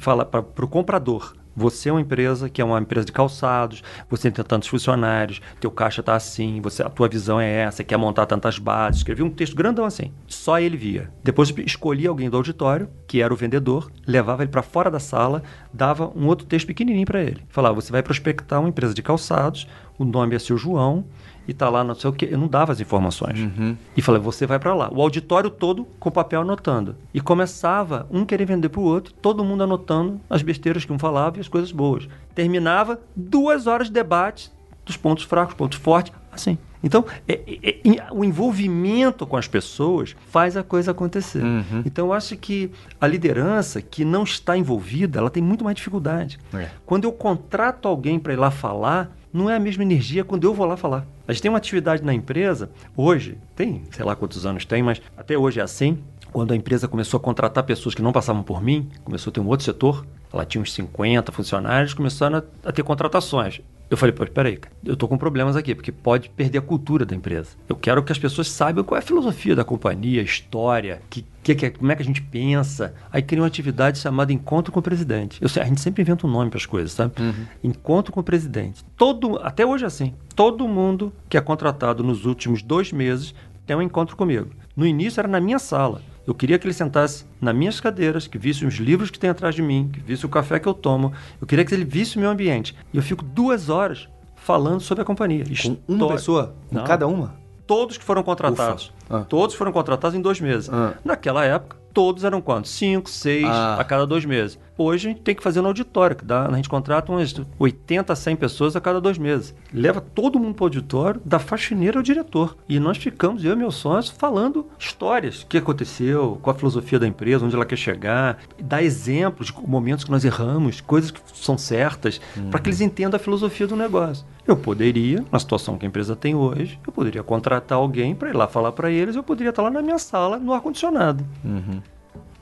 para 0.01 0.65
o 0.65 0.69
comprador. 0.69 1.35
Você 1.57 1.89
é 1.89 1.93
uma 1.93 2.01
empresa 2.01 2.49
que 2.49 2.61
é 2.61 2.65
uma 2.65 2.81
empresa 2.81 3.07
de 3.07 3.13
calçados, 3.13 3.83
você 4.09 4.31
tem 4.31 4.45
tantos 4.45 4.69
funcionários, 4.69 5.41
teu 5.61 5.71
caixa 5.71 6.01
está 6.01 6.15
assim, 6.15 6.61
você, 6.61 6.83
a 6.83 6.89
tua 6.89 7.09
visão 7.09 7.41
é 7.41 7.51
essa, 7.51 7.85
quer 7.85 7.97
montar 7.97 8.27
tantas 8.27 8.59
bases. 8.59 8.99
Escrevi 8.99 9.23
um 9.23 9.31
texto 9.31 9.55
grandão 9.55 9.85
assim. 9.85 10.13
Só 10.27 10.59
ele 10.59 10.77
via. 10.77 11.11
Depois 11.23 11.53
escolhi 11.59 12.07
alguém 12.07 12.29
do 12.29 12.37
auditório, 12.37 12.89
que 13.07 13.23
era 13.23 13.33
o 13.33 13.37
vendedor, 13.37 13.91
levava 14.07 14.43
ele 14.43 14.51
para 14.51 14.63
fora 14.63 14.91
da 14.91 14.99
sala, 14.99 15.43
dava 15.73 16.11
um 16.17 16.27
outro 16.27 16.47
texto 16.47 16.67
pequenininho 16.67 17.07
para 17.07 17.23
ele. 17.23 17.43
Falava: 17.49 17.75
você 17.75 17.93
vai 17.93 18.03
prospectar 18.03 18.61
uma 18.61 18.69
empresa 18.69 18.95
de 18.95 19.03
calçados, 19.03 19.69
o 19.99 20.05
nome 20.05 20.35
é 20.35 20.39
seu 20.39 20.57
João, 20.57 21.05
e 21.47 21.55
tá 21.55 21.69
lá 21.69 21.85
não 21.85 21.95
sei 21.95 22.11
o 22.11 22.13
que. 22.13 22.27
Eu 22.27 22.39
não 22.39 22.49
dava 22.49 22.73
as 22.73 22.81
informações. 22.81 23.41
Uhum. 23.41 23.77
E 23.97 24.03
falei, 24.03 24.21
você 24.21 24.47
vai 24.47 24.59
para 24.59 24.75
lá. 24.75 24.91
O 24.93 25.01
auditório 25.01 25.51
todo 25.51 25.87
com 25.99 26.11
papel 26.11 26.41
anotando. 26.41 26.97
E 27.13 27.21
começava 27.21 28.07
um 28.11 28.25
querer 28.25 28.47
vender 28.47 28.69
pro 28.69 28.83
outro, 28.83 29.13
todo 29.15 29.45
mundo 29.45 29.65
anotando 29.65 30.21
as 30.29 30.43
besteiras 30.43 30.85
que 30.85 30.93
um 30.93 30.99
falava 30.99 31.39
e 31.39 31.41
as 31.41 31.49
coisas 31.49 31.73
boas. 31.73 32.09
Terminava 32.35 33.01
duas 33.15 33.67
horas 33.67 33.89
de 33.89 33.93
debate 33.93 34.53
dos 34.85 34.97
pontos 34.97 35.25
fracos, 35.25 35.55
pontos 35.55 35.79
fortes, 35.79 36.13
assim. 36.31 36.59
Então, 36.83 37.07
é, 37.27 37.41
é, 37.47 37.89
é, 37.89 38.13
o 38.13 38.23
envolvimento 38.23 39.27
com 39.27 39.39
as 39.39 39.49
pessoas 39.49 40.15
faz 40.29 40.55
a 40.55 40.63
coisa 40.63 40.91
acontecer. 40.91 41.43
Uhum. 41.43 41.83
Então, 41.87 42.09
eu 42.09 42.13
acho 42.13 42.37
que 42.37 42.71
a 43.01 43.07
liderança 43.07 43.81
que 43.81 44.05
não 44.05 44.23
está 44.23 44.57
envolvida, 44.57 45.19
ela 45.19 45.31
tem 45.31 45.43
muito 45.43 45.65
mais 45.65 45.77
dificuldade. 45.77 46.39
É. 46.53 46.69
Quando 46.85 47.05
eu 47.05 47.13
contrato 47.13 47.89
alguém 47.89 48.19
para 48.19 48.35
ir 48.35 48.37
lá 48.37 48.51
falar, 48.51 49.11
não 49.35 49.51
é 49.51 49.57
a 49.57 49.61
mesma 49.61 49.83
energia 49.83 50.23
quando 50.23 50.45
eu 50.45 50.55
vou 50.55 50.65
lá 50.65 50.77
falar. 50.77 51.05
A 51.27 51.33
gente 51.33 51.43
tem 51.43 51.51
uma 51.51 51.59
atividade 51.59 52.05
na 52.05 52.15
empresa, 52.15 52.71
hoje, 52.97 53.37
tem 53.57 53.83
sei 53.91 54.05
lá 54.05 54.15
quantos 54.15 54.47
anos 54.47 54.65
tem, 54.65 54.81
mas 54.81 55.03
até 55.17 55.37
hoje 55.37 55.59
é 55.59 55.63
assim. 55.63 55.99
Quando 56.33 56.53
a 56.53 56.57
empresa 56.57 56.87
começou 56.87 57.19
a 57.19 57.21
contratar 57.21 57.65
pessoas 57.65 57.95
que 57.95 58.03
não 58.03 58.13
passavam 58.13 58.45
por 58.45 58.63
mim, 58.63 58.89
começou 59.03 59.31
a 59.31 59.35
ter 59.35 59.41
um 59.41 59.47
outro 59.49 59.65
setor, 59.65 60.07
ela 60.33 60.45
tinha 60.45 60.63
uns 60.63 60.73
50 60.73 61.33
funcionários, 61.33 61.95
começaram 61.95 62.39
a, 62.39 62.69
a 62.69 62.73
ter 62.73 62.83
contratações. 62.85 63.61
Eu 63.95 63.97
falei, 63.97 64.13
pô, 64.13 64.27
peraí, 64.27 64.59
eu 64.85 64.97
tô 64.97 65.07
com 65.07 65.17
problemas 65.17 65.55
aqui, 65.55 65.73
porque 65.73 65.93
pode 65.93 66.29
perder 66.29 66.59
a 66.59 66.63
cultura 66.63 67.07
da 67.07 67.15
empresa. 67.15 67.51
Eu 67.69 67.77
quero 67.77 68.03
que 68.03 68.11
as 68.11 68.19
pessoas 68.19 68.49
saibam 68.49 68.83
qual 68.83 68.97
é 68.97 68.99
a 68.99 69.07
filosofia 69.07 69.55
da 69.55 69.63
companhia, 69.63 70.21
a 70.21 70.25
história, 70.25 71.01
que, 71.09 71.25
que, 71.45 71.55
que, 71.55 71.71
como 71.71 71.93
é 71.93 71.95
que 71.95 72.03
a 72.03 72.05
gente 72.05 72.21
pensa. 72.21 72.93
Aí 73.13 73.23
cria 73.23 73.41
uma 73.41 73.47
atividade 73.47 73.99
chamada 73.99 74.33
Encontro 74.33 74.73
com 74.73 74.81
o 74.81 74.83
Presidente. 74.83 75.41
Eu, 75.41 75.49
a 75.63 75.65
gente 75.65 75.81
sempre 75.81 76.03
inventa 76.03 76.27
um 76.27 76.31
nome 76.31 76.51
para 76.51 76.59
as 76.59 76.67
coisas, 76.67 76.91
sabe? 76.91 77.15
Encontro 77.63 78.13
com 78.13 78.19
o 78.19 78.25
Presidente. 78.25 78.85
Todo, 78.97 79.39
até 79.39 79.65
hoje 79.65 79.85
é 79.85 79.87
assim. 79.87 80.13
Todo 80.35 80.67
mundo 80.67 81.13
que 81.29 81.37
é 81.37 81.41
contratado 81.41 82.03
nos 82.03 82.27
últimos 82.27 82.63
dois 82.63 82.91
meses 82.91 83.33
tem 83.65 83.77
um 83.77 83.83
encontro 83.83 84.17
comigo. 84.17 84.51
No 84.77 84.85
início 84.85 85.21
era 85.21 85.29
na 85.29 85.39
minha 85.39 85.61
sala. 85.61 86.03
Eu 86.27 86.35
queria 86.35 86.59
que 86.59 86.67
ele 86.67 86.73
sentasse 86.75 87.27
nas 87.41 87.55
minhas 87.55 87.81
cadeiras, 87.81 88.27
que 88.27 88.39
visse 88.39 88.65
os 88.65 88.75
livros 88.77 89.11
que 89.11 89.19
tem 89.19 89.29
atrás 89.31 89.55
de 89.55 89.63
mim, 89.63 89.91
que 89.93 90.01
visse 90.01 90.25
o 90.25 90.29
café 90.29 90.59
que 90.59 90.67
eu 90.67 90.73
tomo. 90.75 91.13
Eu 91.41 91.47
queria 91.47 91.65
que 91.65 91.75
ele 91.75 91.85
visse 91.85 92.17
o 92.17 92.21
meu 92.21 92.31
ambiente. 92.31 92.75
E 92.93 92.97
eu 92.97 93.03
fico 93.03 93.23
duas 93.23 93.69
horas 93.69 94.09
falando 94.37 94.81
sobre 94.81 95.03
a 95.03 95.05
companhia. 95.05 95.45
Com 95.45 95.53
História. 95.53 95.81
uma 95.89 96.09
pessoa? 96.09 96.55
Com 96.69 96.77
Não. 96.77 96.85
cada 96.85 97.07
uma? 97.07 97.35
Todos 97.67 97.97
que 97.99 98.05
foram 98.05 98.23
contratados. 98.23 98.93
Ah. 99.09 99.21
Todos 99.21 99.55
foram 99.55 99.73
contratados 99.73 100.17
em 100.17 100.21
dois 100.21 100.41
meses. 100.41 100.69
Ah. 100.73 100.95
Naquela 101.05 101.45
época, 101.45 101.77
todos 101.95 102.25
eram 102.25 102.41
quantos? 102.41 102.73
Cinco, 102.73 103.09
seis 103.09 103.47
Ah. 103.47 103.77
a 103.81 103.85
cada 103.85 104.05
dois 104.07 104.25
meses. 104.25 104.59
Hoje 104.77 105.07
a 105.07 105.11
gente 105.13 105.23
tem 105.23 105.35
que 105.37 105.43
fazer 105.43 105.61
no 105.61 105.69
auditório, 105.69 106.17
que 106.17 106.25
dá, 106.25 106.47
a 106.49 106.57
gente 106.57 106.69
contrata 106.69 107.13
umas 107.13 107.33
80 107.61 108.13
a 108.13 108.17
100 108.17 108.35
pessoas 108.35 108.75
a 108.75 108.81
cada 108.81 109.01
dois 109.01 109.17
meses. 109.17 109.55
Leva 109.73 110.01
todo 110.01 110.37
mundo 110.39 110.55
para 110.57 110.65
o 110.65 110.67
auditório, 110.67 111.21
da 111.25 111.39
faxineira 111.39 111.99
ao 112.01 112.03
diretor. 112.03 112.57
E 112.69 112.81
nós 112.81 112.99
ficamos, 112.99 113.45
eu 113.45 113.53
e 113.53 113.57
meu 113.57 113.71
sócio, 113.71 114.13
falando 114.19 114.67
histórias. 114.77 115.43
O 115.43 115.47
que 115.47 115.59
aconteceu, 115.59 116.41
qual 116.43 116.57
a 116.57 116.59
filosofia 116.59 116.99
da 116.99 117.07
empresa, 117.07 117.45
onde 117.47 117.55
ela 117.55 117.65
quer 117.65 117.77
chegar. 117.77 118.39
Dar 118.61 118.83
exemplos 118.83 119.47
de 119.47 119.55
momentos 119.65 120.05
que 120.05 120.11
nós 120.11 120.25
erramos, 120.25 120.81
coisas 120.81 121.13
que 121.13 121.21
são 121.33 121.57
certas, 121.57 122.21
para 122.51 122.59
que 122.59 122.69
eles 122.69 122.81
entendam 122.81 123.17
a 123.17 123.21
filosofia 123.21 123.69
do 123.69 123.77
negócio. 123.77 124.27
Eu 124.47 124.57
poderia, 124.57 125.25
na 125.33 125.39
situação 125.39 125.79
que 125.79 125.87
a 125.87 125.89
empresa 125.89 126.15
tem 126.15 126.35
hoje, 126.35 126.79
eu 126.87 126.93
poderia 126.93 127.23
contratar 127.23 127.79
alguém 127.79 128.15
para 128.15 128.29
ir 128.29 128.37
lá 128.37 128.47
falar 128.47 128.73
para 128.73 128.91
eles, 128.91 129.17
eu 129.17 129.23
poderia 129.23 129.51
estar 129.51 129.63
lá 129.63 129.71
na 129.71 129.81
minha 129.81 129.99
sala, 129.99 130.39
no 130.39 130.53
ar-condicionado. 130.53 131.25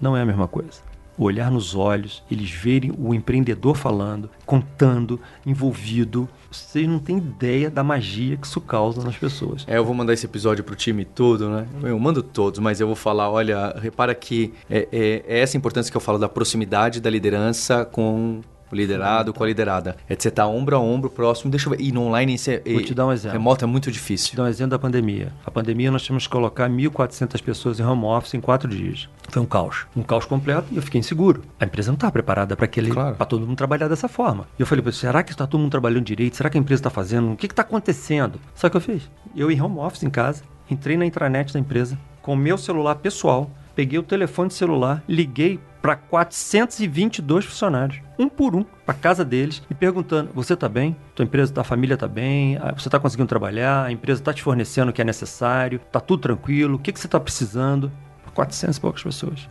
Não 0.01 0.17
é 0.17 0.23
a 0.23 0.27
mesma 0.27 0.49
coisa. 0.49 0.81
Olhar 1.17 1.51
nos 1.51 1.75
olhos, 1.77 2.25
eles 2.31 2.51
verem 2.51 2.93
o 2.99 3.15
empreendedor 3.15 3.77
falando, 3.77 4.29
contando, 4.47 5.21
envolvido. 5.47 6.29
Vocês 6.51 6.89
não 6.89 6.99
têm 6.99 7.19
ideia 7.19 7.71
da 7.71 7.85
magia 7.85 8.37
que 8.37 8.47
isso 8.47 8.61
causa 8.63 9.05
nas 9.05 9.17
pessoas. 9.17 9.65
É, 9.69 9.77
eu 9.77 9.85
vou 9.85 9.95
mandar 9.95 10.15
esse 10.15 10.25
episódio 10.27 10.65
pro 10.65 10.75
time 10.75 11.05
todo, 11.05 11.49
né? 11.51 11.67
Eu 11.83 11.99
mando 12.01 12.23
todos, 12.23 12.59
mas 12.59 12.81
eu 12.81 12.87
vou 12.87 12.97
falar, 12.97 13.31
olha, 13.31 13.77
repara 13.79 14.15
que 14.15 14.53
é, 14.69 14.89
é- 14.91 15.25
é 15.29 15.39
essa 15.41 15.57
importância 15.57 15.91
que 15.91 15.97
eu 15.97 16.01
falo 16.01 16.19
da 16.19 16.29
proximidade 16.31 16.99
da 17.01 17.11
liderança 17.11 17.85
com 17.85 18.41
o 18.75 18.79
liderado, 18.79 19.33
com 19.33 19.43
a 19.45 19.47
liderada. 19.47 19.97
É 20.09 20.15
de 20.17 20.23
você 20.23 20.29
estar 20.29 20.47
ombro 20.47 20.77
a 20.77 20.81
ombro, 20.81 21.11
próximo. 21.11 21.51
Deixa 21.51 21.69
eu 21.69 21.77
ver. 21.77 21.81
E 21.83 21.93
no 21.93 22.03
online, 22.03 22.35
esse, 22.35 22.63
Vou 22.67 22.83
te 22.83 22.95
dar 22.95 23.07
um 23.07 23.13
exemplo. 23.13 23.39
remoto 23.39 23.65
é 23.65 23.67
muito 23.69 23.85
Te 23.91 23.93
difícil. 23.93 24.37
dar 24.37 24.45
um 24.45 24.47
exemplo 24.49 24.71
da 24.71 24.79
pandemia. 24.79 25.33
A 25.45 25.51
pandemia 25.51 25.91
nós 25.91 26.03
tivemos 26.03 26.27
que 26.27 26.33
colocar 26.33 26.69
1.400 26.69 27.43
pessoas 27.43 27.81
em 27.81 27.85
home 27.85 28.05
office 28.05 28.35
em 28.35 28.41
quatro 28.41 28.69
dias. 28.69 29.09
Foi 29.29 29.41
um 29.43 29.47
caos. 29.47 29.87
Um 29.97 30.03
caos 30.03 30.25
completo 30.25 30.67
e 30.71 30.77
eu 30.77 30.83
fiquei 30.83 30.99
inseguro. 30.99 31.43
A 31.61 31.65
empresa 31.65 31.91
não 31.91 31.95
está 31.95 32.11
preparada 32.11 32.57
para 32.57 32.65
aquele, 32.65 32.91
Claro. 32.91 33.17
para 33.17 33.27
todo 33.27 33.47
mundo 33.47 33.57
trabalhar 33.57 33.89
dessa 33.89 34.09
forma. 34.09 34.47
E 34.59 34.63
eu 34.63 34.67
falei, 34.67 34.83
"Pô, 34.85 34.93
será 34.93 35.23
que 35.23 35.31
está 35.33 35.47
todo 35.47 35.61
mundo 35.61 35.71
trabalhando 35.71 36.05
direito? 36.05 36.37
Será 36.37 36.49
que 36.51 36.59
a 36.59 36.61
empresa 36.61 36.81
está 36.81 36.91
fazendo? 36.91 37.33
O 37.33 37.37
que 37.37 37.47
está 37.47 37.63
acontecendo? 37.63 38.41
Sabe 38.55 38.69
o 38.69 38.71
que 38.81 38.91
eu 38.91 38.95
fiz? 38.95 39.11
Eu 39.37 39.51
em 39.51 39.61
home 39.61 39.79
office 39.79 40.03
em 40.03 40.11
casa, 40.11 40.43
entrei 40.71 40.97
na 40.97 41.05
intranet 41.07 41.53
da 41.53 41.61
empresa 41.61 41.99
com 42.21 42.35
o 42.35 42.37
meu 42.37 42.57
celular 42.59 42.95
pessoal 42.97 43.51
peguei 43.75 43.99
o 43.99 44.03
telefone 44.03 44.51
celular, 44.51 45.03
liguei 45.09 45.59
para 45.81 45.97
422 45.97 47.45
funcionários, 47.47 48.01
um 48.23 48.29
por 48.29 48.55
um, 48.57 48.65
para 48.87 48.95
casa 48.95 49.25
deles 49.25 49.63
e 49.71 49.75
perguntando: 49.75 50.31
"Você 50.35 50.57
tá 50.57 50.69
bem? 50.69 50.97
Tua 51.15 51.25
empresa, 51.25 51.53
tua 51.53 51.65
família 51.65 51.97
tá 51.97 52.09
bem? 52.09 52.57
Ah, 52.59 52.73
Você 52.77 52.89
tá 52.89 52.99
conseguindo 52.99 53.29
trabalhar? 53.29 53.85
A 53.85 53.93
empresa 53.93 54.23
tá 54.23 54.33
te 54.33 54.43
fornecendo 54.43 54.91
o 54.91 54.93
que 54.95 55.03
é 55.03 55.05
necessário? 55.05 55.81
Tá 55.91 56.01
tudo 56.01 56.21
tranquilo? 56.23 56.77
O 56.77 56.79
que 56.79 56.93
que 56.93 56.99
você 57.01 57.09
tá 57.09 57.19
precisando?" 57.21 57.91
400 58.35 58.79
e 58.79 58.81
poucas 58.81 59.03
pessoas. 59.03 59.47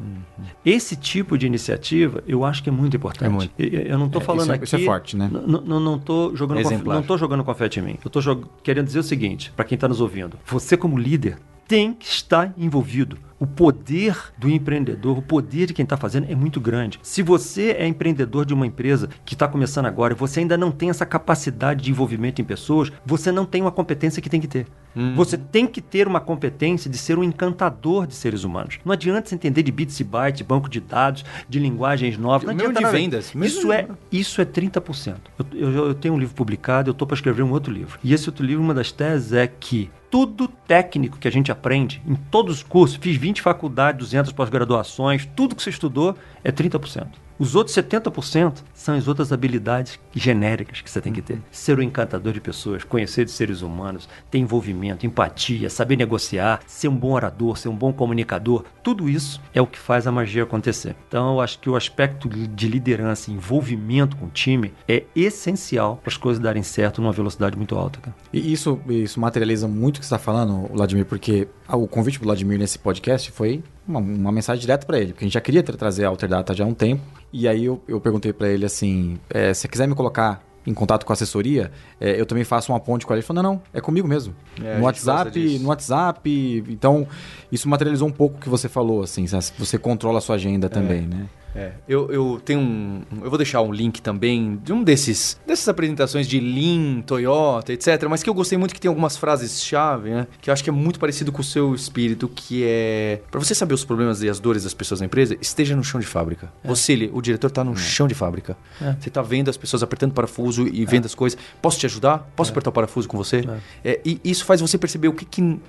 Esse 0.66 0.96
tipo 0.96 1.38
de 1.38 1.46
iniciativa, 1.46 2.24
eu 2.28 2.44
acho 2.44 2.64
que 2.64 2.70
é 2.70 2.72
muito 2.72 2.98
importante. 2.98 3.26
É 3.28 3.30
muito. 3.30 3.54
Eu, 3.60 3.68
eu 3.82 3.98
não 4.00 4.10
tô 4.10 4.18
É, 4.20 4.24
falando 4.24 4.42
isso 4.42 4.52
é- 4.52 4.56
aqui. 4.56 4.64
isso 4.66 4.76
é 4.76 4.80
forte, 4.80 5.16
né? 5.16 5.30
Não 5.32 6.00
tô 6.00 6.36
jogando 6.36 6.58
conf- 6.64 6.72
Exemplar. 6.74 6.96
não 6.96 7.04
tô 7.04 7.16
jogando 7.16 7.44
confete 7.44 7.80
em 7.80 7.84
mim. 7.84 7.98
Eu 8.04 8.22
jog- 8.22 8.46
querendo 8.64 8.88
dizer 8.88 8.98
o 8.98 9.04
seguinte, 9.04 9.52
para 9.56 9.66
quem 9.66 9.76
está 9.76 9.88
nos 9.88 10.02
ouvindo. 10.02 10.36
Você 10.48 10.76
como 10.76 10.98
líder 10.98 11.38
tem 11.68 11.94
que 11.94 12.08
estar 12.08 12.54
envolvido. 12.58 13.18
O 13.42 13.48
poder 13.48 14.16
do 14.38 14.48
empreendedor, 14.48 15.18
o 15.18 15.22
poder 15.24 15.66
de 15.66 15.74
quem 15.74 15.82
está 15.82 15.98
fazendo 15.98 16.28
é 16.30 16.36
muito 16.36 16.62
grande. 16.62 17.00
Se 17.02 17.24
você 17.24 17.72
é 17.72 17.88
empreendedor 17.88 18.46
de 18.46 18.54
uma 18.54 18.68
empresa 18.68 19.10
que 19.26 19.34
está 19.34 19.48
começando 19.48 19.88
agora 19.88 20.14
e 20.14 20.16
você 20.16 20.42
ainda 20.42 20.56
não 20.56 20.70
tem 20.70 20.92
essa 20.92 21.08
capacidade 21.08 21.84
de 21.84 21.89
envolvimento 21.89 22.39
em 22.39 22.46
pessoas, 22.46 22.92
você 23.04 23.32
não 23.32 23.44
tem 23.44 23.60
uma 23.64 23.72
competência 23.72 24.22
que 24.22 24.30
tem 24.30 24.39
que 24.39 24.48
ter. 24.48 24.68
Você 25.16 25.38
tem 25.38 25.66
que 25.66 25.82
ter 25.82 26.06
uma 26.08 26.20
competência 26.20 26.92
de 26.92 26.98
ser 26.98 27.18
um 27.18 27.24
encantador 27.24 28.06
de 28.06 28.14
seres 28.14 28.44
humanos. 28.44 28.78
Não 28.86 28.92
adianta 28.92 29.28
você 29.30 29.34
entender 29.36 29.64
de 29.64 29.72
bits 29.72 29.98
e 30.00 30.04
bytes, 30.04 30.42
banco 30.42 30.70
de 30.70 30.82
dados, 30.82 31.24
de 31.50 31.58
linguagens 31.60 32.18
novas. 32.18 32.46
Não 32.46 32.54
Mesmo 32.54 32.70
adianta 32.72 32.80
de 32.80 32.86
nada. 32.86 32.98
vendas, 32.98 33.34
mesmo 33.34 33.58
Isso 33.60 33.68
de- 33.68 33.74
é 33.74 33.88
isso 34.12 34.42
é 34.42 34.46
30%. 34.46 35.16
Eu, 35.54 35.72
eu, 35.72 35.88
eu 35.88 35.94
tenho 35.96 36.14
um 36.14 36.20
livro 36.20 36.36
publicado, 36.36 36.89
eu 36.89 36.92
estou 36.92 37.08
para 37.08 37.16
escrever 37.16 37.42
um 37.42 37.52
outro 37.52 37.74
livro. 37.74 37.98
E 38.04 38.14
esse 38.14 38.28
outro 38.30 38.46
livro, 38.46 38.62
uma 38.62 38.74
das 38.74 38.92
teses 38.92 39.32
é 39.32 39.48
que 39.48 39.89
tudo 40.12 40.50
técnico 40.68 41.18
que 41.18 41.26
a 41.28 41.32
gente 41.32 41.54
aprende 41.54 42.02
em 42.06 42.16
todos 42.16 42.58
os 42.58 42.64
cursos, 42.64 42.98
fiz 43.02 43.16
20 43.16 43.31
faculdades, 43.40 44.00
200 44.00 44.32
pós-graduações, 44.34 45.26
tudo 45.36 45.56
que 45.56 45.62
você 45.62 45.70
estudou 45.70 46.18
é 46.44 46.52
30%. 46.52 47.08
Os 47.42 47.56
outros 47.56 47.76
70% 47.76 48.60
são 48.72 48.96
as 48.96 49.08
outras 49.08 49.34
habilidades 49.34 50.00
genéricas 50.14 50.80
que 50.80 50.88
você 50.92 51.02
tem 51.02 51.12
que 51.12 51.24
ter. 51.24 51.42
Ser 51.50 51.80
um 51.80 51.82
encantador 51.82 52.34
de 52.34 52.39
pessoas, 52.39 52.84
conhecer 52.84 53.26
de 53.26 53.32
seres 53.32 53.64
humanos, 53.64 54.08
ter 54.30 54.38
envolvimento, 54.38 55.08
empatia, 55.08 55.68
saber 55.68 55.96
negociar, 55.98 56.60
ser 56.68 56.88
um 56.88 56.96
bom 56.96 57.14
orador, 57.14 57.58
ser 57.58 57.68
um 57.70 57.76
bom 57.76 57.92
comunicador. 57.92 58.64
Tudo 58.84 59.10
isso 59.10 59.42
é 59.56 59.60
o 59.60 59.66
que 59.66 59.80
faz 59.80 60.06
a 60.06 60.12
magia 60.12 60.44
acontecer. 60.44 60.96
Então, 61.08 61.34
eu 61.34 61.42
acho 61.42 61.58
que 61.58 61.68
o 61.68 61.76
aspecto 61.76 62.30
de 62.30 62.68
liderança, 62.68 63.32
envolvimento 63.32 64.18
com 64.18 64.28
o 64.28 64.30
time 64.30 64.72
é 64.88 65.06
essencial 65.16 65.98
para 65.98 66.12
as 66.12 66.18
coisas 66.18 66.39
darem 66.39 66.62
certo 66.62 67.02
numa 67.02 67.12
velocidade 67.12 67.58
muito 67.58 67.76
alta. 67.76 68.00
Cara. 68.02 68.16
E 68.32 68.54
isso, 68.54 68.80
isso 68.88 69.20
materializa 69.20 69.68
muito 69.68 69.98
o 69.98 70.00
que 70.00 70.06
você 70.06 70.14
está 70.14 70.24
falando, 70.24 70.68
Vladimir, 70.72 71.06
porque 71.08 71.48
o 71.68 71.88
convite 71.88 72.20
do 72.20 72.26
Vladimir 72.26 72.60
nesse 72.60 72.78
podcast 72.78 73.32
foi 73.32 73.64
uma, 73.88 74.00
uma 74.00 74.32
mensagem 74.32 74.62
direta 74.62 74.86
para 74.86 75.00
ele, 75.00 75.14
porque 75.14 75.26
a 75.26 75.28
gente 75.28 75.34
já 75.34 75.42
queria 75.42 75.64
tra- 75.64 75.76
trazer 75.76 76.06
a 76.06 76.10
Alterdata 76.10 76.54
já 76.54 76.64
há 76.64 76.68
um 76.68 76.74
tempo. 76.76 77.02
E 77.34 77.48
aí 77.48 77.66
eu, 77.66 77.82
eu 77.88 78.00
perguntei 78.00 78.34
para 78.34 78.50
ele 78.50 78.66
assim: 78.66 79.18
é, 79.30 79.54
se 79.54 79.62
você 79.62 79.68
quiser 79.68 79.88
me 79.88 79.96
colocar 79.96 80.44
em 80.66 80.74
contato 80.74 81.06
com 81.06 81.12
a 81.12 81.16
assessoria, 81.16 81.72
é, 82.00 82.20
eu 82.20 82.26
também 82.26 82.44
faço 82.44 82.72
uma 82.72 82.80
ponte 82.80 83.06
com 83.06 83.14
ele. 83.14 83.20
Ele 83.20 83.26
falou: 83.26 83.42
não, 83.42 83.54
não, 83.54 83.62
é 83.74 83.82
comigo 83.82 84.08
mesmo. 84.08 84.36
É, 84.64 84.78
no 84.78 84.84
WhatsApp, 84.84 85.60
no 85.60 85.70
WhatsApp. 85.70 86.64
Então, 86.70 87.08
isso 87.52 87.68
materializou 87.68 88.08
um 88.08 88.12
pouco 88.12 88.38
o 88.38 88.40
que 88.40 88.50
você 88.50 88.70
falou, 88.70 89.04
assim, 89.04 89.26
você 89.58 89.78
controla 89.78 90.20
a 90.20 90.22
sua 90.22 90.36
agenda 90.36 90.70
também, 90.70 91.02
né? 91.02 91.28
É, 91.56 91.72
eu, 91.88 92.10
eu 92.12 92.41
tenho 92.43 92.60
um. 92.60 93.02
Eu 93.22 93.30
vou 93.30 93.38
deixar 93.38 93.62
um 93.62 93.74
link 93.74 94.02
também 94.02 94.60
de 94.64 94.72
um 94.72 94.84
desses. 94.84 95.39
dessas 95.45 95.68
apresentações 95.68 96.28
de 96.28 96.39
Lean, 96.39 97.02
Toyota, 97.02 97.74
etc. 97.74 98.04
Mas 98.10 98.24
que 98.24 98.30
eu 98.30 98.34
gostei 98.34 98.58
muito 98.58 98.74
que 98.74 98.80
tem 98.80 98.88
algumas 98.89 99.18
frases-chave, 99.18 100.10
né? 100.12 100.28
Que 100.39 100.49
eu 100.49 100.54
acho 100.54 100.64
que 100.64 100.70
é 100.70 100.74
muito 100.74 100.99
parecido 100.99 101.32
com 101.32 101.41
o 101.41 101.43
seu 101.43 101.76
espírito, 101.76 102.28
que 102.30 102.64
é. 102.66 103.22
Pra 103.30 103.39
você 103.39 103.54
saber 103.54 103.74
os 103.74 103.84
problemas 103.84 104.22
e 104.24 104.30
as 104.30 104.39
dores 104.39 104.64
das 104.64 104.74
pessoas 104.74 104.99
na 105.02 105.06
empresa, 105.08 105.36
esteja 105.41 105.76
no 105.76 105.84
chão 105.84 105.99
de 105.99 106.06
fábrica. 106.08 106.52
Você, 106.64 106.93
ele- 106.93 107.10
o 107.14 107.22
diretor, 107.22 107.52
tá 107.52 107.64
no 107.64 107.76
chão 107.76 108.08
de 108.08 108.16
fábrica. 108.16 108.56
Você 108.99 109.10
tá 109.10 109.22
vendo 109.22 109.49
as 109.49 109.58
pessoas 109.58 109.84
apertando 109.84 110.14
parafuso 110.14 110.68
e 110.68 110.86
vendo 110.86 111.06
as 111.06 111.16
coisas. 111.16 111.38
Posso 111.62 111.78
te 111.80 111.86
ajudar? 111.86 112.20
Posso 112.36 112.52
apertar 112.52 112.70
o 112.70 112.74
parafuso 112.74 113.08
com 113.08 113.18
você? 113.18 113.41
É, 113.84 113.99
e 114.06 114.20
isso 114.24 114.45
faz 114.45 114.62
você 114.62 114.78
perceber 114.78 115.08
o 115.10 115.14
que 115.14 115.26
que. 115.26 115.41
hum, 115.41 115.60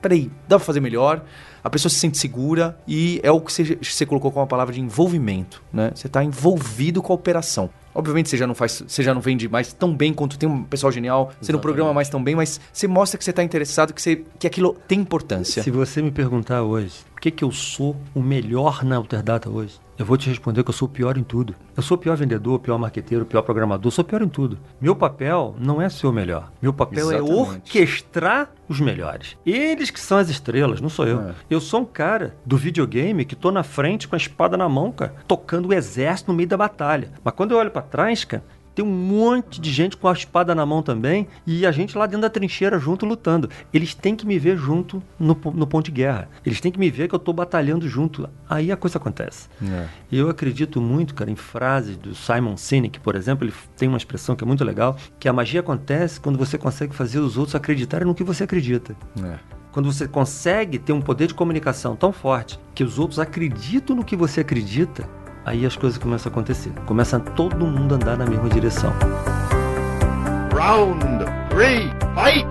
Peraí, 0.00 0.30
dá 0.48 0.56
pra 0.56 0.64
fazer 0.66 0.80
melhor? 0.80 1.24
A 1.64 1.70
pessoa 1.70 1.90
se 1.90 1.98
sente 1.98 2.18
segura 2.18 2.76
e 2.86 3.20
é 3.22 3.30
o 3.30 3.40
que 3.40 3.52
você, 3.52 3.78
você 3.80 4.04
colocou 4.04 4.32
como 4.32 4.44
a 4.44 4.46
palavra 4.46 4.74
de 4.74 4.80
envolvimento, 4.80 5.62
né? 5.72 5.92
Você 5.94 6.06
está 6.06 6.22
envolvido 6.24 7.00
com 7.00 7.12
a 7.12 7.16
operação. 7.16 7.70
Obviamente 7.94 8.30
você 8.30 8.36
já 8.36 8.46
não 8.46 8.54
faz, 8.54 8.82
você 8.86 9.02
já 9.02 9.12
não 9.12 9.20
vende 9.20 9.48
mais 9.48 9.72
tão 9.72 9.94
bem 9.94 10.14
quanto 10.14 10.38
tem 10.38 10.48
um 10.48 10.64
pessoal 10.64 10.90
genial, 10.90 11.30
você 11.40 11.52
não 11.52 11.60
programa 11.60 11.92
mais 11.92 12.08
tão 12.08 12.22
bem, 12.22 12.34
mas 12.34 12.60
você 12.72 12.88
mostra 12.88 13.18
que 13.18 13.24
você 13.24 13.30
está 13.30 13.42
interessado, 13.42 13.92
que, 13.92 14.00
você, 14.00 14.24
que 14.38 14.46
aquilo 14.46 14.74
tem 14.88 15.00
importância. 15.00 15.62
Se 15.62 15.70
você 15.70 16.00
me 16.00 16.10
perguntar 16.10 16.62
hoje 16.62 17.11
que, 17.22 17.30
que 17.30 17.44
eu 17.44 17.52
sou 17.52 17.94
o 18.12 18.20
melhor 18.20 18.84
na 18.84 18.96
Alterdata 18.96 19.48
hoje, 19.48 19.78
eu 19.96 20.04
vou 20.04 20.16
te 20.16 20.28
responder 20.28 20.64
que 20.64 20.70
eu 20.70 20.74
sou 20.74 20.88
o 20.88 20.90
pior 20.90 21.16
em 21.16 21.22
tudo. 21.22 21.54
Eu 21.76 21.80
sou 21.80 21.96
o 21.96 22.00
pior 22.00 22.16
vendedor, 22.16 22.54
o 22.54 22.58
pior 22.58 22.76
marqueteiro, 22.78 23.22
o 23.22 23.26
pior 23.26 23.42
programador, 23.42 23.86
eu 23.86 23.90
sou 23.92 24.02
o 24.02 24.06
pior 24.06 24.22
em 24.22 24.28
tudo. 24.28 24.58
Meu 24.80 24.96
papel 24.96 25.54
não 25.56 25.80
é 25.80 25.88
ser 25.88 26.08
o 26.08 26.12
melhor. 26.12 26.50
Meu 26.60 26.72
papel 26.72 27.12
é 27.12 27.18
Exatamente. 27.18 27.40
orquestrar 27.40 28.50
os 28.68 28.80
melhores. 28.80 29.36
Eles 29.46 29.88
que 29.88 30.00
são 30.00 30.18
as 30.18 30.28
estrelas, 30.30 30.80
não 30.80 30.88
sou 30.88 31.06
eu. 31.06 31.20
É. 31.20 31.34
Eu 31.48 31.60
sou 31.60 31.82
um 31.82 31.84
cara 31.84 32.34
do 32.44 32.56
videogame 32.56 33.24
que 33.24 33.36
tô 33.36 33.52
na 33.52 33.62
frente 33.62 34.08
com 34.08 34.16
a 34.16 34.18
espada 34.18 34.56
na 34.56 34.68
mão, 34.68 34.90
cara, 34.90 35.14
tocando 35.28 35.68
o 35.68 35.72
exército 35.72 36.32
no 36.32 36.36
meio 36.36 36.48
da 36.48 36.56
batalha. 36.56 37.12
Mas 37.22 37.34
quando 37.34 37.52
eu 37.52 37.58
olho 37.58 37.70
pra 37.70 37.82
trás, 37.82 38.24
cara, 38.24 38.42
tem 38.74 38.84
um 38.84 38.90
monte 38.90 39.60
de 39.60 39.70
gente 39.70 39.96
com 39.96 40.08
a 40.08 40.12
espada 40.12 40.54
na 40.54 40.64
mão 40.64 40.82
também 40.82 41.26
e 41.46 41.66
a 41.66 41.72
gente 41.72 41.96
lá 41.96 42.06
dentro 42.06 42.22
da 42.22 42.30
trincheira 42.30 42.78
junto 42.78 43.04
lutando. 43.04 43.48
Eles 43.72 43.94
têm 43.94 44.16
que 44.16 44.26
me 44.26 44.38
ver 44.38 44.56
junto 44.56 45.02
no, 45.18 45.38
no 45.54 45.66
ponto 45.66 45.86
de 45.86 45.90
guerra. 45.90 46.28
Eles 46.44 46.60
têm 46.60 46.72
que 46.72 46.78
me 46.78 46.90
ver 46.90 47.08
que 47.08 47.14
eu 47.14 47.18
tô 47.18 47.32
batalhando 47.32 47.88
junto. 47.88 48.28
Aí 48.48 48.72
a 48.72 48.76
coisa 48.76 48.98
acontece. 48.98 49.48
É. 49.62 49.86
Eu 50.10 50.28
acredito 50.30 50.80
muito, 50.80 51.14
cara, 51.14 51.30
em 51.30 51.36
frases 51.36 51.96
do 51.96 52.14
Simon 52.14 52.56
Sinek, 52.56 53.00
por 53.00 53.14
exemplo, 53.14 53.46
ele 53.46 53.54
tem 53.76 53.88
uma 53.88 53.98
expressão 53.98 54.34
que 54.34 54.44
é 54.44 54.46
muito 54.46 54.64
legal, 54.64 54.96
que 55.18 55.28
a 55.28 55.32
magia 55.32 55.60
acontece 55.60 56.20
quando 56.20 56.38
você 56.38 56.56
consegue 56.56 56.94
fazer 56.94 57.18
os 57.18 57.36
outros 57.36 57.54
acreditarem 57.54 58.06
no 58.06 58.14
que 58.14 58.24
você 58.24 58.44
acredita. 58.44 58.96
É. 59.22 59.38
Quando 59.72 59.90
você 59.90 60.06
consegue 60.06 60.78
ter 60.78 60.92
um 60.92 61.00
poder 61.00 61.26
de 61.26 61.34
comunicação 61.34 61.96
tão 61.96 62.12
forte 62.12 62.60
que 62.74 62.84
os 62.84 62.98
outros 62.98 63.18
acreditam 63.18 63.96
no 63.96 64.04
que 64.04 64.14
você 64.14 64.40
acredita, 64.40 65.08
aí 65.44 65.66
as 65.66 65.76
coisas 65.76 65.98
começam 65.98 66.30
a 66.30 66.32
acontecer. 66.32 66.72
Começa 66.86 67.18
todo 67.18 67.66
mundo 67.66 67.92
a 67.92 67.96
andar 67.96 68.16
na 68.16 68.26
mesma 68.26 68.48
direção. 68.48 68.92
Round 70.54 71.24
three, 71.50 71.90
fight! 72.14 72.46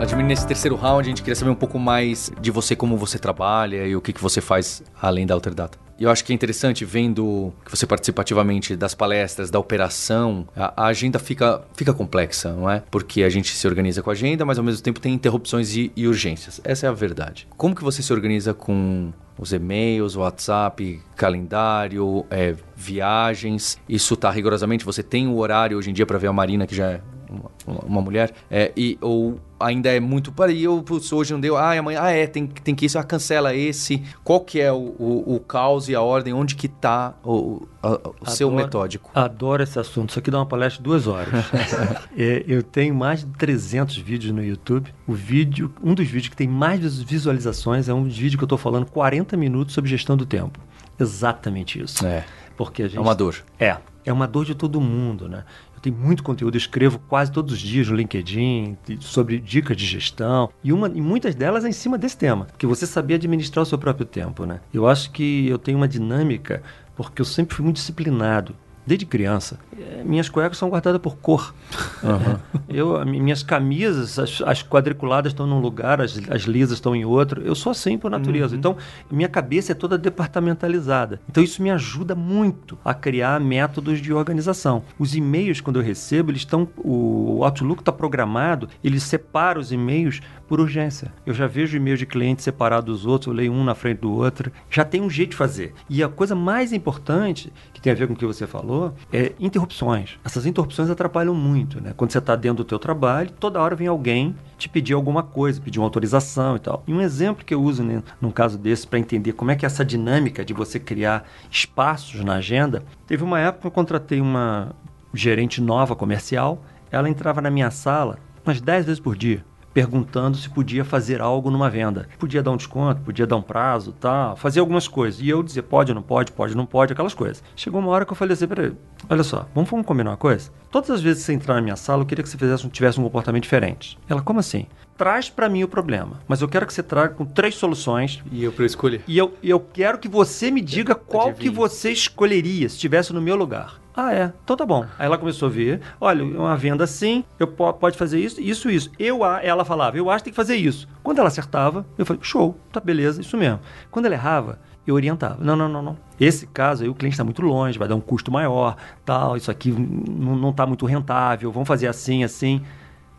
Admir, 0.00 0.24
nesse 0.24 0.46
terceiro 0.46 0.76
round, 0.76 1.00
a 1.00 1.08
gente 1.08 1.22
queria 1.22 1.34
saber 1.34 1.50
um 1.50 1.56
pouco 1.56 1.78
mais 1.78 2.30
de 2.40 2.50
você, 2.50 2.76
como 2.76 2.96
você 2.96 3.18
trabalha 3.18 3.86
e 3.86 3.96
o 3.96 4.00
que, 4.00 4.12
que 4.12 4.22
você 4.22 4.40
faz 4.40 4.82
além 5.00 5.26
da 5.26 5.34
Alterdata. 5.34 5.87
E 5.98 6.04
eu 6.04 6.10
acho 6.10 6.24
que 6.24 6.32
é 6.32 6.34
interessante, 6.34 6.84
vendo 6.84 7.52
que 7.64 7.70
você 7.70 7.84
participa 7.86 8.22
ativamente 8.22 8.76
das 8.76 8.94
palestras, 8.94 9.50
da 9.50 9.58
operação, 9.58 10.46
a, 10.56 10.84
a 10.84 10.86
agenda 10.86 11.18
fica, 11.18 11.62
fica 11.74 11.92
complexa, 11.92 12.52
não 12.52 12.70
é? 12.70 12.82
Porque 12.88 13.24
a 13.24 13.28
gente 13.28 13.54
se 13.54 13.66
organiza 13.66 14.00
com 14.00 14.10
a 14.10 14.12
agenda, 14.12 14.44
mas 14.44 14.58
ao 14.58 14.64
mesmo 14.64 14.80
tempo 14.80 15.00
tem 15.00 15.12
interrupções 15.12 15.74
e, 15.74 15.90
e 15.96 16.06
urgências. 16.06 16.60
Essa 16.62 16.86
é 16.86 16.88
a 16.88 16.92
verdade. 16.92 17.48
Como 17.56 17.74
que 17.74 17.82
você 17.82 18.00
se 18.00 18.12
organiza 18.12 18.54
com 18.54 19.12
os 19.36 19.52
e-mails, 19.52 20.14
o 20.14 20.20
WhatsApp, 20.20 21.00
calendário, 21.16 22.24
é, 22.30 22.54
viagens? 22.76 23.76
Isso 23.88 24.16
tá 24.16 24.30
rigorosamente? 24.30 24.84
Você 24.84 25.02
tem 25.02 25.26
o 25.26 25.36
horário 25.38 25.76
hoje 25.76 25.90
em 25.90 25.92
dia 25.92 26.06
para 26.06 26.18
ver 26.18 26.28
a 26.28 26.32
Marina, 26.32 26.64
que 26.64 26.76
já 26.76 26.92
é 26.92 27.00
uma, 27.30 27.80
uma- 27.84 28.00
mulher, 28.02 28.32
é, 28.50 28.72
e, 28.76 28.96
ou 29.00 29.38
ainda 29.60 29.88
é 29.90 29.98
muito. 30.00 30.30
Peraí, 30.32 30.62
eu, 30.64 30.82
putz, 30.82 31.12
hoje 31.12 31.32
não 31.32 31.40
deu. 31.40 31.56
Ah, 31.56 31.72
amanhã. 31.78 32.00
Ah, 32.02 32.10
é, 32.10 32.26
tem, 32.26 32.46
tem 32.46 32.74
que 32.74 32.86
isso. 32.86 32.98
Ah, 32.98 33.02
cancela 33.04 33.54
esse. 33.54 34.02
Qual 34.24 34.40
que 34.40 34.60
é 34.60 34.72
o, 34.72 34.76
o, 34.98 35.34
o 35.36 35.40
caos 35.40 35.88
e 35.88 35.94
a 35.94 36.00
ordem? 36.00 36.32
Onde 36.32 36.54
que 36.54 36.68
tá 36.68 37.14
o, 37.24 37.66
a- 37.82 37.98
o 38.20 38.30
seu 38.30 38.48
Adoro- 38.48 38.64
metódico? 38.64 39.10
Adoro 39.14 39.62
esse 39.62 39.78
assunto. 39.78 40.10
Isso 40.10 40.18
aqui 40.18 40.30
dá 40.30 40.38
uma 40.38 40.46
palestra 40.46 40.78
de 40.78 40.84
duas 40.84 41.06
horas. 41.06 41.28
É, 42.16 42.44
eu 42.48 42.62
tenho 42.62 42.94
mais 42.94 43.20
de 43.20 43.26
300 43.32 43.96
vídeos 43.98 44.32
no 44.34 44.42
YouTube. 44.42 44.92
O 45.06 45.12
vídeo, 45.12 45.72
um 45.82 45.94
dos 45.94 46.06
vídeos 46.06 46.28
que 46.28 46.36
tem 46.36 46.48
mais 46.48 46.80
vis- 46.80 47.00
visualizações 47.02 47.88
é 47.88 47.94
um 47.94 48.04
vídeo 48.04 48.36
que 48.38 48.42
eu 48.44 48.46
estou 48.46 48.58
falando 48.58 48.86
40 48.86 49.36
minutos 49.36 49.74
sobre 49.74 49.90
gestão 49.90 50.16
do 50.16 50.26
tempo. 50.26 50.58
Exatamente 50.98 51.80
isso. 51.82 52.04
É. 52.06 52.24
Porque 52.56 52.82
a 52.82 52.86
gente 52.88 52.98
É 52.98 53.00
uma 53.00 53.14
dor. 53.14 53.36
É, 53.58 53.76
é 54.04 54.12
uma 54.12 54.26
dor 54.26 54.44
de 54.44 54.54
todo 54.54 54.80
mundo, 54.80 55.28
né? 55.28 55.44
Eu 55.78 55.82
tenho 55.82 55.96
muito 55.96 56.24
conteúdo, 56.24 56.56
eu 56.56 56.58
escrevo 56.58 56.98
quase 57.08 57.30
todos 57.30 57.54
os 57.54 57.60
dias 57.60 57.88
no 57.88 57.94
LinkedIn 57.94 58.76
sobre 58.98 59.38
dicas 59.38 59.76
de 59.76 59.86
gestão 59.86 60.50
e, 60.62 60.72
uma, 60.72 60.88
e 60.88 61.00
muitas 61.00 61.36
delas 61.36 61.64
é 61.64 61.68
em 61.68 61.72
cima 61.72 61.96
desse 61.96 62.18
tema, 62.18 62.48
que 62.58 62.66
você 62.66 62.84
saber 62.84 63.14
administrar 63.14 63.62
o 63.62 63.66
seu 63.66 63.78
próprio 63.78 64.04
tempo, 64.04 64.44
né? 64.44 64.60
Eu 64.74 64.88
acho 64.88 65.12
que 65.12 65.46
eu 65.46 65.56
tenho 65.56 65.78
uma 65.78 65.86
dinâmica 65.86 66.62
porque 66.96 67.22
eu 67.22 67.24
sempre 67.24 67.54
fui 67.54 67.64
muito 67.64 67.76
disciplinado 67.76 68.56
desde 68.88 69.04
criança. 69.06 69.58
Minhas 70.04 70.28
cuecas 70.28 70.56
são 70.58 70.68
guardadas 70.70 71.00
por 71.00 71.16
cor. 71.18 71.54
Eu, 72.68 72.96
a 72.96 73.04
mi- 73.04 73.20
minhas 73.20 73.42
camisas, 73.42 74.18
as, 74.18 74.42
as 74.44 74.62
quadriculadas 74.62 75.32
estão 75.32 75.46
num 75.46 75.60
lugar, 75.60 76.00
as, 76.00 76.18
as 76.30 76.42
lisas 76.42 76.72
estão 76.78 76.94
em 76.96 77.04
outro. 77.04 77.42
Eu 77.42 77.54
sou 77.54 77.70
assim 77.72 77.98
por 77.98 78.10
natureza. 78.10 78.56
Então, 78.56 78.76
minha 79.10 79.28
cabeça 79.28 79.72
é 79.72 79.74
toda 79.74 79.96
departamentalizada. 79.98 81.20
Então, 81.28 81.42
isso 81.42 81.62
me 81.62 81.70
ajuda 81.70 82.14
muito 82.14 82.78
a 82.84 82.94
criar 82.94 83.38
métodos 83.40 84.00
de 84.00 84.12
organização. 84.12 84.82
Os 84.98 85.14
e-mails, 85.14 85.60
quando 85.60 85.76
eu 85.78 85.82
recebo, 85.82 86.30
eles 86.30 86.40
estão. 86.42 86.68
O 86.78 87.44
Outlook 87.44 87.82
está 87.82 87.92
programado, 87.92 88.68
ele 88.82 88.98
separa 89.00 89.58
os 89.58 89.70
e-mails 89.72 90.20
por 90.48 90.60
urgência. 90.60 91.12
Eu 91.26 91.34
já 91.34 91.46
vejo 91.46 91.76
e-mails 91.76 91.98
de 91.98 92.06
clientes 92.06 92.44
separados 92.44 92.86
dos 92.86 93.06
outros, 93.06 93.28
eu 93.28 93.34
leio 93.34 93.52
um 93.52 93.62
na 93.62 93.74
frente 93.74 93.98
do 93.98 94.12
outro. 94.12 94.50
Já 94.70 94.84
tem 94.84 95.02
um 95.02 95.10
jeito 95.10 95.30
de 95.30 95.36
fazer. 95.36 95.74
E 95.88 96.02
a 96.02 96.08
coisa 96.08 96.34
mais 96.34 96.72
importante, 96.72 97.52
que 97.72 97.80
tem 97.80 97.92
a 97.92 97.94
ver 97.94 98.06
com 98.06 98.14
o 98.14 98.16
que 98.16 98.24
você 98.24 98.46
falou, 98.46 98.94
é 99.12 99.32
interrupções. 99.38 100.18
Essas 100.24 100.46
interrupções 100.46 100.88
atrapalham 100.88 101.34
muito, 101.34 101.80
né? 101.80 101.92
Quando 101.96 102.10
você 102.10 102.18
está 102.18 102.34
dentro 102.34 102.58
do 102.58 102.64
teu 102.64 102.78
trabalho, 102.78 103.30
toda 103.38 103.60
hora 103.60 103.76
vem 103.76 103.86
alguém 103.86 104.34
te 104.56 104.68
pedir 104.68 104.94
alguma 104.94 105.22
coisa, 105.22 105.60
pedir 105.60 105.78
uma 105.78 105.86
autorização 105.86 106.56
e 106.56 106.58
tal. 106.58 106.82
E 106.86 106.92
um 106.92 107.00
exemplo 107.00 107.44
que 107.44 107.54
eu 107.54 107.62
uso 107.62 107.82
né, 107.82 108.02
num 108.20 108.30
caso 108.30 108.56
desse 108.56 108.86
para 108.86 108.98
entender 108.98 109.32
como 109.32 109.50
é 109.50 109.56
que 109.56 109.66
é 109.66 109.68
essa 109.68 109.84
dinâmica 109.84 110.44
de 110.44 110.54
você 110.54 110.80
criar 110.80 111.28
espaços 111.50 112.24
na 112.24 112.34
agenda, 112.36 112.82
teve 113.06 113.22
uma 113.22 113.38
época 113.38 113.62
que 113.62 113.66
eu 113.66 113.70
contratei 113.70 114.20
uma 114.20 114.74
gerente 115.12 115.60
nova 115.60 115.94
comercial, 115.94 116.62
ela 116.90 117.08
entrava 117.08 117.40
na 117.40 117.50
minha 117.50 117.70
sala 117.70 118.18
umas 118.44 118.60
10 118.60 118.86
vezes 118.86 119.00
por 119.00 119.14
dia 119.14 119.44
perguntando 119.72 120.36
se 120.36 120.48
podia 120.48 120.84
fazer 120.84 121.20
algo 121.20 121.50
numa 121.50 121.70
venda. 121.70 122.08
Podia 122.18 122.42
dar 122.42 122.50
um 122.50 122.56
desconto, 122.56 123.00
podia 123.02 123.26
dar 123.26 123.36
um 123.36 123.42
prazo, 123.42 123.92
tal, 123.92 124.36
fazer 124.36 124.60
algumas 124.60 124.88
coisas. 124.88 125.20
E 125.20 125.28
eu 125.28 125.42
dizia, 125.42 125.62
pode, 125.62 125.92
não 125.94 126.02
pode, 126.02 126.32
pode, 126.32 126.56
não 126.56 126.66
pode, 126.66 126.92
aquelas 126.92 127.14
coisas. 127.14 127.42
Chegou 127.54 127.80
uma 127.80 127.90
hora 127.90 128.04
que 128.04 128.12
eu 128.12 128.16
falei 128.16 128.34
assim, 128.34 128.46
peraí, 128.48 128.72
olha 129.08 129.22
só, 129.22 129.46
vamos, 129.54 129.70
vamos 129.70 129.86
combinar 129.86 130.10
uma 130.10 130.16
coisa? 130.16 130.50
Todas 130.70 130.90
as 130.90 131.00
vezes 131.00 131.22
que 131.22 131.26
você 131.26 131.32
entrar 131.32 131.54
na 131.54 131.62
minha 131.62 131.76
sala, 131.76 132.02
eu 132.02 132.06
queria 132.06 132.22
que 132.22 132.28
você 132.28 132.36
fizesse, 132.38 132.68
tivesse 132.68 133.00
um 133.00 133.04
comportamento 133.04 133.42
diferente. 133.42 133.98
Ela, 134.08 134.20
como 134.22 134.40
assim? 134.40 134.66
Traz 134.96 135.30
pra 135.30 135.48
mim 135.48 135.62
o 135.62 135.68
problema, 135.68 136.18
mas 136.26 136.40
eu 136.40 136.48
quero 136.48 136.66
que 136.66 136.72
você 136.74 136.82
traga 136.82 137.14
com 137.14 137.24
três 137.24 137.54
soluções 137.54 138.20
E 138.32 138.42
eu 138.42 138.50
pra 138.50 138.64
eu 138.64 138.66
escolher. 138.66 139.00
e 139.06 139.16
eu, 139.16 139.32
eu 139.42 139.60
quero 139.60 139.96
que 139.96 140.08
você 140.08 140.50
me 140.50 140.60
diga 140.60 140.92
qual 140.92 141.28
Adivinha. 141.28 141.50
que 141.50 141.56
você 141.56 141.92
escolheria 141.92 142.68
se 142.68 142.74
estivesse 142.74 143.12
no 143.12 143.20
meu 143.22 143.36
lugar. 143.36 143.80
Ah, 144.00 144.14
é? 144.14 144.32
Então 144.44 144.56
tá 144.56 144.64
bom. 144.64 144.86
Aí 144.96 145.06
ela 145.06 145.18
começou 145.18 145.48
a 145.48 145.50
ver, 145.50 145.80
olha, 146.00 146.24
uma 146.24 146.56
venda 146.56 146.84
assim, 146.84 147.24
eu 147.36 147.48
po 147.48 147.72
pode 147.72 147.98
fazer 147.98 148.20
isso, 148.20 148.40
isso, 148.40 148.70
isso. 148.70 148.92
Eu, 148.96 149.24
ela 149.24 149.64
falava, 149.64 149.98
eu 149.98 150.08
acho 150.08 150.18
que 150.18 150.26
tem 150.26 150.32
que 150.32 150.36
fazer 150.36 150.54
isso. 150.54 150.86
Quando 151.02 151.18
ela 151.18 151.26
acertava, 151.26 151.84
eu 151.98 152.06
falei, 152.06 152.22
show, 152.22 152.56
tá 152.70 152.78
beleza, 152.78 153.20
isso 153.20 153.36
mesmo. 153.36 153.58
Quando 153.90 154.06
ela 154.06 154.14
errava, 154.14 154.60
eu 154.86 154.94
orientava. 154.94 155.42
Não, 155.42 155.56
não, 155.56 155.68
não, 155.68 155.82
não. 155.82 155.96
Esse 156.20 156.46
caso 156.46 156.84
aí 156.84 156.88
o 156.88 156.94
cliente 156.94 157.14
está 157.14 157.24
muito 157.24 157.42
longe, 157.42 157.76
vai 157.76 157.88
dar 157.88 157.96
um 157.96 158.00
custo 158.00 158.30
maior, 158.30 158.76
tal, 159.04 159.36
isso 159.36 159.50
aqui 159.50 159.72
não, 159.72 160.36
não 160.36 160.52
tá 160.52 160.64
muito 160.64 160.86
rentável, 160.86 161.50
vamos 161.50 161.66
fazer 161.66 161.88
assim, 161.88 162.22
assim. 162.22 162.62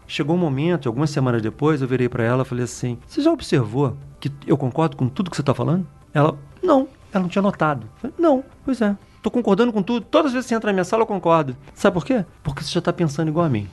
Chegou 0.08 0.38
um 0.38 0.40
momento, 0.40 0.88
algumas 0.88 1.10
semanas 1.10 1.42
depois, 1.42 1.82
eu 1.82 1.90
virei 1.90 2.08
para 2.08 2.24
ela 2.24 2.44
e 2.44 2.46
falei 2.46 2.64
assim: 2.64 2.98
Você 3.06 3.22
já 3.22 3.30
observou 3.34 3.98
que 4.18 4.32
eu 4.48 4.58
concordo 4.58 4.96
com 4.96 5.10
tudo 5.10 5.30
que 5.30 5.36
você 5.36 5.42
está 5.42 5.54
falando? 5.54 5.86
Ela, 6.14 6.38
não, 6.64 6.88
ela 7.12 7.22
não 7.22 7.30
tinha 7.30 7.42
notado. 7.42 7.86
Falei, 7.98 8.16
não, 8.18 8.46
pois 8.64 8.80
é. 8.82 8.96
Tô 9.22 9.30
concordando 9.30 9.74
com 9.74 9.82
tudo. 9.84 10.06
Todas 10.06 10.28
as 10.28 10.34
vezes 10.34 10.46
que 10.46 10.50
você 10.50 10.56
entra 10.56 10.68
na 10.70 10.74
minha 10.74 10.84
sala, 10.86 11.04
eu 11.04 11.08
concordo. 11.08 11.56
Sabe 11.74 11.94
por 11.94 12.06
quê? 12.06 12.24
Porque 12.42 12.64
você 12.64 12.72
já 12.72 12.82
tá 12.82 12.94
pensando 12.94 13.28
igual 13.28 13.46
a 13.46 13.50
mim. 13.50 13.68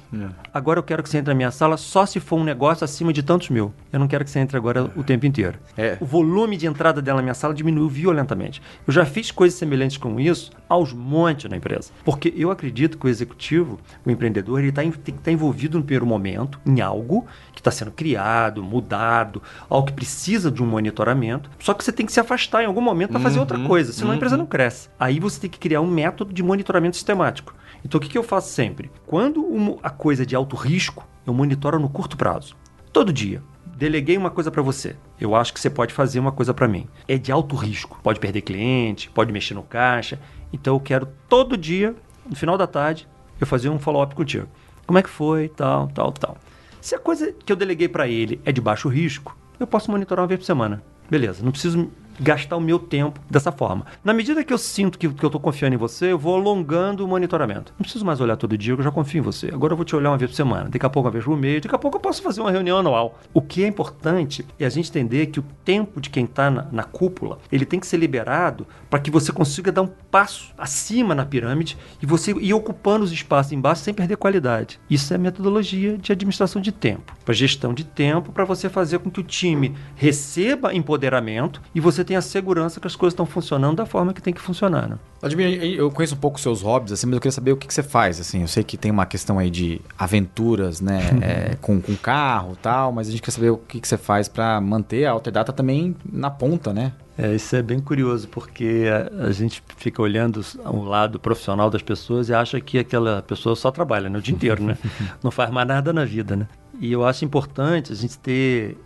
Agora 0.53 0.79
eu 0.79 0.83
quero 0.83 1.03
que 1.03 1.09
você 1.09 1.19
entre 1.19 1.33
na 1.33 1.37
minha 1.37 1.51
sala 1.51 1.77
só 1.77 2.05
se 2.05 2.19
for 2.19 2.37
um 2.37 2.45
negócio 2.45 2.85
acima 2.85 3.13
de 3.13 3.23
tantos 3.23 3.49
mil. 3.51 3.73
Eu 3.93 3.99
não 4.01 4.09
quero 4.09 4.25
que 4.25 4.31
você 4.31 4.39
entre 4.41 4.57
agora 4.57 4.91
o 4.97 5.05
tempo 5.05 5.25
inteiro. 5.25 5.59
É. 5.77 5.97
O 6.01 6.05
volume 6.05 6.57
de 6.57 6.67
entrada 6.67 7.01
dela 7.01 7.19
na 7.19 7.23
minha 7.23 7.35
sala 7.35 7.55
diminuiu 7.55 7.89
violentamente. 7.89 8.61
Eu 8.87 8.93
já 8.93 9.05
fiz 9.05 9.31
coisas 9.31 9.59
semelhantes 9.59 9.97
com 9.97 10.19
isso 10.19 10.51
aos 10.69 10.93
montes 10.93 11.49
na 11.49 11.57
empresa. 11.57 11.91
Porque 12.05 12.33
eu 12.37 12.51
acredito 12.51 12.99
que 12.99 13.07
o 13.07 13.09
executivo, 13.09 13.79
o 14.05 14.11
empreendedor, 14.11 14.59
ele 14.61 14.73
tá, 14.73 14.83
em- 14.83 14.91
tem 14.91 15.15
que 15.15 15.21
estar 15.21 15.31
envolvido 15.31 15.79
no 15.79 15.85
primeiro 15.85 16.07
momento 16.07 16.59
em 16.67 16.81
algo 16.81 17.25
que 17.53 17.61
está 17.61 17.71
sendo 17.71 17.91
criado, 17.93 18.63
mudado, 18.63 19.41
algo 19.71 19.87
que 19.87 19.93
precisa 19.93 20.51
de 20.51 20.63
um 20.63 20.67
monitoramento. 20.67 21.49
Só 21.61 21.73
que 21.73 21.85
você 21.85 21.93
tem 21.93 22.05
que 22.05 22.13
se 22.13 22.19
afastar 22.21 22.63
em 22.63 22.67
algum 22.67 22.81
momento 22.81 23.11
para 23.11 23.21
fazer 23.21 23.39
outra 23.39 23.59
coisa, 23.61 23.93
senão 23.93 24.11
a 24.11 24.17
empresa 24.17 24.37
não 24.37 24.47
cresce. 24.47 24.89
Aí 24.99 25.21
você 25.21 25.37
tem 25.47 25.51
que 25.51 25.59
criar 25.59 25.81
um 25.81 25.91
método 25.91 26.33
de 26.33 26.43
monitoramento 26.43 26.97
sistemático. 26.97 27.55
Então 27.85 27.99
o 27.99 28.03
que, 28.03 28.09
que 28.09 28.19
eu 28.19 28.23
faço 28.23 28.51
sempre? 28.53 28.91
Quando 29.07 29.43
uma- 29.45 29.77
a 29.83 29.91
coisa 29.91 30.23
é 30.25 30.27
de 30.27 30.35
alto 30.35 30.57
risco, 30.57 31.07
eu 31.27 31.33
monitoro 31.33 31.79
no 31.79 31.89
curto 31.89 32.17
prazo. 32.17 32.55
Todo 32.93 33.13
dia. 33.13 33.43
Deleguei 33.65 34.17
uma 34.17 34.31
coisa 34.31 34.51
para 34.51 34.63
você. 34.63 34.97
Eu 35.21 35.35
acho 35.37 35.53
que 35.53 35.61
você 35.61 35.69
pode 35.69 35.93
fazer 35.93 36.19
uma 36.19 36.33
coisa 36.33 36.55
para 36.55 36.67
mim. 36.67 36.87
É 37.07 37.19
de 37.19 37.31
alto 37.31 37.55
risco. 37.55 38.01
Pode 38.03 38.19
perder 38.19 38.41
cliente, 38.41 39.11
pode 39.11 39.33
mexer 39.33 39.55
no 39.55 39.63
caixa. 39.63 40.19
Então 40.53 40.75
eu 40.75 40.81
quero 40.81 41.07
todo 41.29 41.57
dia, 41.57 41.95
no 42.29 42.35
final 42.35 42.57
da 42.57 42.67
tarde, 42.67 43.07
eu 43.41 43.47
fazer 43.47 43.69
um 43.69 43.79
follow-up 43.79 44.15
contigo. 44.15 44.49
Como 44.87 44.99
é 44.99 45.03
que 45.03 45.11
foi, 45.11 45.49
tal, 45.49 45.89
tal, 45.89 46.11
tal. 46.13 46.37
Se 46.81 46.95
a 46.95 46.99
coisa 46.99 47.33
que 47.33 47.53
eu 47.53 47.57
deleguei 47.57 47.89
para 47.89 48.09
ele 48.09 48.41
é 48.45 48.53
de 48.53 48.61
baixo 48.61 48.89
risco, 48.89 49.37
eu 49.61 49.67
posso 49.67 49.91
monitorar 49.91 50.23
uma 50.23 50.29
vez 50.29 50.41
por 50.41 50.47
semana. 50.47 50.83
Beleza, 51.11 51.45
não 51.45 51.53
preciso 51.53 51.91
gastar 52.21 52.57
o 52.57 52.61
meu 52.61 52.79
tempo 52.79 53.21
dessa 53.31 53.53
forma. 53.53 53.87
Na 54.05 54.13
medida 54.13 54.45
que 54.45 54.53
eu 54.53 54.59
sinto 54.59 54.99
que, 54.99 55.09
que 55.09 55.25
eu 55.25 55.29
estou 55.29 55.41
confiando 55.41 55.75
em 55.75 55.79
você, 55.79 56.13
eu 56.13 56.19
vou 56.19 56.35
alongando 56.35 57.05
o 57.05 57.09
monitoramento. 57.09 57.73
Não 57.79 57.83
preciso 57.83 58.05
mais 58.05 58.21
olhar 58.21 58.37
todo 58.37 58.57
dia, 58.57 58.75
eu 58.75 58.83
já 58.83 58.91
confio 58.91 59.21
em 59.21 59.23
você. 59.23 59.49
Agora 59.49 59.73
eu 59.73 59.77
vou 59.77 59.85
te 59.85 59.95
olhar 59.95 60.11
uma 60.11 60.19
vez 60.19 60.31
por 60.31 60.37
semana, 60.37 60.69
daqui 60.69 60.85
a 60.85 60.91
pouco 60.91 61.07
uma 61.07 61.13
vez 61.13 61.25
por 61.25 61.37
mês, 61.37 61.63
daqui 61.63 61.75
a 61.75 61.79
pouco 61.79 61.97
eu 61.97 62.01
posso 62.01 62.23
fazer 62.23 62.41
uma 62.41 62.51
reunião 62.51 62.79
anual. 62.79 63.19
O 63.33 63.41
que 63.41 63.65
é 63.65 63.67
importante 63.67 64.47
é 64.59 64.67
a 64.67 64.69
gente 64.69 64.89
entender 64.89 65.27
que 65.27 65.41
o 65.41 65.45
tempo 65.65 66.01
de 66.01 66.11
quem 66.11 66.25
está 66.25 66.51
na, 66.51 66.67
na 66.71 66.85
cúpula, 66.85 67.39
ele 67.51 67.65
tem 67.65 67.81
que 67.81 67.87
ser 67.87 67.97
liberado 67.97 68.67
para 68.89 68.99
que 68.99 69.11
você 69.11 69.33
consiga 69.33 69.73
dar 69.73 69.83
um 69.83 69.91
passo 70.11 70.53
acima 70.57 71.15
na 71.15 71.25
pirâmide 71.25 71.77
e 72.03 72.07
você 72.07 72.33
ir 72.33 72.55
ocupando 72.55 73.05
os 73.05 73.13
espaços 73.13 73.53
embaixo 73.53 73.83
sem 73.83 73.93
perder 73.93 74.17
qualidade. 74.17 74.81
Isso 74.89 75.13
é 75.13 75.19
metodologia 75.19 75.99
de 75.99 76.13
administração 76.13 76.61
de 76.63 76.73
tempo, 76.73 77.15
para 77.25 77.35
gestão 77.35 77.75
de 77.75 77.85
tempo, 77.85 78.33
para 78.33 78.45
você 78.45 78.69
fazer 78.69 78.99
com 78.99 79.11
que 79.11 79.21
o 79.21 79.25
time 79.25 79.75
receba 79.95 80.75
empoderamento 80.75 81.61
e 81.75 81.81
você 81.81 82.05
tenha 82.07 82.23
segurança 82.23 82.81
que 82.81 82.87
as 82.87 82.97
coisas 82.97 83.13
estão 83.13 83.27
funcionando 83.27 83.77
da 83.77 83.87
forma 83.87 84.15
que 84.15 84.23
tem 84.23 84.33
que 84.33 84.41
funcionar. 84.41 84.89
Né? 84.89 84.97
Vladimir, 85.21 85.63
eu 85.63 85.91
conheço 85.91 86.15
um 86.15 86.19
pouco 86.19 86.37
os 86.37 86.43
seus 86.43 86.63
hobbies, 86.63 86.93
assim, 86.93 87.07
mas 87.07 87.15
eu 87.15 87.21
queria 87.21 87.33
saber 87.33 87.53
o 87.53 87.57
que, 87.57 87.67
que 87.67 87.75
você 87.75 87.83
faz, 87.83 88.21
assim. 88.21 88.43
Eu 88.43 88.49
sei 88.49 88.63
que 88.65 88.77
tem 88.77 88.91
uma 88.91 89.05
questão 89.07 89.39
aí 89.39 89.51
de 89.51 89.81
aventuras, 89.99 90.81
né, 90.81 91.01
é, 91.21 91.57
com, 91.57 91.81
com 91.81 91.95
carro 91.97 92.53
e 92.55 92.57
tal, 92.57 92.93
mas 92.93 93.09
a 93.09 93.11
gente 93.11 93.23
quer 93.23 93.31
saber 93.31 93.51
o 93.51 93.57
que, 93.57 93.81
que 93.81 93.89
você 93.89 93.99
faz 93.99 94.29
para 94.29 94.61
manter 94.61 95.05
a 95.05 95.11
Alterdata 95.11 95.53
também 95.53 95.97
na 96.11 96.31
ponta, 96.31 96.73
né? 96.73 96.93
É, 97.19 97.35
isso 97.35 97.57
é 97.57 97.63
bem 97.63 97.81
curioso, 97.81 98.29
porque 98.29 98.85
a, 98.91 99.27
a 99.27 99.33
gente 99.33 99.63
fica 99.79 100.03
olhando 100.03 100.45
o 100.65 100.85
lado 100.85 101.19
profissional 101.19 101.71
das 101.71 101.81
pessoas 101.81 102.29
e 102.29 102.35
acha 102.35 102.61
que 102.61 102.79
aquela 102.79 103.23
pessoa 103.23 103.57
só 103.57 103.71
trabalha 103.71 104.11
né, 104.11 104.19
o 104.19 104.23
dia 104.23 104.35
inteiro, 104.35 104.63
né? 104.63 104.77
Não 105.25 105.31
faz 105.31 105.51
mais 105.51 105.67
nada 105.67 105.93
na 105.93 106.05
vida, 106.05 106.37
né? 106.37 106.47
E 106.79 106.93
eu 106.93 107.07
acho 107.07 107.25
importante 107.25 107.91
a 107.91 107.97
gente 107.97 108.19
ter, 108.19 108.77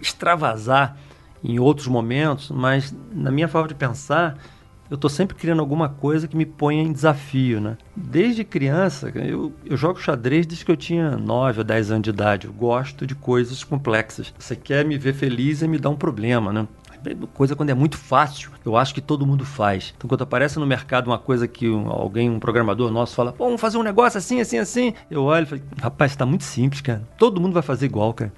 extravasar 0.00 0.96
em 1.42 1.58
outros 1.58 1.86
momentos, 1.86 2.50
mas 2.50 2.94
na 3.12 3.30
minha 3.30 3.48
forma 3.48 3.68
de 3.68 3.74
pensar, 3.74 4.38
eu 4.92 4.96
estou 4.96 5.08
sempre 5.08 5.34
criando 5.34 5.60
alguma 5.60 5.88
coisa 5.88 6.28
que 6.28 6.36
me 6.36 6.44
ponha 6.44 6.82
em 6.82 6.92
desafio, 6.92 7.60
né? 7.60 7.78
Desde 7.96 8.44
criança, 8.44 9.10
eu, 9.14 9.50
eu 9.64 9.74
jogo 9.74 9.98
xadrez 9.98 10.44
desde 10.44 10.64
que 10.64 10.70
eu 10.70 10.76
tinha 10.76 11.16
9 11.16 11.60
ou 11.60 11.64
10 11.64 11.90
anos 11.90 12.02
de 12.02 12.10
idade. 12.10 12.46
Eu 12.46 12.52
gosto 12.52 13.06
de 13.06 13.14
coisas 13.14 13.64
complexas. 13.64 14.34
Você 14.38 14.54
quer 14.54 14.84
me 14.84 14.98
ver 14.98 15.14
feliz 15.14 15.62
e 15.62 15.68
me 15.68 15.78
dá 15.78 15.88
um 15.88 15.96
problema, 15.96 16.52
né? 16.52 16.68
Coisa 17.34 17.56
quando 17.56 17.70
é 17.70 17.74
muito 17.74 17.96
fácil, 17.98 18.50
eu 18.64 18.76
acho 18.76 18.94
que 18.94 19.00
todo 19.00 19.26
mundo 19.26 19.44
faz. 19.44 19.92
Então, 19.96 20.08
quando 20.08 20.22
aparece 20.22 20.58
no 20.58 20.66
mercado 20.66 21.06
uma 21.08 21.18
coisa 21.18 21.48
que 21.48 21.68
um- 21.68 21.88
alguém, 21.90 22.30
um 22.30 22.38
programador 22.38 22.90
nosso, 22.90 23.14
fala, 23.14 23.32
Pô, 23.32 23.44
vamos 23.46 23.60
fazer 23.60 23.76
um 23.78 23.82
negócio 23.82 24.18
assim, 24.18 24.40
assim, 24.40 24.58
assim. 24.58 24.94
Eu 25.10 25.24
olho 25.24 25.42
e 25.44 25.46
falo, 25.46 25.62
rapaz, 25.80 26.14
tá 26.14 26.24
muito 26.26 26.44
simples, 26.44 26.80
cara. 26.80 27.02
Todo 27.18 27.40
mundo 27.40 27.52
vai 27.52 27.62
fazer 27.62 27.86
igual, 27.86 28.12
cara. 28.14 28.32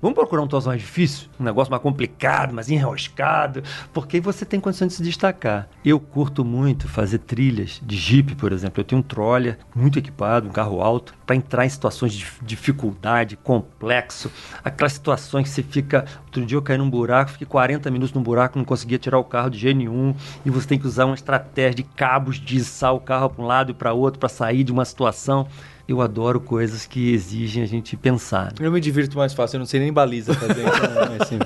Vamos 0.00 0.14
procurar 0.14 0.42
um 0.42 0.46
troço 0.46 0.68
mais 0.68 0.80
difícil, 0.80 1.28
um 1.40 1.44
negócio 1.44 1.70
mais 1.70 1.82
complicado, 1.82 2.52
mais 2.52 2.68
enroscado, 2.70 3.62
porque 3.92 4.16
aí 4.16 4.20
você 4.20 4.44
tem 4.44 4.60
condição 4.60 4.86
de 4.86 4.94
se 4.94 5.02
destacar. 5.02 5.68
Eu 5.84 5.98
curto 5.98 6.44
muito 6.44 6.88
fazer 6.88 7.18
trilhas 7.18 7.80
de 7.82 7.96
Jeep, 7.96 8.34
por 8.36 8.52
exemplo. 8.52 8.80
Eu 8.80 8.84
tenho 8.84 9.00
um 9.00 9.02
troller 9.02 9.58
muito 9.74 9.98
equipado, 9.98 10.46
um 10.48 10.52
carro 10.52 10.80
alto, 10.82 11.14
para 11.26 11.36
entrar 11.36 11.64
em 11.64 11.68
situações 11.68 12.12
de 12.12 12.18
dif- 12.18 12.40
dificuldade, 12.44 13.36
complexo, 13.36 14.30
aquelas 14.62 14.92
situações 14.92 15.44
que 15.44 15.50
você 15.54 15.62
fica. 15.62 16.04
Outro 16.26 16.44
dia 16.44 16.56
eu 16.56 16.62
caí 16.62 16.76
num 16.78 16.88
buraco, 16.90 17.30
fiquei 17.32 17.46
40 17.46 17.90
minutos 17.90 18.01
num 18.10 18.22
buraco, 18.22 18.58
não 18.58 18.64
conseguia 18.64 18.98
tirar 18.98 19.18
o 19.18 19.24
carro 19.24 19.50
de 19.50 19.58
jeito 19.58 19.76
nenhum, 19.76 20.14
e 20.44 20.50
você 20.50 20.66
tem 20.66 20.78
que 20.78 20.86
usar 20.86 21.04
uma 21.04 21.14
estratégia 21.14 21.74
de 21.74 21.82
cabos 21.82 22.40
de 22.40 22.56
içar 22.56 22.94
o 22.94 23.00
carro 23.00 23.28
para 23.28 23.44
um 23.44 23.46
lado 23.46 23.70
e 23.70 23.74
para 23.74 23.92
outro 23.92 24.18
para 24.18 24.30
sair 24.30 24.64
de 24.64 24.72
uma 24.72 24.84
situação. 24.84 25.46
Eu 25.88 26.00
adoro 26.00 26.40
coisas 26.40 26.86
que 26.86 27.12
exigem 27.12 27.62
a 27.62 27.66
gente 27.66 27.96
pensar. 27.96 28.52
Eu 28.60 28.70
me 28.72 28.80
divirto 28.80 29.16
mais 29.16 29.34
fácil, 29.34 29.56
eu 29.56 29.60
não 29.60 29.66
sei 29.66 29.80
nem 29.80 29.92
baliza 29.92 30.32
fazer, 30.34 30.62
então 30.62 31.14
é 31.14 31.16
assim. 31.22 31.38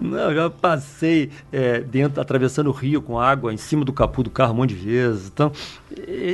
Não, 0.00 0.30
eu 0.30 0.34
já 0.34 0.48
passei 0.50 1.30
é, 1.52 1.80
dentro, 1.80 2.22
atravessando 2.22 2.68
o 2.68 2.72
rio 2.72 3.02
com 3.02 3.18
água 3.20 3.52
em 3.52 3.58
cima 3.58 3.84
do 3.84 3.92
capô 3.92 4.22
do 4.22 4.30
carro 4.30 4.54
um 4.54 4.56
monte 4.56 4.70
de 4.74 4.76
vezes. 4.76 5.28
Então, 5.28 5.52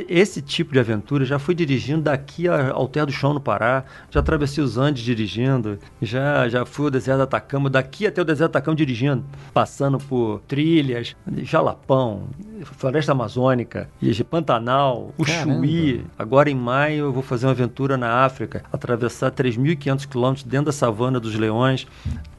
esse 0.07 0.41
tipo 0.41 0.71
de 0.71 0.79
aventura 0.79 1.25
já 1.25 1.37
fui 1.37 1.53
dirigindo 1.53 2.03
daqui 2.03 2.47
a- 2.47 2.71
ao 2.71 2.87
Terra 2.87 3.07
do 3.07 3.11
Chão 3.11 3.33
no 3.33 3.41
Pará, 3.41 3.83
já 4.09 4.21
atravessei 4.21 4.63
os 4.63 4.77
Andes 4.77 5.03
dirigindo, 5.03 5.77
já, 6.01 6.47
já 6.47 6.65
fui 6.65 6.85
ao 6.85 6.91
deserto 6.91 7.17
do 7.17 7.23
Atacama, 7.23 7.69
daqui 7.69 8.07
até 8.07 8.21
o 8.21 8.25
deserto 8.25 8.51
do 8.51 8.55
Atacama 8.55 8.75
dirigindo, 8.77 9.25
passando 9.53 9.97
por 9.97 10.39
trilhas, 10.47 11.13
Jalapão, 11.43 12.23
Floresta 12.63 13.11
Amazônica, 13.11 13.89
Pantanal. 14.29 15.13
Chuí. 15.25 16.05
Agora 16.17 16.49
em 16.49 16.55
maio 16.55 17.06
eu 17.07 17.13
vou 17.13 17.23
fazer 17.23 17.45
uma 17.45 17.51
aventura 17.51 17.97
na 17.97 18.25
África, 18.25 18.63
atravessar 18.71 19.31
3.500 19.31 20.07
quilômetros 20.07 20.43
dentro 20.43 20.67
da 20.67 20.71
savana 20.71 21.19
dos 21.19 21.35
leões, 21.35 21.87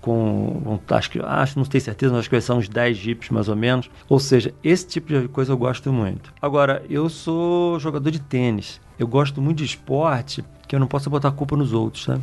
com, 0.01 0.79
acho 0.91 1.11
que, 1.11 1.21
acho, 1.21 1.59
não 1.59 1.67
tenho 1.67 1.83
certeza, 1.83 2.13
mas 2.13 2.21
acho 2.21 2.31
que 2.31 2.41
ser 2.41 2.53
uns 2.53 2.69
10 2.69 2.97
jipes 2.97 3.31
mais 3.31 3.49
ou 3.49 3.57
menos. 3.57 3.91
Ou 4.09 4.21
seja, 4.21 4.55
esse 4.63 4.87
tipo 4.87 5.09
de 5.09 5.29
coisa 5.29 5.53
eu 5.53 5.59
gosto 5.59 5.93
muito. 5.93 6.33
Agora, 6.41 6.83
eu 6.89 7.09
sou 7.09 7.79
jogador 7.79 8.11
de 8.11 8.21
tênis. 8.21 8.81
Eu 8.99 9.07
gosto 9.07 9.41
muito 9.41 9.59
de 9.59 9.65
esporte 9.65 10.45
que 10.69 10.77
eu 10.77 10.81
não 10.81 10.87
posso 10.87 11.09
botar 11.09 11.29
a 11.29 11.33
culpa 11.33 11.57
nos 11.57 11.73
outros, 11.73 12.05
sabe? 12.05 12.21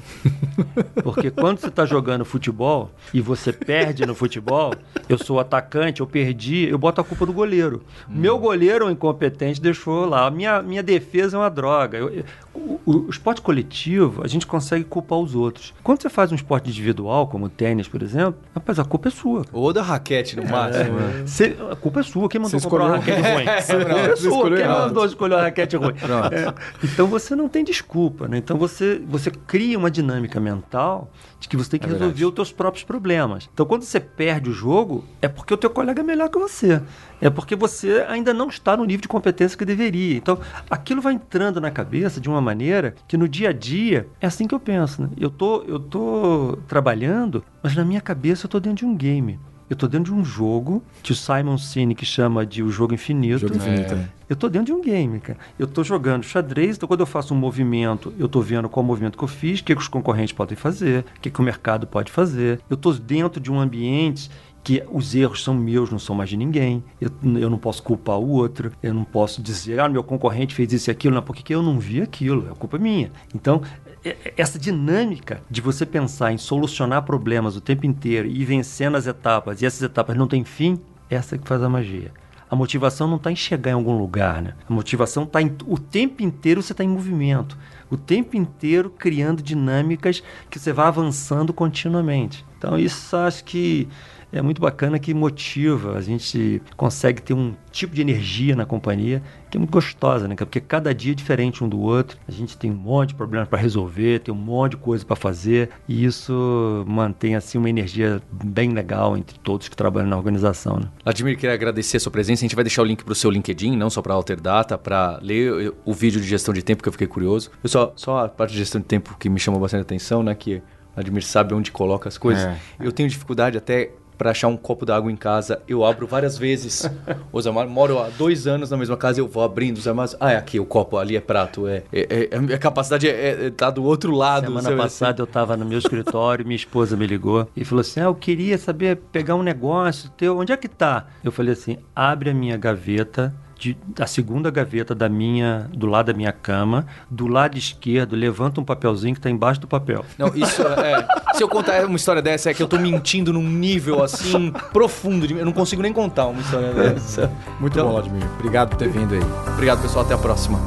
Porque 1.04 1.32
quando 1.32 1.60
você 1.60 1.68
está 1.68 1.86
jogando 1.86 2.24
futebol 2.24 2.92
e 3.14 3.20
você 3.20 3.52
perde 3.52 4.06
no 4.06 4.14
futebol, 4.14 4.74
eu 5.10 5.18
sou 5.18 5.40
atacante, 5.40 6.02
eu 6.02 6.08
perdi, 6.08 6.68
eu 6.70 6.78
boto 6.78 7.02
a 7.02 7.04
culpa 7.04 7.26
no 7.26 7.34
goleiro. 7.34 7.84
Meu 8.08 8.38
goleiro, 8.38 8.86
um 8.88 8.92
incompetente, 8.92 9.60
deixou 9.60 10.06
lá. 10.06 10.30
Minha, 10.30 10.62
minha 10.62 10.84
defesa 10.84 11.38
é 11.38 11.40
uma 11.40 11.50
droga. 11.50 11.98
Eu- 11.98 12.10
eu- 12.10 12.24
o, 12.54 12.80
o 12.86 13.10
esporte 13.10 13.42
coletivo, 13.42 14.24
a 14.24 14.28
gente 14.28 14.48
consegue 14.48 14.84
culpar 14.86 15.20
os 15.20 15.36
outros. 15.36 15.74
Quando 15.84 16.02
você 16.02 16.10
faz 16.10 16.32
um 16.32 16.36
esporte 16.36 16.70
individual, 16.70 17.28
como 17.28 17.46
o 17.48 17.50
tênis, 17.50 17.88
por 17.88 18.02
exemplo, 18.02 18.36
rapaz, 18.54 18.80
a 18.80 18.86
culpa 18.86 19.10
é 19.10 19.12
sua. 19.12 19.44
Ou 19.52 19.74
da 19.74 19.82
raquete, 19.82 20.36
no 20.38 20.48
máximo. 20.48 20.98
né? 21.00 21.24
Você- 21.26 21.58
a 21.72 21.76
culpa 21.76 22.00
é 22.00 22.04
sua. 22.04 22.30
Quem 22.30 22.40
mandou 22.40 22.58
Você 22.60 22.70
comprar 22.70 22.86
uma 22.86 22.98
raquete 22.98 23.22
ruim? 23.22 23.46
A 23.48 23.62
culpa 23.62 24.00
é 24.00 24.16
Você 24.16 24.30
sua. 24.30 24.56
Quem 24.56 24.68
mandou 24.68 25.06
escolher 25.06 25.34
uma 25.36 25.42
raquete 25.42 25.76
ruim? 25.76 25.94
É, 26.32 26.54
então 26.86 27.08
você 27.08 27.36
não 27.36 27.50
tem 27.50 27.64
desculpa, 27.64 28.28
né? 28.28 28.35
Então 28.38 28.58
você, 28.58 29.02
você 29.08 29.30
cria 29.32 29.78
uma 29.78 29.90
dinâmica 29.92 30.40
mental 30.40 31.10
de 31.40 31.48
que 31.48 31.56
você 31.58 31.72
tem 31.72 31.80
que 31.80 31.86
É 31.86 31.90
resolver 31.90 32.06
verdade. 32.14 32.26
os 32.26 32.34
teus 32.34 32.52
próprios 32.52 32.84
problemas. 32.84 33.50
Então 33.54 33.66
quando 33.66 33.84
você 33.84 34.00
perde 34.00 34.50
o 34.50 34.54
jogo, 34.54 35.04
é 35.22 35.28
porque 35.28 35.54
o 35.54 35.58
teu 35.58 35.70
colega 35.70 36.02
é 36.02 36.04
melhor 36.04 36.30
que 36.30 36.38
você. 36.40 36.82
É 37.22 37.30
porque 37.30 37.56
você 37.56 38.06
ainda 38.08 38.34
não 38.34 38.50
está 38.50 38.76
no 38.78 38.86
nível 38.86 39.02
de 39.02 39.08
competência 39.08 39.58
que 39.58 39.66
deveria. 39.66 40.18
Então 40.18 40.40
aquilo 40.70 41.02
vai 41.02 41.14
entrando 41.14 41.60
na 41.62 41.72
cabeça 41.72 42.20
de 42.22 42.30
uma 42.30 42.42
maneira 42.42 42.96
que 43.08 43.18
no 43.18 43.28
dia 43.28 43.50
a 43.50 43.54
dia 43.54 44.08
é 44.20 44.28
assim 44.28 44.48
que 44.48 44.56
eu 44.56 44.60
penso. 44.60 45.02
Né? 45.04 45.10
Eu 45.18 45.30
tô, 45.30 45.64
eu 45.64 45.80
tô 45.80 46.58
trabalhando, 46.68 47.44
mas 47.64 47.76
na 47.76 47.86
minha 47.86 48.02
cabeça 48.02 48.46
eu 48.46 48.50
tô 48.50 48.60
dentro 48.60 48.80
de 48.80 48.86
um 48.86 48.96
game. 48.96 49.40
Eu 49.68 49.76
tô 49.76 49.88
dentro 49.88 50.14
de 50.14 50.20
um 50.20 50.24
jogo 50.24 50.84
que 51.02 51.12
o 51.12 51.16
Simon 51.16 51.58
Sinek 51.58 52.06
chama 52.06 52.46
de 52.46 52.62
o 52.62 52.70
jogo 52.70 52.94
infinito. 52.94 53.40
Jogo 53.40 53.56
infinito. 53.56 53.96
É. 53.96 54.10
Eu 54.30 54.36
tô 54.36 54.50
dentro 54.50 54.68
de 54.68 54.74
um 54.74 54.82
game, 54.82 55.20
cara. 55.20 55.38
Eu 55.58 55.68
tô 55.68 55.84
jogando 55.84 56.24
xadrez, 56.24 56.78
então 56.78 56.88
quando 56.88 57.02
eu 57.02 57.06
faço 57.06 57.34
um 57.34 57.38
movimento, 57.38 58.14
eu 58.18 58.28
tô 58.28 58.42
vendo 58.42 58.68
qual 58.68 58.84
movimento 58.84 59.18
que 59.18 59.24
eu 59.24 59.28
fiz, 59.28 59.60
o 59.60 59.64
que, 59.64 59.76
que 59.76 59.82
os 59.82 59.88
concorrentes 59.88 60.34
podem 60.34 60.56
fazer, 60.58 61.06
o 61.18 61.22
que, 61.22 61.30
que 61.30 61.40
o 61.40 61.44
mercado 61.44 61.86
pode 61.86 62.12
fazer. 62.12 62.60
Eu 62.70 62.76
tô 62.78 62.92
dentro 62.94 63.40
de 63.40 63.52
um 63.52 63.60
ambiente 63.60 64.30
que 64.64 64.82
os 64.92 65.14
erros 65.14 65.44
são 65.44 65.54
meus, 65.54 65.92
não 65.92 66.00
são 66.00 66.16
mais 66.16 66.28
de 66.28 66.36
ninguém. 66.36 66.84
Eu, 67.00 67.12
eu 67.40 67.52
não 67.52 67.58
posso 67.60 67.84
culpar 67.84 68.18
o 68.18 68.28
outro, 68.30 68.72
eu 68.82 68.96
não 68.96 69.04
posso 69.04 69.40
dizer, 69.44 69.80
ah, 69.80 69.88
meu 69.88 70.04
concorrente 70.04 70.56
fez 70.56 70.74
isso 70.74 70.90
e 70.90 70.92
aquilo, 70.92 71.14
não, 71.14 71.22
porque 71.22 71.54
eu 71.54 71.62
não 71.62 71.78
vi 71.78 72.02
aquilo, 72.02 72.50
é 72.52 72.56
culpa 72.56 72.80
minha. 72.80 73.12
Então, 73.36 73.62
é- 74.04 74.10
é- 74.26 74.34
essa 74.36 74.58
dinâmica 74.58 75.40
de 75.52 75.62
você 75.62 75.86
pensar 75.86 76.32
em 76.32 76.40
solucionar 76.40 77.04
problemas 77.04 77.56
o 77.56 77.62
tempo 77.62 77.86
inteiro 77.86 78.28
e 78.28 78.44
vencendo 78.44 78.98
as 78.98 79.06
etapas, 79.06 79.62
e 79.62 79.68
essas 79.68 79.84
etapas 79.84 80.18
não 80.18 80.28
têm 80.28 80.44
fim, 80.44 80.80
essa 81.12 81.36
é 81.36 81.38
que 81.38 81.48
faz 81.48 81.62
a 81.62 81.70
magia. 81.70 82.12
A 82.50 82.56
motivação 82.56 83.08
não 83.08 83.18
está 83.18 83.32
em 83.32 83.36
chegar 83.36 83.72
em 83.72 83.74
algum 83.74 83.98
lugar, 83.98 84.42
né? 84.42 84.54
A 84.70 84.74
motivação 84.74 85.24
está 85.24 85.40
o 85.66 85.80
tempo 85.80 86.22
inteiro 86.22 86.62
você 86.62 86.74
está 86.74 86.84
em 86.84 86.88
movimento, 86.88 87.58
o 87.90 87.98
tempo 87.98 88.38
inteiro 88.38 88.90
criando 88.90 89.42
dinâmicas 89.42 90.22
que 90.50 90.60
você 90.60 90.72
vai 90.72 90.88
avançando 90.88 91.52
continuamente. 91.54 92.46
Então 92.58 92.78
isso 92.78 93.16
acho 93.16 93.44
que 93.44 93.88
é 94.32 94.42
muito 94.42 94.62
bacana 94.62 95.00
que 95.00 95.14
motiva, 95.14 95.98
a 95.98 96.02
gente 96.02 96.62
consegue 96.76 97.22
ter 97.22 97.34
um 97.34 97.54
tipo 97.72 97.94
de 97.94 98.02
energia 98.02 98.56
na 98.56 98.66
companhia 98.66 99.22
que 99.50 99.58
é 99.58 99.60
muito 99.60 99.72
gostosa, 99.72 100.28
né? 100.28 100.36
Porque 100.36 100.60
cada 100.60 100.94
dia 100.94 101.12
é 101.14 101.16
diferente 101.16 101.64
um 101.64 101.70
do 101.70 101.80
outro. 101.80 102.18
A 102.28 102.32
gente 102.32 102.58
tem 102.58 102.72
um 102.72 102.76
monte 102.76 103.10
de 103.10 103.16
problemas 103.16 103.48
para 103.48 103.58
resolver, 103.58 104.20
tem 104.20 104.34
um 104.34 104.38
monte 104.38 104.72
de 104.72 104.78
coisa 104.78 105.06
para 105.06 105.16
fazer 105.16 105.70
e 105.88 106.04
isso 106.04 106.84
mantém 106.88 107.36
assim 107.36 107.58
uma 107.58 107.70
energia 107.70 108.22
bem 108.32 108.72
legal 108.72 109.16
entre 109.18 109.38
todos 109.40 109.70
que 109.70 109.76
trabalham 109.76 110.10
na 110.10 110.18
organização, 110.18 110.78
né? 110.80 110.88
Vladimir, 111.04 111.38
queria 111.38 111.54
agradecer 111.54 111.98
a 111.98 112.00
sua 112.00 112.12
presença. 112.12 112.42
A 112.42 112.46
gente 112.46 112.56
vai 112.56 112.64
deixar 112.64 112.82
o 112.82 112.86
link 112.86 113.04
pro 113.04 113.16
seu 113.16 113.32
LinkedIn, 113.32 113.78
não 113.78 113.90
só 113.90 114.02
para 114.02 114.14
Alter 114.14 114.42
Data, 114.42 114.78
para 114.78 115.20
ler 115.22 115.74
o 115.86 115.94
vídeo 115.94 116.20
de 116.20 116.28
gestão 116.28 116.54
de 116.54 116.62
tempo 116.62 116.84
que 116.84 116.90
eu 116.90 116.94
fiquei 116.94 117.08
curioso. 117.08 117.50
Eu 117.64 117.70
só, 117.70 117.94
só 117.96 118.26
a 118.26 118.30
parte 118.30 118.52
de 118.52 118.58
gestão 118.58 118.82
de 118.82 118.88
tempo 118.88 119.16
que 119.18 119.30
me 119.30 119.40
chamou 119.40 119.60
bastante 119.60 119.82
atenção, 119.82 120.22
né? 120.22 120.36
Que 120.36 120.56
o 120.56 120.62
Vladimir 120.96 121.24
sabe 121.24 121.54
onde 121.54 121.72
coloca 121.72 122.10
as 122.10 122.18
coisas. 122.18 122.44
É. 122.44 122.58
Eu 122.80 122.92
tenho 122.92 123.08
dificuldade 123.08 123.58
até 123.58 123.92
para 124.18 124.32
achar 124.32 124.48
um 124.48 124.58
copo 124.58 124.86
d'água 124.86 125.12
em 125.12 125.16
casa. 125.16 125.62
Eu 125.68 125.84
abro 125.86 126.08
várias 126.08 126.38
vezes 126.38 126.90
os 127.32 127.48
armários. 127.48 127.74
Moro 127.74 128.00
há 128.00 128.10
dois 128.10 128.48
anos 128.48 128.70
na 128.70 128.78
mesma 128.78 128.98
casa, 128.98 129.20
eu 129.20 129.28
vou 129.28 129.44
abrindo 129.44 129.78
os 129.78 129.88
armários. 129.88 130.16
Ah, 130.20 130.32
é 130.32 130.38
aqui, 130.38 130.60
o 130.60 130.66
copo 130.66 130.98
ali 130.98 131.16
é 131.16 131.22
prato. 131.22 131.68
É, 131.68 131.84
é, 131.92 132.30
é- 132.32 132.36
a 132.38 132.42
minha 132.42 132.58
capacidade 132.58 133.08
é, 133.08 133.46
é, 133.48 133.50
tá 133.50 133.70
do 133.70 133.84
outro 133.84 134.12
lado. 134.12 134.48
Semana 134.48 134.76
passada 134.76 135.22
eu 135.22 135.26
estava 135.26 135.56
no 135.58 135.66
meu 135.66 135.80
escritório, 135.80 136.46
minha 136.46 136.56
esposa 136.56 136.96
me 136.98 137.06
ligou 137.08 137.48
e 137.56 137.64
falou 137.66 137.82
assim: 137.82 138.00
ah, 138.00 138.06
eu 138.06 138.16
queria 138.16 138.58
saber, 138.58 138.98
pegar 139.12 139.36
um 139.36 139.44
negócio 139.44 140.10
teu, 140.12 140.38
onde 140.38 140.52
é 140.52 140.58
que 140.58 140.68
tá? 140.68 141.08
Eu 141.24 141.32
falei 141.32 141.54
assim: 141.54 141.78
abre 141.96 142.30
a 142.30 142.34
minha 142.34 142.58
gaveta. 142.58 143.34
De, 143.66 143.76
a 144.00 144.06
segunda 144.06 144.52
gaveta 144.52 144.94
da 144.94 145.10
minha, 145.10 145.68
do 145.74 145.88
lado 145.88 146.06
da 146.06 146.14
minha 146.14 146.32
cama, 146.32 146.86
do 147.10 147.26
lado 147.26 147.58
esquerdo, 147.58 148.16
levanta 148.16 148.62
um 148.62 148.64
papelzinho 148.64 149.16
que 149.16 149.18
está 149.20 149.28
embaixo 149.28 149.60
do 149.60 149.68
papel. 149.68 150.06
Não, 150.20 150.28
isso 150.36 150.62
é. 150.62 151.08
Se 151.34 151.42
eu 151.42 151.50
contar 151.50 151.84
uma 151.84 151.96
história 151.96 152.22
dessa, 152.22 152.52
é 152.52 152.54
que 152.54 152.62
eu 152.62 152.68
tô 152.68 152.78
mentindo 152.78 153.34
num 153.34 153.42
nível 153.42 154.04
assim 154.04 154.52
profundo. 154.72 155.28
De, 155.28 155.34
eu 155.34 155.44
não 155.46 155.52
consigo 155.52 155.82
nem 155.82 155.92
contar 155.92 156.28
uma 156.28 156.42
história 156.42 156.72
dessa. 156.76 157.32
Muito 157.60 157.74
Então- 157.74 157.88
bom, 157.88 157.94
Vladimir. 157.94 158.24
Obrigado 158.36 158.70
por 158.70 158.78
ter 158.78 158.88
vindo 158.90 159.16
aí. 159.16 159.22
Obrigado, 159.54 159.82
pessoal. 159.82 160.06
Até 160.06 160.14
a 160.14 160.18
próxima. 160.20 160.60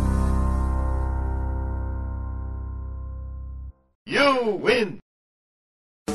You 4.08 4.60
win! 4.64 4.96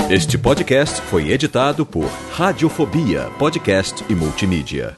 Este 0.10 0.38
podcast 0.38 1.00
foi 1.04 1.30
editado 1.32 1.86
por 1.86 2.10
Radiofobia, 2.34 3.30
podcast 3.40 4.04
e 4.10 4.14
multimídia. 4.16 4.98